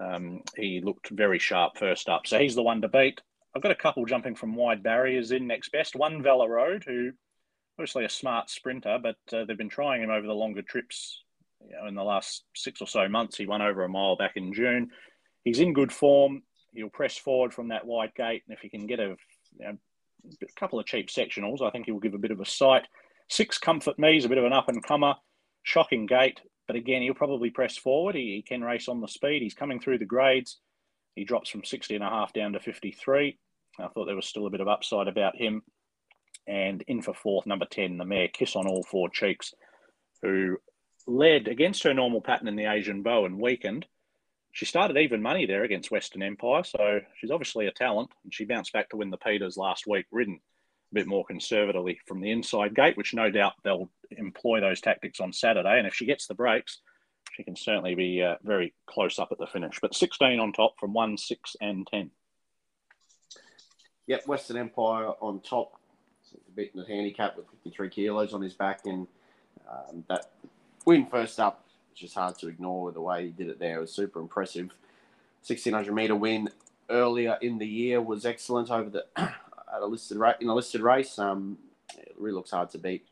um, 0.00 0.42
he 0.56 0.80
looked 0.80 1.10
very 1.10 1.38
sharp 1.38 1.76
first 1.76 2.08
up. 2.08 2.26
So 2.26 2.38
he's 2.38 2.54
the 2.54 2.62
one 2.62 2.80
to 2.82 2.88
beat. 2.88 3.20
I've 3.54 3.62
got 3.62 3.72
a 3.72 3.76
couple 3.76 4.04
jumping 4.06 4.36
from 4.36 4.54
wide 4.54 4.82
barriers 4.82 5.32
in 5.32 5.46
next 5.46 5.72
best. 5.72 5.96
One 5.96 6.22
Vela 6.22 6.48
Road, 6.48 6.84
who 6.86 7.10
obviously 7.78 8.04
a 8.04 8.08
smart 8.10 8.48
sprinter, 8.48 8.98
but 9.02 9.16
uh, 9.32 9.44
they've 9.44 9.58
been 9.58 9.68
trying 9.68 10.02
him 10.02 10.10
over 10.10 10.26
the 10.26 10.34
longer 10.34 10.62
trips. 10.62 11.22
You 11.66 11.76
know, 11.76 11.88
in 11.88 11.94
the 11.94 12.04
last 12.04 12.44
six 12.54 12.80
or 12.80 12.86
so 12.86 13.08
months, 13.08 13.36
he 13.36 13.46
won 13.46 13.62
over 13.62 13.84
a 13.84 13.88
mile 13.88 14.16
back 14.16 14.36
in 14.36 14.52
June. 14.52 14.90
He's 15.44 15.58
in 15.58 15.72
good 15.72 15.92
form. 15.92 16.42
He'll 16.74 16.90
press 16.90 17.16
forward 17.16 17.52
from 17.52 17.68
that 17.68 17.86
wide 17.86 18.14
gate, 18.14 18.44
and 18.46 18.56
if 18.56 18.60
he 18.62 18.68
can 18.68 18.86
get 18.86 19.00
a, 19.00 19.16
you 19.58 19.64
know, 19.64 19.76
a 20.42 20.60
couple 20.60 20.78
of 20.78 20.86
cheap 20.86 21.08
sectionals, 21.08 21.60
I 21.60 21.70
think 21.70 21.86
he 21.86 21.92
will 21.92 22.00
give 22.00 22.14
a 22.14 22.18
bit 22.18 22.30
of 22.30 22.40
a 22.40 22.46
sight. 22.46 22.86
Six 23.30 23.58
Comfort 23.58 23.96
Me 23.96 24.16
is 24.16 24.24
a 24.24 24.28
bit 24.28 24.38
of 24.38 24.44
an 24.44 24.52
up 24.52 24.68
and 24.68 24.82
comer, 24.82 25.14
shocking 25.62 26.06
gate, 26.06 26.40
but 26.66 26.74
again, 26.74 27.00
he'll 27.00 27.14
probably 27.14 27.48
press 27.48 27.76
forward. 27.76 28.16
He, 28.16 28.34
he 28.34 28.42
can 28.42 28.62
race 28.62 28.88
on 28.88 29.00
the 29.00 29.06
speed. 29.06 29.40
He's 29.40 29.54
coming 29.54 29.78
through 29.78 29.98
the 29.98 30.04
grades. 30.04 30.58
He 31.14 31.24
drops 31.24 31.48
from 31.48 31.62
60 31.62 31.94
and 31.94 32.02
a 32.02 32.08
half 32.08 32.32
down 32.32 32.54
to 32.54 32.60
53. 32.60 33.38
I 33.78 33.88
thought 33.88 34.06
there 34.06 34.16
was 34.16 34.26
still 34.26 34.48
a 34.48 34.50
bit 34.50 34.60
of 34.60 34.66
upside 34.66 35.06
about 35.06 35.36
him. 35.36 35.62
And 36.48 36.82
in 36.88 37.02
for 37.02 37.14
fourth, 37.14 37.46
number 37.46 37.66
10, 37.66 37.98
the 37.98 38.04
mare 38.04 38.26
Kiss 38.26 38.56
on 38.56 38.66
All 38.66 38.82
Four 38.82 39.08
Cheeks, 39.10 39.54
who 40.22 40.56
led 41.06 41.46
against 41.46 41.84
her 41.84 41.94
normal 41.94 42.22
pattern 42.22 42.48
in 42.48 42.56
the 42.56 42.66
Asian 42.66 43.02
Beau 43.02 43.26
and 43.26 43.40
weakened. 43.40 43.86
She 44.50 44.64
started 44.64 44.96
even 44.96 45.22
money 45.22 45.46
there 45.46 45.62
against 45.62 45.92
Western 45.92 46.24
Empire, 46.24 46.64
so 46.64 47.00
she's 47.16 47.30
obviously 47.30 47.68
a 47.68 47.72
talent. 47.72 48.10
And 48.24 48.34
she 48.34 48.44
bounced 48.44 48.72
back 48.72 48.88
to 48.88 48.96
win 48.96 49.10
the 49.10 49.18
Peters 49.18 49.56
last 49.56 49.86
week, 49.86 50.06
ridden 50.10 50.40
a 50.90 50.94
bit 50.94 51.06
more 51.06 51.24
conservatively 51.24 51.98
from 52.06 52.20
the 52.20 52.30
inside 52.30 52.74
gate, 52.74 52.96
which 52.96 53.14
no 53.14 53.30
doubt 53.30 53.54
they'll 53.62 53.90
employ 54.10 54.60
those 54.60 54.80
tactics 54.80 55.20
on 55.20 55.32
Saturday. 55.32 55.78
And 55.78 55.86
if 55.86 55.94
she 55.94 56.06
gets 56.06 56.26
the 56.26 56.34
breaks, 56.34 56.80
she 57.32 57.44
can 57.44 57.56
certainly 57.56 57.94
be 57.94 58.22
uh, 58.22 58.36
very 58.42 58.74
close 58.86 59.18
up 59.18 59.30
at 59.30 59.38
the 59.38 59.46
finish. 59.46 59.78
But 59.80 59.94
16 59.94 60.40
on 60.40 60.52
top 60.52 60.78
from 60.78 60.92
1, 60.92 61.16
6, 61.16 61.56
and 61.60 61.86
10. 61.86 62.10
Yep, 64.06 64.26
Western 64.26 64.56
Empire 64.56 65.12
on 65.20 65.40
top. 65.40 65.72
Beating 66.54 66.80
the 66.80 66.86
handicap 66.86 67.36
with 67.36 67.46
53 67.50 67.88
kilos 67.90 68.34
on 68.34 68.42
his 68.42 68.54
back. 68.54 68.80
And 68.84 69.06
um, 69.70 70.04
that 70.08 70.32
win 70.84 71.06
first 71.06 71.38
up, 71.38 71.64
which 71.90 72.02
is 72.02 72.14
hard 72.14 72.38
to 72.38 72.48
ignore 72.48 72.90
the 72.90 73.00
way 73.00 73.26
he 73.26 73.30
did 73.30 73.48
it 73.48 73.58
there. 73.60 73.78
It 73.78 73.80
was 73.80 73.92
super 73.92 74.20
impressive. 74.20 74.74
1600 75.46 75.92
meter 75.94 76.16
win 76.16 76.48
earlier 76.88 77.38
in 77.40 77.58
the 77.58 77.66
year 77.66 78.02
was 78.02 78.26
excellent 78.26 78.70
over 78.70 78.90
the 78.90 79.06
at 79.74 79.82
a 79.82 79.86
listed 79.86 80.18
race 80.18 80.36
in 80.40 80.48
a 80.48 80.54
listed 80.54 80.80
race. 80.80 81.18
Um, 81.18 81.58
it 81.96 82.14
really 82.18 82.34
looks 82.34 82.50
hard 82.50 82.70
to 82.70 82.78
beat. 82.78 83.06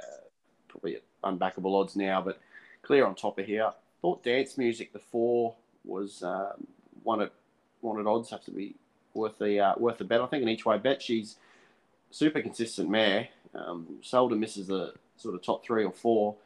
Uh, 0.00 0.26
probably 0.68 0.98
unbackable 1.24 1.80
odds 1.80 1.96
now, 1.96 2.20
but 2.20 2.40
clear 2.82 3.06
on 3.06 3.14
top 3.14 3.38
of 3.38 3.46
here. 3.46 3.72
Thought 4.00 4.22
dance 4.22 4.58
music 4.58 4.92
the 4.92 4.98
four 4.98 5.54
was 5.84 6.22
um, 6.22 6.66
one 7.02 7.22
at 7.22 7.32
one 7.80 8.00
at 8.00 8.06
odds 8.06 8.30
have 8.30 8.44
to 8.44 8.50
be 8.50 8.74
worth 9.14 9.38
the 9.38 9.60
uh, 9.60 9.74
worth 9.78 9.98
the 9.98 10.04
bet. 10.04 10.20
I 10.20 10.26
think 10.26 10.42
an 10.42 10.48
each 10.48 10.64
way 10.64 10.78
bet. 10.78 11.02
She's 11.02 11.36
super 12.10 12.40
consistent 12.40 12.88
mare. 12.88 13.28
Um, 13.54 13.98
seldom 14.02 14.40
misses 14.40 14.66
the 14.66 14.94
sort 15.16 15.34
of 15.34 15.42
top 15.42 15.64
three 15.64 15.84
or 15.84 15.92
four. 15.92 16.36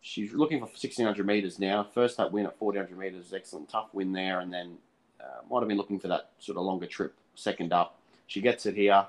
She's 0.00 0.32
looking 0.32 0.58
for 0.58 0.66
1600 0.66 1.24
meters 1.24 1.58
now. 1.58 1.86
First 1.94 2.18
up 2.18 2.32
win 2.32 2.46
at 2.46 2.60
1400 2.60 2.98
meters, 2.98 3.26
is 3.26 3.32
excellent, 3.32 3.68
tough 3.68 3.88
win 3.92 4.12
there, 4.12 4.40
and 4.40 4.52
then 4.52 4.76
uh, 5.20 5.42
might 5.48 5.60
have 5.60 5.68
been 5.68 5.76
looking 5.76 6.00
for 6.00 6.08
that 6.08 6.30
sort 6.40 6.58
of 6.58 6.64
longer 6.64 6.86
trip. 6.86 7.14
Second 7.36 7.72
up, 7.72 7.98
she 8.26 8.40
gets 8.40 8.66
it 8.66 8.74
here. 8.74 9.06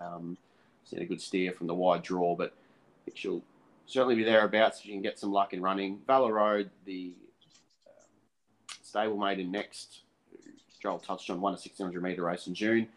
Um, 0.00 0.36
seen 0.84 1.00
a 1.00 1.06
good 1.06 1.20
steer 1.20 1.52
from 1.52 1.66
the 1.66 1.74
wide 1.74 2.02
draw, 2.02 2.34
but 2.34 2.54
she'll 3.14 3.42
certainly 3.86 4.14
be 4.14 4.24
thereabouts 4.24 4.80
if 4.80 4.86
you 4.86 4.92
can 4.92 5.02
get 5.02 5.18
some 5.18 5.32
luck 5.32 5.52
in 5.52 5.62
running. 5.62 6.00
Valor 6.06 6.34
Road, 6.34 6.70
the 6.84 7.12
uh, 7.86 8.70
stablemate 8.84 9.38
in 9.38 9.50
next, 9.50 10.00
Joel 10.80 10.98
touched 10.98 11.30
on, 11.30 11.40
won 11.40 11.52
a 11.52 11.54
1600 11.54 12.02
metre 12.02 12.24
race 12.24 12.46
in 12.46 12.54
June. 12.54 12.88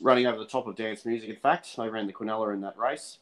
Running 0.00 0.26
over 0.26 0.38
the 0.38 0.46
top 0.46 0.66
of 0.66 0.76
Dance 0.76 1.06
Music, 1.06 1.28
in 1.28 1.36
fact, 1.36 1.76
they 1.76 1.88
ran 1.88 2.06
the 2.06 2.12
Quinella 2.12 2.52
in 2.52 2.60
that 2.62 2.76
race. 2.76 3.18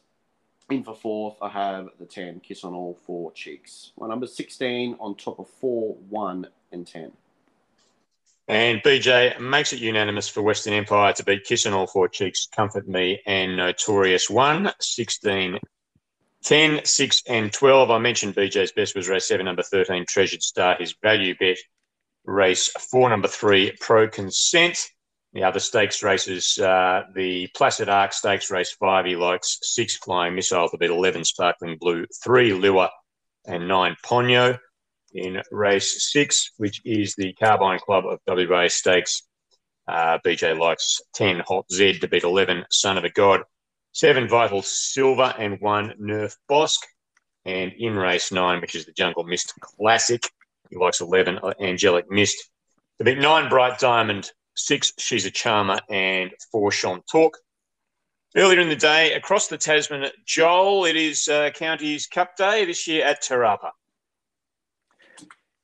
In 0.69 0.83
for 0.83 0.95
fourth, 0.95 1.35
I 1.41 1.49
have 1.49 1.89
the 1.99 2.05
10, 2.05 2.39
Kiss 2.39 2.63
on 2.63 2.73
All 2.73 2.97
Four 3.05 3.31
Cheeks. 3.33 3.91
My 3.99 4.07
number 4.07 4.27
16 4.27 4.95
on 4.99 5.15
top 5.15 5.39
of 5.39 5.49
4, 5.49 5.95
1, 6.09 6.47
and 6.71 6.87
10. 6.87 7.11
And 8.47 8.81
BJ 8.81 9.39
makes 9.39 9.71
it 9.71 9.79
unanimous 9.79 10.27
for 10.27 10.41
Western 10.41 10.73
Empire 10.73 11.13
to 11.13 11.23
beat 11.23 11.43
Kiss 11.43 11.65
on 11.65 11.73
All 11.73 11.87
Four 11.87 12.09
Cheeks, 12.09 12.47
Comfort 12.53 12.87
Me, 12.87 13.21
and 13.25 13.55
Notorious 13.55 14.29
1, 14.29 14.71
16, 14.79 15.57
10, 16.43 16.85
6, 16.85 17.23
and 17.27 17.53
12. 17.53 17.91
I 17.91 17.97
mentioned 17.99 18.35
BJ's 18.35 18.71
best 18.71 18.95
was 18.95 19.07
race 19.07 19.27
7, 19.27 19.45
number 19.45 19.63
13, 19.63 20.05
Treasured 20.07 20.41
Star, 20.41 20.75
his 20.79 20.95
value 21.01 21.35
bet. 21.39 21.57
Race 22.25 22.69
4, 22.91 23.09
number 23.09 23.27
3, 23.27 23.77
Pro 23.79 24.07
Consent. 24.07 24.89
The 25.33 25.43
other 25.43 25.59
stakes 25.59 26.03
races, 26.03 26.57
uh, 26.57 27.03
the 27.15 27.47
Placid 27.55 27.87
Ark 27.87 28.11
Stakes 28.11 28.51
race 28.51 28.71
5, 28.73 29.05
he 29.05 29.15
likes 29.15 29.59
6, 29.61 29.97
Flying 29.97 30.35
Missile 30.35 30.67
to 30.67 30.77
beat 30.77 30.89
11, 30.89 31.23
Sparkling 31.23 31.77
Blue, 31.79 32.05
3, 32.23 32.53
Lure, 32.53 32.89
and 33.45 33.67
9, 33.67 33.95
Ponyo. 34.05 34.59
In 35.13 35.41
race 35.51 36.11
6, 36.11 36.51
which 36.57 36.81
is 36.85 37.15
the 37.15 37.33
Carbine 37.33 37.79
Club 37.79 38.05
of 38.05 38.19
WA 38.27 38.67
Stakes, 38.67 39.23
uh, 39.87 40.19
BJ 40.25 40.57
likes 40.57 41.01
10, 41.15 41.41
Hot 41.47 41.65
Z 41.71 41.99
to 41.99 42.07
beat 42.07 42.23
11, 42.23 42.65
Son 42.69 42.97
of 42.97 43.03
a 43.03 43.09
God 43.09 43.41
seven 43.91 44.27
Vital 44.27 44.61
Silver, 44.61 45.33
and 45.37 45.59
one 45.59 45.93
Nerf 46.01 46.35
Bossk. 46.49 46.79
And 47.45 47.73
in 47.77 47.95
race 47.95 48.31
nine, 48.31 48.61
which 48.61 48.75
is 48.75 48.85
the 48.85 48.91
Jungle 48.91 49.23
Mist 49.23 49.53
Classic, 49.59 50.23
he 50.69 50.77
likes 50.77 51.01
11 51.01 51.39
uh, 51.41 51.53
Angelic 51.59 52.09
Mist. 52.09 52.49
The 52.99 53.05
big 53.05 53.19
nine 53.19 53.49
Bright 53.49 53.79
Diamond, 53.79 54.31
six 54.55 54.93
She's 54.99 55.25
a 55.25 55.31
Charmer, 55.31 55.79
and 55.89 56.31
four 56.51 56.71
Sean 56.71 57.01
Talk. 57.11 57.37
Earlier 58.35 58.59
in 58.59 58.69
the 58.69 58.75
day, 58.75 59.13
across 59.13 59.47
the 59.47 59.57
Tasman, 59.57 60.09
Joel, 60.25 60.85
it 60.85 60.95
is 60.95 61.27
uh, 61.27 61.49
Counties 61.49 62.07
Cup 62.07 62.37
Day 62.37 62.63
this 62.63 62.87
year 62.87 63.03
at 63.05 63.21
Te 63.21 63.33
Rapa. 63.33 63.71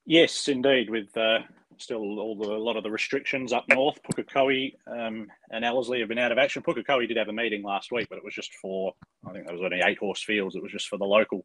Yes, 0.10 0.48
indeed, 0.48 0.89
with 0.89 1.15
uh, 1.17 1.39
still 1.78 2.17
all 2.17 2.38
the, 2.38 2.50
a 2.50 2.58
lot 2.58 2.78
of 2.78 2.84
the 2.84 2.89
restrictions 2.89 3.52
up 3.52 3.65
north. 3.67 4.00
Pukekohe 4.04 4.74
um, 4.88 5.28
and 5.52 5.65
Ellerslie 5.65 6.00
have 6.00 6.08
been 6.08 6.17
out 6.17 6.32
of 6.32 6.38
action. 6.38 6.63
Pukekohe 6.63 7.10
did 7.10 7.17
have 7.17 7.28
a 7.28 7.34
meeting 7.34 7.62
last 7.62 7.91
week, 7.91 8.08
but 8.10 8.17
it 8.17 8.24
was 8.24 8.34
just 8.34 8.54
for, 8.56 8.93
I 9.28 9.34
think 9.34 9.46
there 9.46 9.54
was 9.54 9.62
only 9.62 9.82
eight 9.84 9.98
horse 9.98 10.24
fields. 10.24 10.56
It 10.56 10.63
was 10.63 10.72
just 10.72 10.88
for 10.88 10.98
the 10.98 11.04
local 11.04 11.43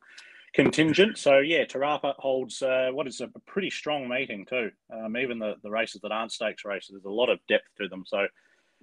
contingent. 0.55 1.19
So, 1.19 1.39
yeah, 1.39 1.65
Te 1.65 1.77
Rapa 1.77 2.15
holds 2.19 2.63
uh, 2.63 2.91
what 2.93 3.09
is 3.09 3.21
a 3.21 3.29
pretty 3.47 3.69
strong 3.69 4.09
meeting, 4.09 4.47
too. 4.47 4.71
Um, 4.95 5.17
even 5.17 5.41
the, 5.41 5.55
the 5.65 5.71
races 5.71 6.01
that 6.03 6.13
aren't 6.13 6.31
stakes 6.31 6.65
races, 6.65 6.91
there's 6.93 7.05
a 7.05 7.11
lot 7.11 7.31
of 7.31 7.41
depth 7.49 7.67
to 7.81 7.89
them. 7.89 8.05
So, 8.07 8.29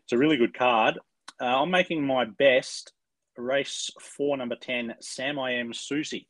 it's 0.04 0.12
a 0.12 0.18
really 0.18 0.36
good 0.36 0.54
card. 0.54 1.00
Uh, 1.40 1.62
I'm 1.62 1.72
making 1.72 2.06
my 2.06 2.26
best 2.26 2.92
race 3.38 3.90
four, 4.02 4.36
number 4.36 4.58
10, 4.58 4.96
Sam 5.00 5.40
I 5.40 5.52
Am 5.54 5.74
Susie 5.74 6.28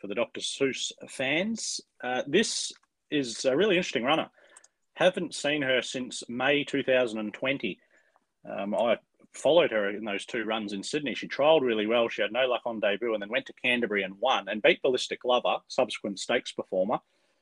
for 0.00 0.06
the 0.06 0.14
Dr. 0.14 0.40
Seuss 0.40 0.92
fans. 1.08 1.80
Uh, 2.02 2.22
this 2.26 2.72
is 3.10 3.44
a 3.44 3.56
really 3.56 3.76
interesting 3.76 4.04
runner 4.04 4.30
haven't 5.00 5.34
seen 5.34 5.62
her 5.62 5.80
since 5.80 6.22
May 6.28 6.62
2020. 6.62 7.78
Um, 8.48 8.74
I 8.74 8.98
followed 9.32 9.70
her 9.70 9.88
in 9.88 10.04
those 10.04 10.26
two 10.26 10.44
runs 10.44 10.74
in 10.74 10.82
Sydney. 10.82 11.14
She 11.14 11.26
trialled 11.26 11.62
really 11.62 11.86
well. 11.86 12.08
She 12.08 12.20
had 12.20 12.32
no 12.32 12.46
luck 12.46 12.62
on 12.66 12.80
debut 12.80 13.14
and 13.14 13.22
then 13.22 13.30
went 13.30 13.46
to 13.46 13.54
Canterbury 13.64 14.02
and 14.02 14.14
won 14.20 14.48
and 14.48 14.60
beat 14.60 14.82
Ballistic 14.82 15.24
Lover, 15.24 15.56
subsequent 15.68 16.18
stakes 16.18 16.52
performer. 16.52 16.98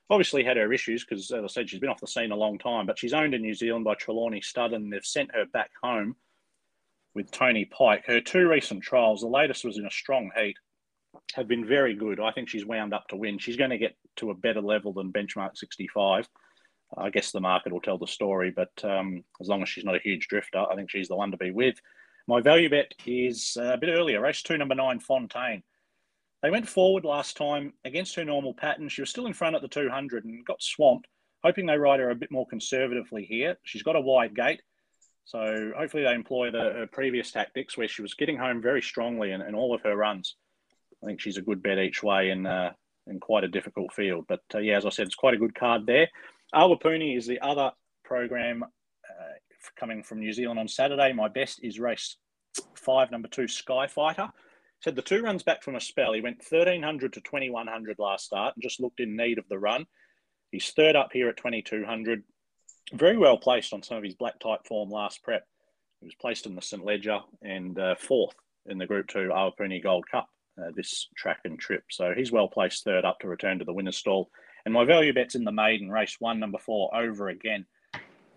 Obviously 0.08 0.44
had 0.44 0.56
her 0.56 0.72
issues 0.72 1.04
because, 1.04 1.30
as 1.32 1.44
I 1.44 1.46
said, 1.48 1.68
she's 1.68 1.80
been 1.80 1.90
off 1.90 2.00
the 2.00 2.06
scene 2.06 2.30
a 2.30 2.36
long 2.36 2.58
time, 2.58 2.86
but 2.86 2.98
she's 2.98 3.12
owned 3.12 3.34
in 3.34 3.42
New 3.42 3.54
Zealand 3.54 3.84
by 3.84 3.94
Trelawney 3.94 4.40
Stud 4.40 4.72
and 4.72 4.92
they've 4.92 5.04
sent 5.04 5.34
her 5.34 5.44
back 5.44 5.70
home 5.82 6.14
with 7.14 7.30
Tony 7.32 7.64
Pike. 7.64 8.04
Her 8.06 8.20
two 8.20 8.48
recent 8.48 8.84
trials, 8.84 9.20
the 9.20 9.26
latest 9.26 9.64
was 9.64 9.78
in 9.78 9.84
a 9.86 9.90
strong 9.90 10.30
heat, 10.36 10.56
have 11.34 11.48
been 11.48 11.66
very 11.66 11.94
good. 11.94 12.20
I 12.20 12.32
think 12.32 12.48
she's 12.48 12.66
wound 12.66 12.94
up 12.94 13.08
to 13.08 13.16
win. 13.16 13.38
She's 13.38 13.56
going 13.56 13.70
to 13.70 13.78
get 13.78 13.96
to 14.16 14.30
a 14.30 14.34
better 14.34 14.60
level 14.60 14.92
than 14.92 15.12
benchmark 15.12 15.56
65. 15.56 16.28
I 16.96 17.10
guess 17.10 17.32
the 17.32 17.40
market 17.40 17.72
will 17.72 17.80
tell 17.80 17.98
the 17.98 18.06
story, 18.06 18.50
but 18.54 18.70
um, 18.82 19.22
as 19.40 19.48
long 19.48 19.62
as 19.62 19.68
she's 19.68 19.84
not 19.84 19.96
a 19.96 20.00
huge 20.02 20.28
drifter, 20.28 20.64
I 20.70 20.74
think 20.74 20.90
she's 20.90 21.08
the 21.08 21.16
one 21.16 21.30
to 21.32 21.36
be 21.36 21.50
with. 21.50 21.76
My 22.26 22.40
value 22.40 22.70
bet 22.70 22.92
is 23.06 23.56
uh, 23.60 23.72
a 23.74 23.78
bit 23.78 23.90
earlier, 23.90 24.20
race 24.20 24.42
two, 24.42 24.56
number 24.56 24.74
nine, 24.74 25.00
Fontaine. 25.00 25.62
They 26.42 26.50
went 26.50 26.68
forward 26.68 27.04
last 27.04 27.36
time 27.36 27.72
against 27.84 28.14
her 28.14 28.24
normal 28.24 28.54
pattern. 28.54 28.88
She 28.88 29.02
was 29.02 29.10
still 29.10 29.26
in 29.26 29.32
front 29.32 29.56
at 29.56 29.62
the 29.62 29.68
200 29.68 30.24
and 30.24 30.44
got 30.44 30.62
swamped, 30.62 31.08
hoping 31.42 31.66
they 31.66 31.76
ride 31.76 32.00
her 32.00 32.10
a 32.10 32.14
bit 32.14 32.30
more 32.30 32.46
conservatively 32.46 33.24
here. 33.24 33.58
She's 33.64 33.82
got 33.82 33.96
a 33.96 34.00
wide 34.00 34.34
gate. 34.34 34.62
So 35.24 35.72
hopefully 35.76 36.04
they 36.04 36.14
employ 36.14 36.50
the 36.50 36.60
her 36.60 36.86
previous 36.90 37.32
tactics 37.32 37.76
where 37.76 37.88
she 37.88 38.00
was 38.00 38.14
getting 38.14 38.38
home 38.38 38.62
very 38.62 38.80
strongly 38.80 39.32
in, 39.32 39.42
in 39.42 39.54
all 39.54 39.74
of 39.74 39.82
her 39.82 39.94
runs. 39.94 40.36
I 41.02 41.06
think 41.06 41.20
she's 41.20 41.36
a 41.36 41.42
good 41.42 41.62
bet 41.62 41.78
each 41.78 42.02
way 42.02 42.30
in 42.30 42.46
uh, 42.46 42.72
in 43.06 43.20
quite 43.20 43.44
a 43.44 43.48
difficult 43.48 43.92
field. 43.92 44.26
But 44.28 44.40
uh, 44.54 44.58
yeah, 44.58 44.76
as 44.76 44.86
I 44.86 44.90
said, 44.90 45.06
it's 45.06 45.14
quite 45.14 45.34
a 45.34 45.38
good 45.38 45.54
card 45.54 45.86
there. 45.86 46.08
Awapuni 46.54 47.16
is 47.16 47.26
the 47.26 47.40
other 47.40 47.72
program 48.04 48.62
uh, 48.62 49.34
coming 49.78 50.02
from 50.02 50.20
New 50.20 50.32
Zealand 50.32 50.58
on 50.58 50.68
Saturday. 50.68 51.12
My 51.12 51.28
best 51.28 51.60
is 51.62 51.78
race 51.78 52.16
five, 52.74 53.10
number 53.10 53.28
two, 53.28 53.48
Sky 53.48 53.86
Fighter. 53.86 54.28
Said 54.80 54.94
the 54.94 55.02
two 55.02 55.22
runs 55.22 55.42
back 55.42 55.62
from 55.62 55.74
a 55.74 55.80
spell. 55.80 56.12
He 56.12 56.20
went 56.20 56.38
1300 56.38 57.12
to 57.14 57.20
2100 57.20 57.96
last 57.98 58.26
start 58.26 58.54
and 58.54 58.62
just 58.62 58.80
looked 58.80 59.00
in 59.00 59.16
need 59.16 59.38
of 59.38 59.48
the 59.48 59.58
run. 59.58 59.86
He's 60.52 60.70
third 60.70 60.94
up 60.94 61.10
here 61.12 61.28
at 61.28 61.36
2200 61.36 62.22
very 62.94 63.18
well 63.18 63.36
placed 63.36 63.72
on 63.72 63.82
some 63.82 63.98
of 63.98 64.04
his 64.04 64.14
black 64.14 64.38
type 64.38 64.60
form 64.66 64.90
last 64.90 65.22
prep. 65.22 65.44
He 66.00 66.06
was 66.06 66.14
placed 66.14 66.46
in 66.46 66.54
the 66.54 66.62
St 66.62 66.84
Leger 66.84 67.20
and 67.42 67.78
uh, 67.78 67.96
fourth 67.96 68.34
in 68.66 68.78
the 68.78 68.86
Group 68.86 69.08
2 69.08 69.30
Awapuni 69.32 69.82
Gold 69.82 70.06
Cup 70.10 70.28
uh, 70.58 70.70
this 70.74 71.08
track 71.16 71.40
and 71.44 71.58
trip. 71.58 71.84
So 71.90 72.12
he's 72.16 72.32
well 72.32 72.48
placed 72.48 72.84
third 72.84 73.04
up 73.04 73.20
to 73.20 73.28
return 73.28 73.58
to 73.58 73.64
the 73.64 73.72
winner's 73.72 73.96
stall. 73.96 74.30
And 74.64 74.74
my 74.74 74.84
value 74.84 75.12
bet's 75.12 75.34
in 75.34 75.44
the 75.44 75.52
maiden 75.52 75.90
race 75.90 76.16
one, 76.18 76.40
number 76.40 76.58
four, 76.58 76.94
over 76.94 77.28
again. 77.28 77.64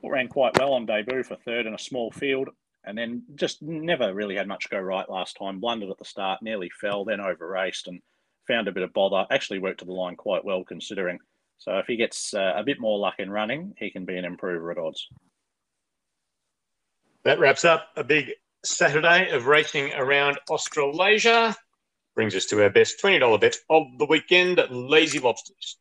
Ran 0.03 0.27
quite 0.27 0.57
well 0.57 0.73
on 0.73 0.85
debut 0.85 1.23
for 1.23 1.35
third 1.35 1.67
in 1.67 1.73
a 1.73 1.79
small 1.79 2.11
field 2.11 2.49
and 2.83 2.97
then 2.97 3.23
just 3.35 3.61
never 3.61 4.13
really 4.13 4.35
had 4.35 4.47
much 4.47 4.69
go 4.69 4.79
right 4.79 5.09
last 5.09 5.37
time. 5.37 5.59
Blundered 5.59 5.89
at 5.89 5.97
the 5.97 6.05
start, 6.05 6.41
nearly 6.41 6.69
fell, 6.69 7.05
then 7.05 7.19
over 7.19 7.47
raced 7.47 7.87
and 7.87 8.01
found 8.47 8.67
a 8.67 8.71
bit 8.71 8.83
of 8.83 8.93
bother. 8.93 9.25
Actually 9.29 9.59
worked 9.59 9.79
to 9.79 9.85
the 9.85 9.91
line 9.91 10.15
quite 10.15 10.43
well 10.43 10.63
considering. 10.63 11.19
So 11.57 11.77
if 11.77 11.85
he 11.85 11.95
gets 11.95 12.33
uh, 12.33 12.53
a 12.55 12.63
bit 12.63 12.79
more 12.79 12.97
luck 12.97 13.15
in 13.19 13.29
running, 13.29 13.73
he 13.77 13.91
can 13.91 14.05
be 14.05 14.17
an 14.17 14.25
improver 14.25 14.71
at 14.71 14.79
odds. 14.79 15.07
That 17.23 17.39
wraps 17.39 17.65
up 17.65 17.89
a 17.95 18.03
big 18.03 18.31
Saturday 18.65 19.29
of 19.29 19.45
racing 19.45 19.93
around 19.93 20.39
Australasia. 20.49 21.55
Brings 22.21 22.35
us 22.35 22.45
to 22.45 22.61
our 22.61 22.69
best 22.69 23.01
$20 23.01 23.41
bet 23.41 23.55
of 23.67 23.97
the 23.97 24.05
weekend, 24.05 24.63
Lazy 24.69 25.17
Lobsters. 25.17 25.77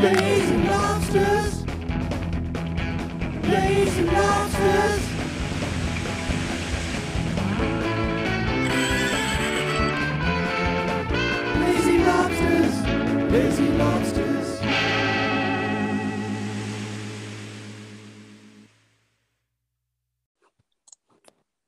Lazy 0.00 0.56
Lobsters. 0.66 1.66
Lazy 3.44 4.02
Lobsters. 4.04 5.07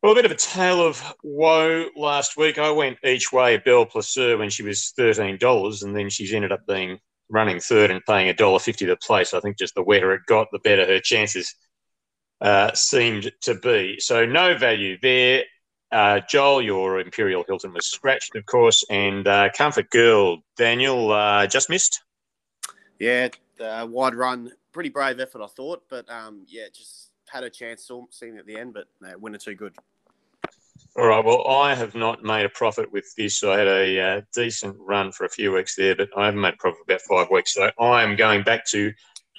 Well, 0.03 0.13
a 0.13 0.15
bit 0.15 0.25
of 0.25 0.31
a 0.31 0.37
tale 0.37 0.81
of 0.81 1.03
woe 1.23 1.91
last 1.95 2.39
week. 2.39 2.59
I 2.59 2.71
went 2.71 2.97
each 3.05 3.33
way 3.33 3.59
Belle 3.59 3.85
Placeur 3.85 4.39
when 4.39 4.49
she 4.49 4.63
was 4.63 4.95
$13, 4.99 5.83
and 5.83 5.95
then 5.95 6.09
she's 6.09 6.33
ended 6.33 6.53
up 6.53 6.67
being 6.67 6.99
running 7.29 7.61
third 7.61 7.91
and 7.91 8.03
paying 8.07 8.35
$1.50 8.35 8.77
to 8.79 8.97
place. 8.97 9.35
I 9.35 9.41
think 9.41 9.59
just 9.59 9.75
the 9.75 9.83
wetter 9.83 10.15
it 10.15 10.23
got, 10.27 10.49
the 10.53 10.59
better 10.59 10.87
her 10.87 11.01
chances 11.01 11.55
uh, 12.41 12.73
seemed 12.73 13.31
to 13.43 13.55
be. 13.57 14.01
So 14.01 14.25
no 14.25 14.57
value 14.57 14.97
there. 15.03 15.45
Uh, 15.93 16.21
Joel, 16.27 16.63
your 16.63 17.01
Imperial 17.01 17.45
Hilton 17.47 17.75
was 17.75 17.87
scratched, 17.87 18.35
of 18.37 18.47
course, 18.47 18.83
and 18.89 19.29
uh, 19.29 19.51
Comfort 19.55 19.91
Girl, 19.91 20.39
Daniel, 20.57 21.13
uh, 21.13 21.47
just 21.47 21.69
missed. 21.69 22.01
Yeah, 22.99 23.29
wide 23.59 24.15
run, 24.15 24.53
pretty 24.73 24.89
brave 24.89 25.21
effort, 25.21 25.43
I 25.43 25.47
thought, 25.47 25.83
but 25.91 26.09
um, 26.09 26.47
yeah, 26.49 26.69
just 26.73 27.11
had 27.29 27.45
a 27.45 27.51
chance, 27.51 27.91
seeing 28.11 28.39
at 28.39 28.47
the 28.47 28.57
end, 28.57 28.73
but 28.73 28.87
no, 29.03 29.19
winner 29.19 29.39
too 29.39 29.55
good. 29.55 29.75
All 30.97 31.07
right. 31.07 31.25
Well, 31.25 31.47
I 31.47 31.75
have 31.75 31.95
not 31.95 32.25
made 32.25 32.45
a 32.45 32.49
profit 32.49 32.93
with 32.93 33.15
this. 33.17 33.45
I 33.45 33.59
had 33.59 33.69
a 33.69 34.01
uh, 34.01 34.21
decent 34.35 34.77
run 34.79 35.13
for 35.13 35.25
a 35.25 35.31
few 35.31 35.53
weeks 35.53 35.77
there, 35.77 35.95
but 35.95 36.09
I 36.17 36.27
haven't 36.27 36.41
made 36.41 36.55
a 36.55 36.57
profit 36.57 36.81
about 36.85 37.01
five 37.03 37.31
weeks. 37.31 37.55
So 37.55 37.71
I 37.79 38.03
am 38.03 38.17
going 38.17 38.43
back 38.43 38.67
to 38.71 38.93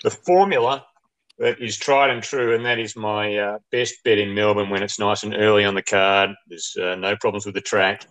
the 0.03 0.11
formula 0.11 0.85
that 1.39 1.61
is 1.61 1.77
tried 1.77 2.09
and 2.09 2.23
true, 2.23 2.55
and 2.55 2.65
that 2.65 2.79
is 2.79 2.95
my 2.95 3.37
uh, 3.37 3.57
best 3.71 3.95
bet 4.05 4.17
in 4.17 4.33
Melbourne 4.33 4.69
when 4.69 4.81
it's 4.81 4.99
nice 4.99 5.23
and 5.23 5.35
early 5.35 5.65
on 5.65 5.75
the 5.75 5.81
card. 5.81 6.29
There's 6.47 6.77
uh, 6.81 6.95
no 6.95 7.17
problems 7.17 7.45
with 7.45 7.55
the 7.55 7.61
track, 7.61 8.05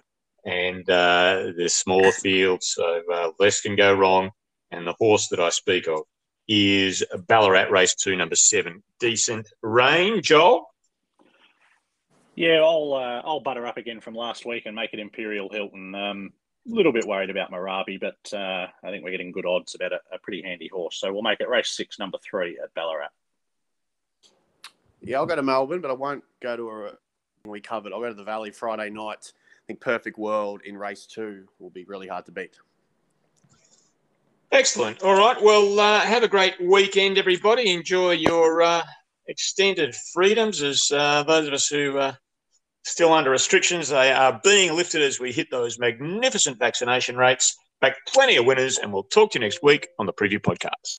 and 0.45 0.89
uh, 0.91 1.53
there's 1.57 1.75
smaller 1.75 2.13
fields, 2.13 2.73
so 2.75 3.03
uh, 3.11 3.31
less 3.39 3.63
can 3.63 3.75
go 3.75 3.95
wrong. 3.95 4.31
And 4.71 4.87
the 4.87 4.95
horse 4.99 5.29
that 5.29 5.41
I 5.41 5.49
speak 5.49 5.89
of 5.89 6.01
is 6.47 7.05
Ballarat 7.27 7.71
Race 7.71 7.95
Two, 7.95 8.17
number 8.17 8.37
seven. 8.37 8.83
Decent 8.99 9.49
rain, 9.63 10.21
Joel. 10.23 10.67
Yeah, 12.41 12.63
I'll 12.63 12.95
uh, 12.95 13.21
I'll 13.23 13.41
butter 13.41 13.67
up 13.67 13.77
again 13.77 14.01
from 14.01 14.15
last 14.15 14.47
week 14.47 14.65
and 14.65 14.75
make 14.75 14.95
it 14.95 14.99
Imperial 14.99 15.51
Hilton. 15.51 15.95
Um, 15.95 16.33
a 16.67 16.75
little 16.75 16.91
bit 16.91 17.07
worried 17.07 17.29
about 17.29 17.51
Marabi, 17.51 18.01
but 18.01 18.33
uh, 18.33 18.67
I 18.83 18.91
think 18.91 19.05
we're 19.05 19.11
getting 19.11 19.31
good 19.31 19.45
odds 19.45 19.75
about 19.75 19.93
a, 19.93 20.01
a, 20.11 20.19
pretty 20.19 20.41
handy 20.41 20.67
horse. 20.73 20.99
So 20.99 21.13
we'll 21.13 21.21
make 21.21 21.41
it 21.41 21.51
race 21.51 21.69
six, 21.69 21.99
number 21.99 22.17
three 22.25 22.59
at 22.59 22.73
Ballarat. 22.73 23.11
Yeah, 25.03 25.19
I'll 25.19 25.27
go 25.27 25.37
to 25.37 25.43
Melbourne, 25.43 25.83
but 25.83 25.91
I 25.91 25.93
won't 25.93 26.25
go 26.41 26.57
to 26.57 26.71
a 26.71 26.93
we 27.45 27.61
covered. 27.61 27.93
I'll 27.93 28.01
go 28.01 28.09
to 28.09 28.15
the 28.15 28.25
Valley 28.25 28.53
Friday 28.53 28.89
night. 28.89 29.31
I 29.35 29.63
think 29.67 29.83
Perfect 29.83 30.17
World 30.17 30.63
in 30.65 30.79
race 30.79 31.05
two 31.05 31.47
will 31.59 31.69
be 31.69 31.85
really 31.85 32.09
hard 32.09 32.25
to 32.25 32.33
beat. 32.33 32.59
Excellent. 34.51 35.03
All 35.03 35.19
right. 35.19 35.37
Well, 35.43 35.79
uh, 35.79 36.01
have 36.01 36.23
a 36.23 36.29
great 36.29 36.59
weekend, 36.59 37.19
everybody. 37.19 37.71
Enjoy 37.71 38.13
your 38.13 38.63
uh, 38.63 38.83
extended 39.27 39.95
freedoms 39.95 40.63
as 40.63 40.91
uh, 40.91 41.23
those 41.25 41.47
of 41.47 41.53
us 41.53 41.69
who 41.69 41.99
are 41.99 42.17
still 42.85 43.13
under 43.13 43.31
restrictions, 43.31 43.89
they 43.89 44.13
are 44.13 44.41
being 44.43 44.75
lifted 44.75 45.03
as 45.03 45.21
we 45.21 45.33
hit 45.33 45.51
those 45.51 45.79
magnificent 45.79 46.59
vaccination 46.59 47.17
rates. 47.17 47.57
Back 47.81 47.97
plenty 48.07 48.37
of 48.37 48.45
winners, 48.45 48.79
and 48.79 48.93
we'll 48.93 49.05
talk 49.05 49.33
to 49.33 49.39
you 49.39 49.45
next 49.45 49.63
week 49.63 49.89
on 49.99 50.07
the 50.07 50.13
preview 50.13 50.39
podcast. 50.39 50.99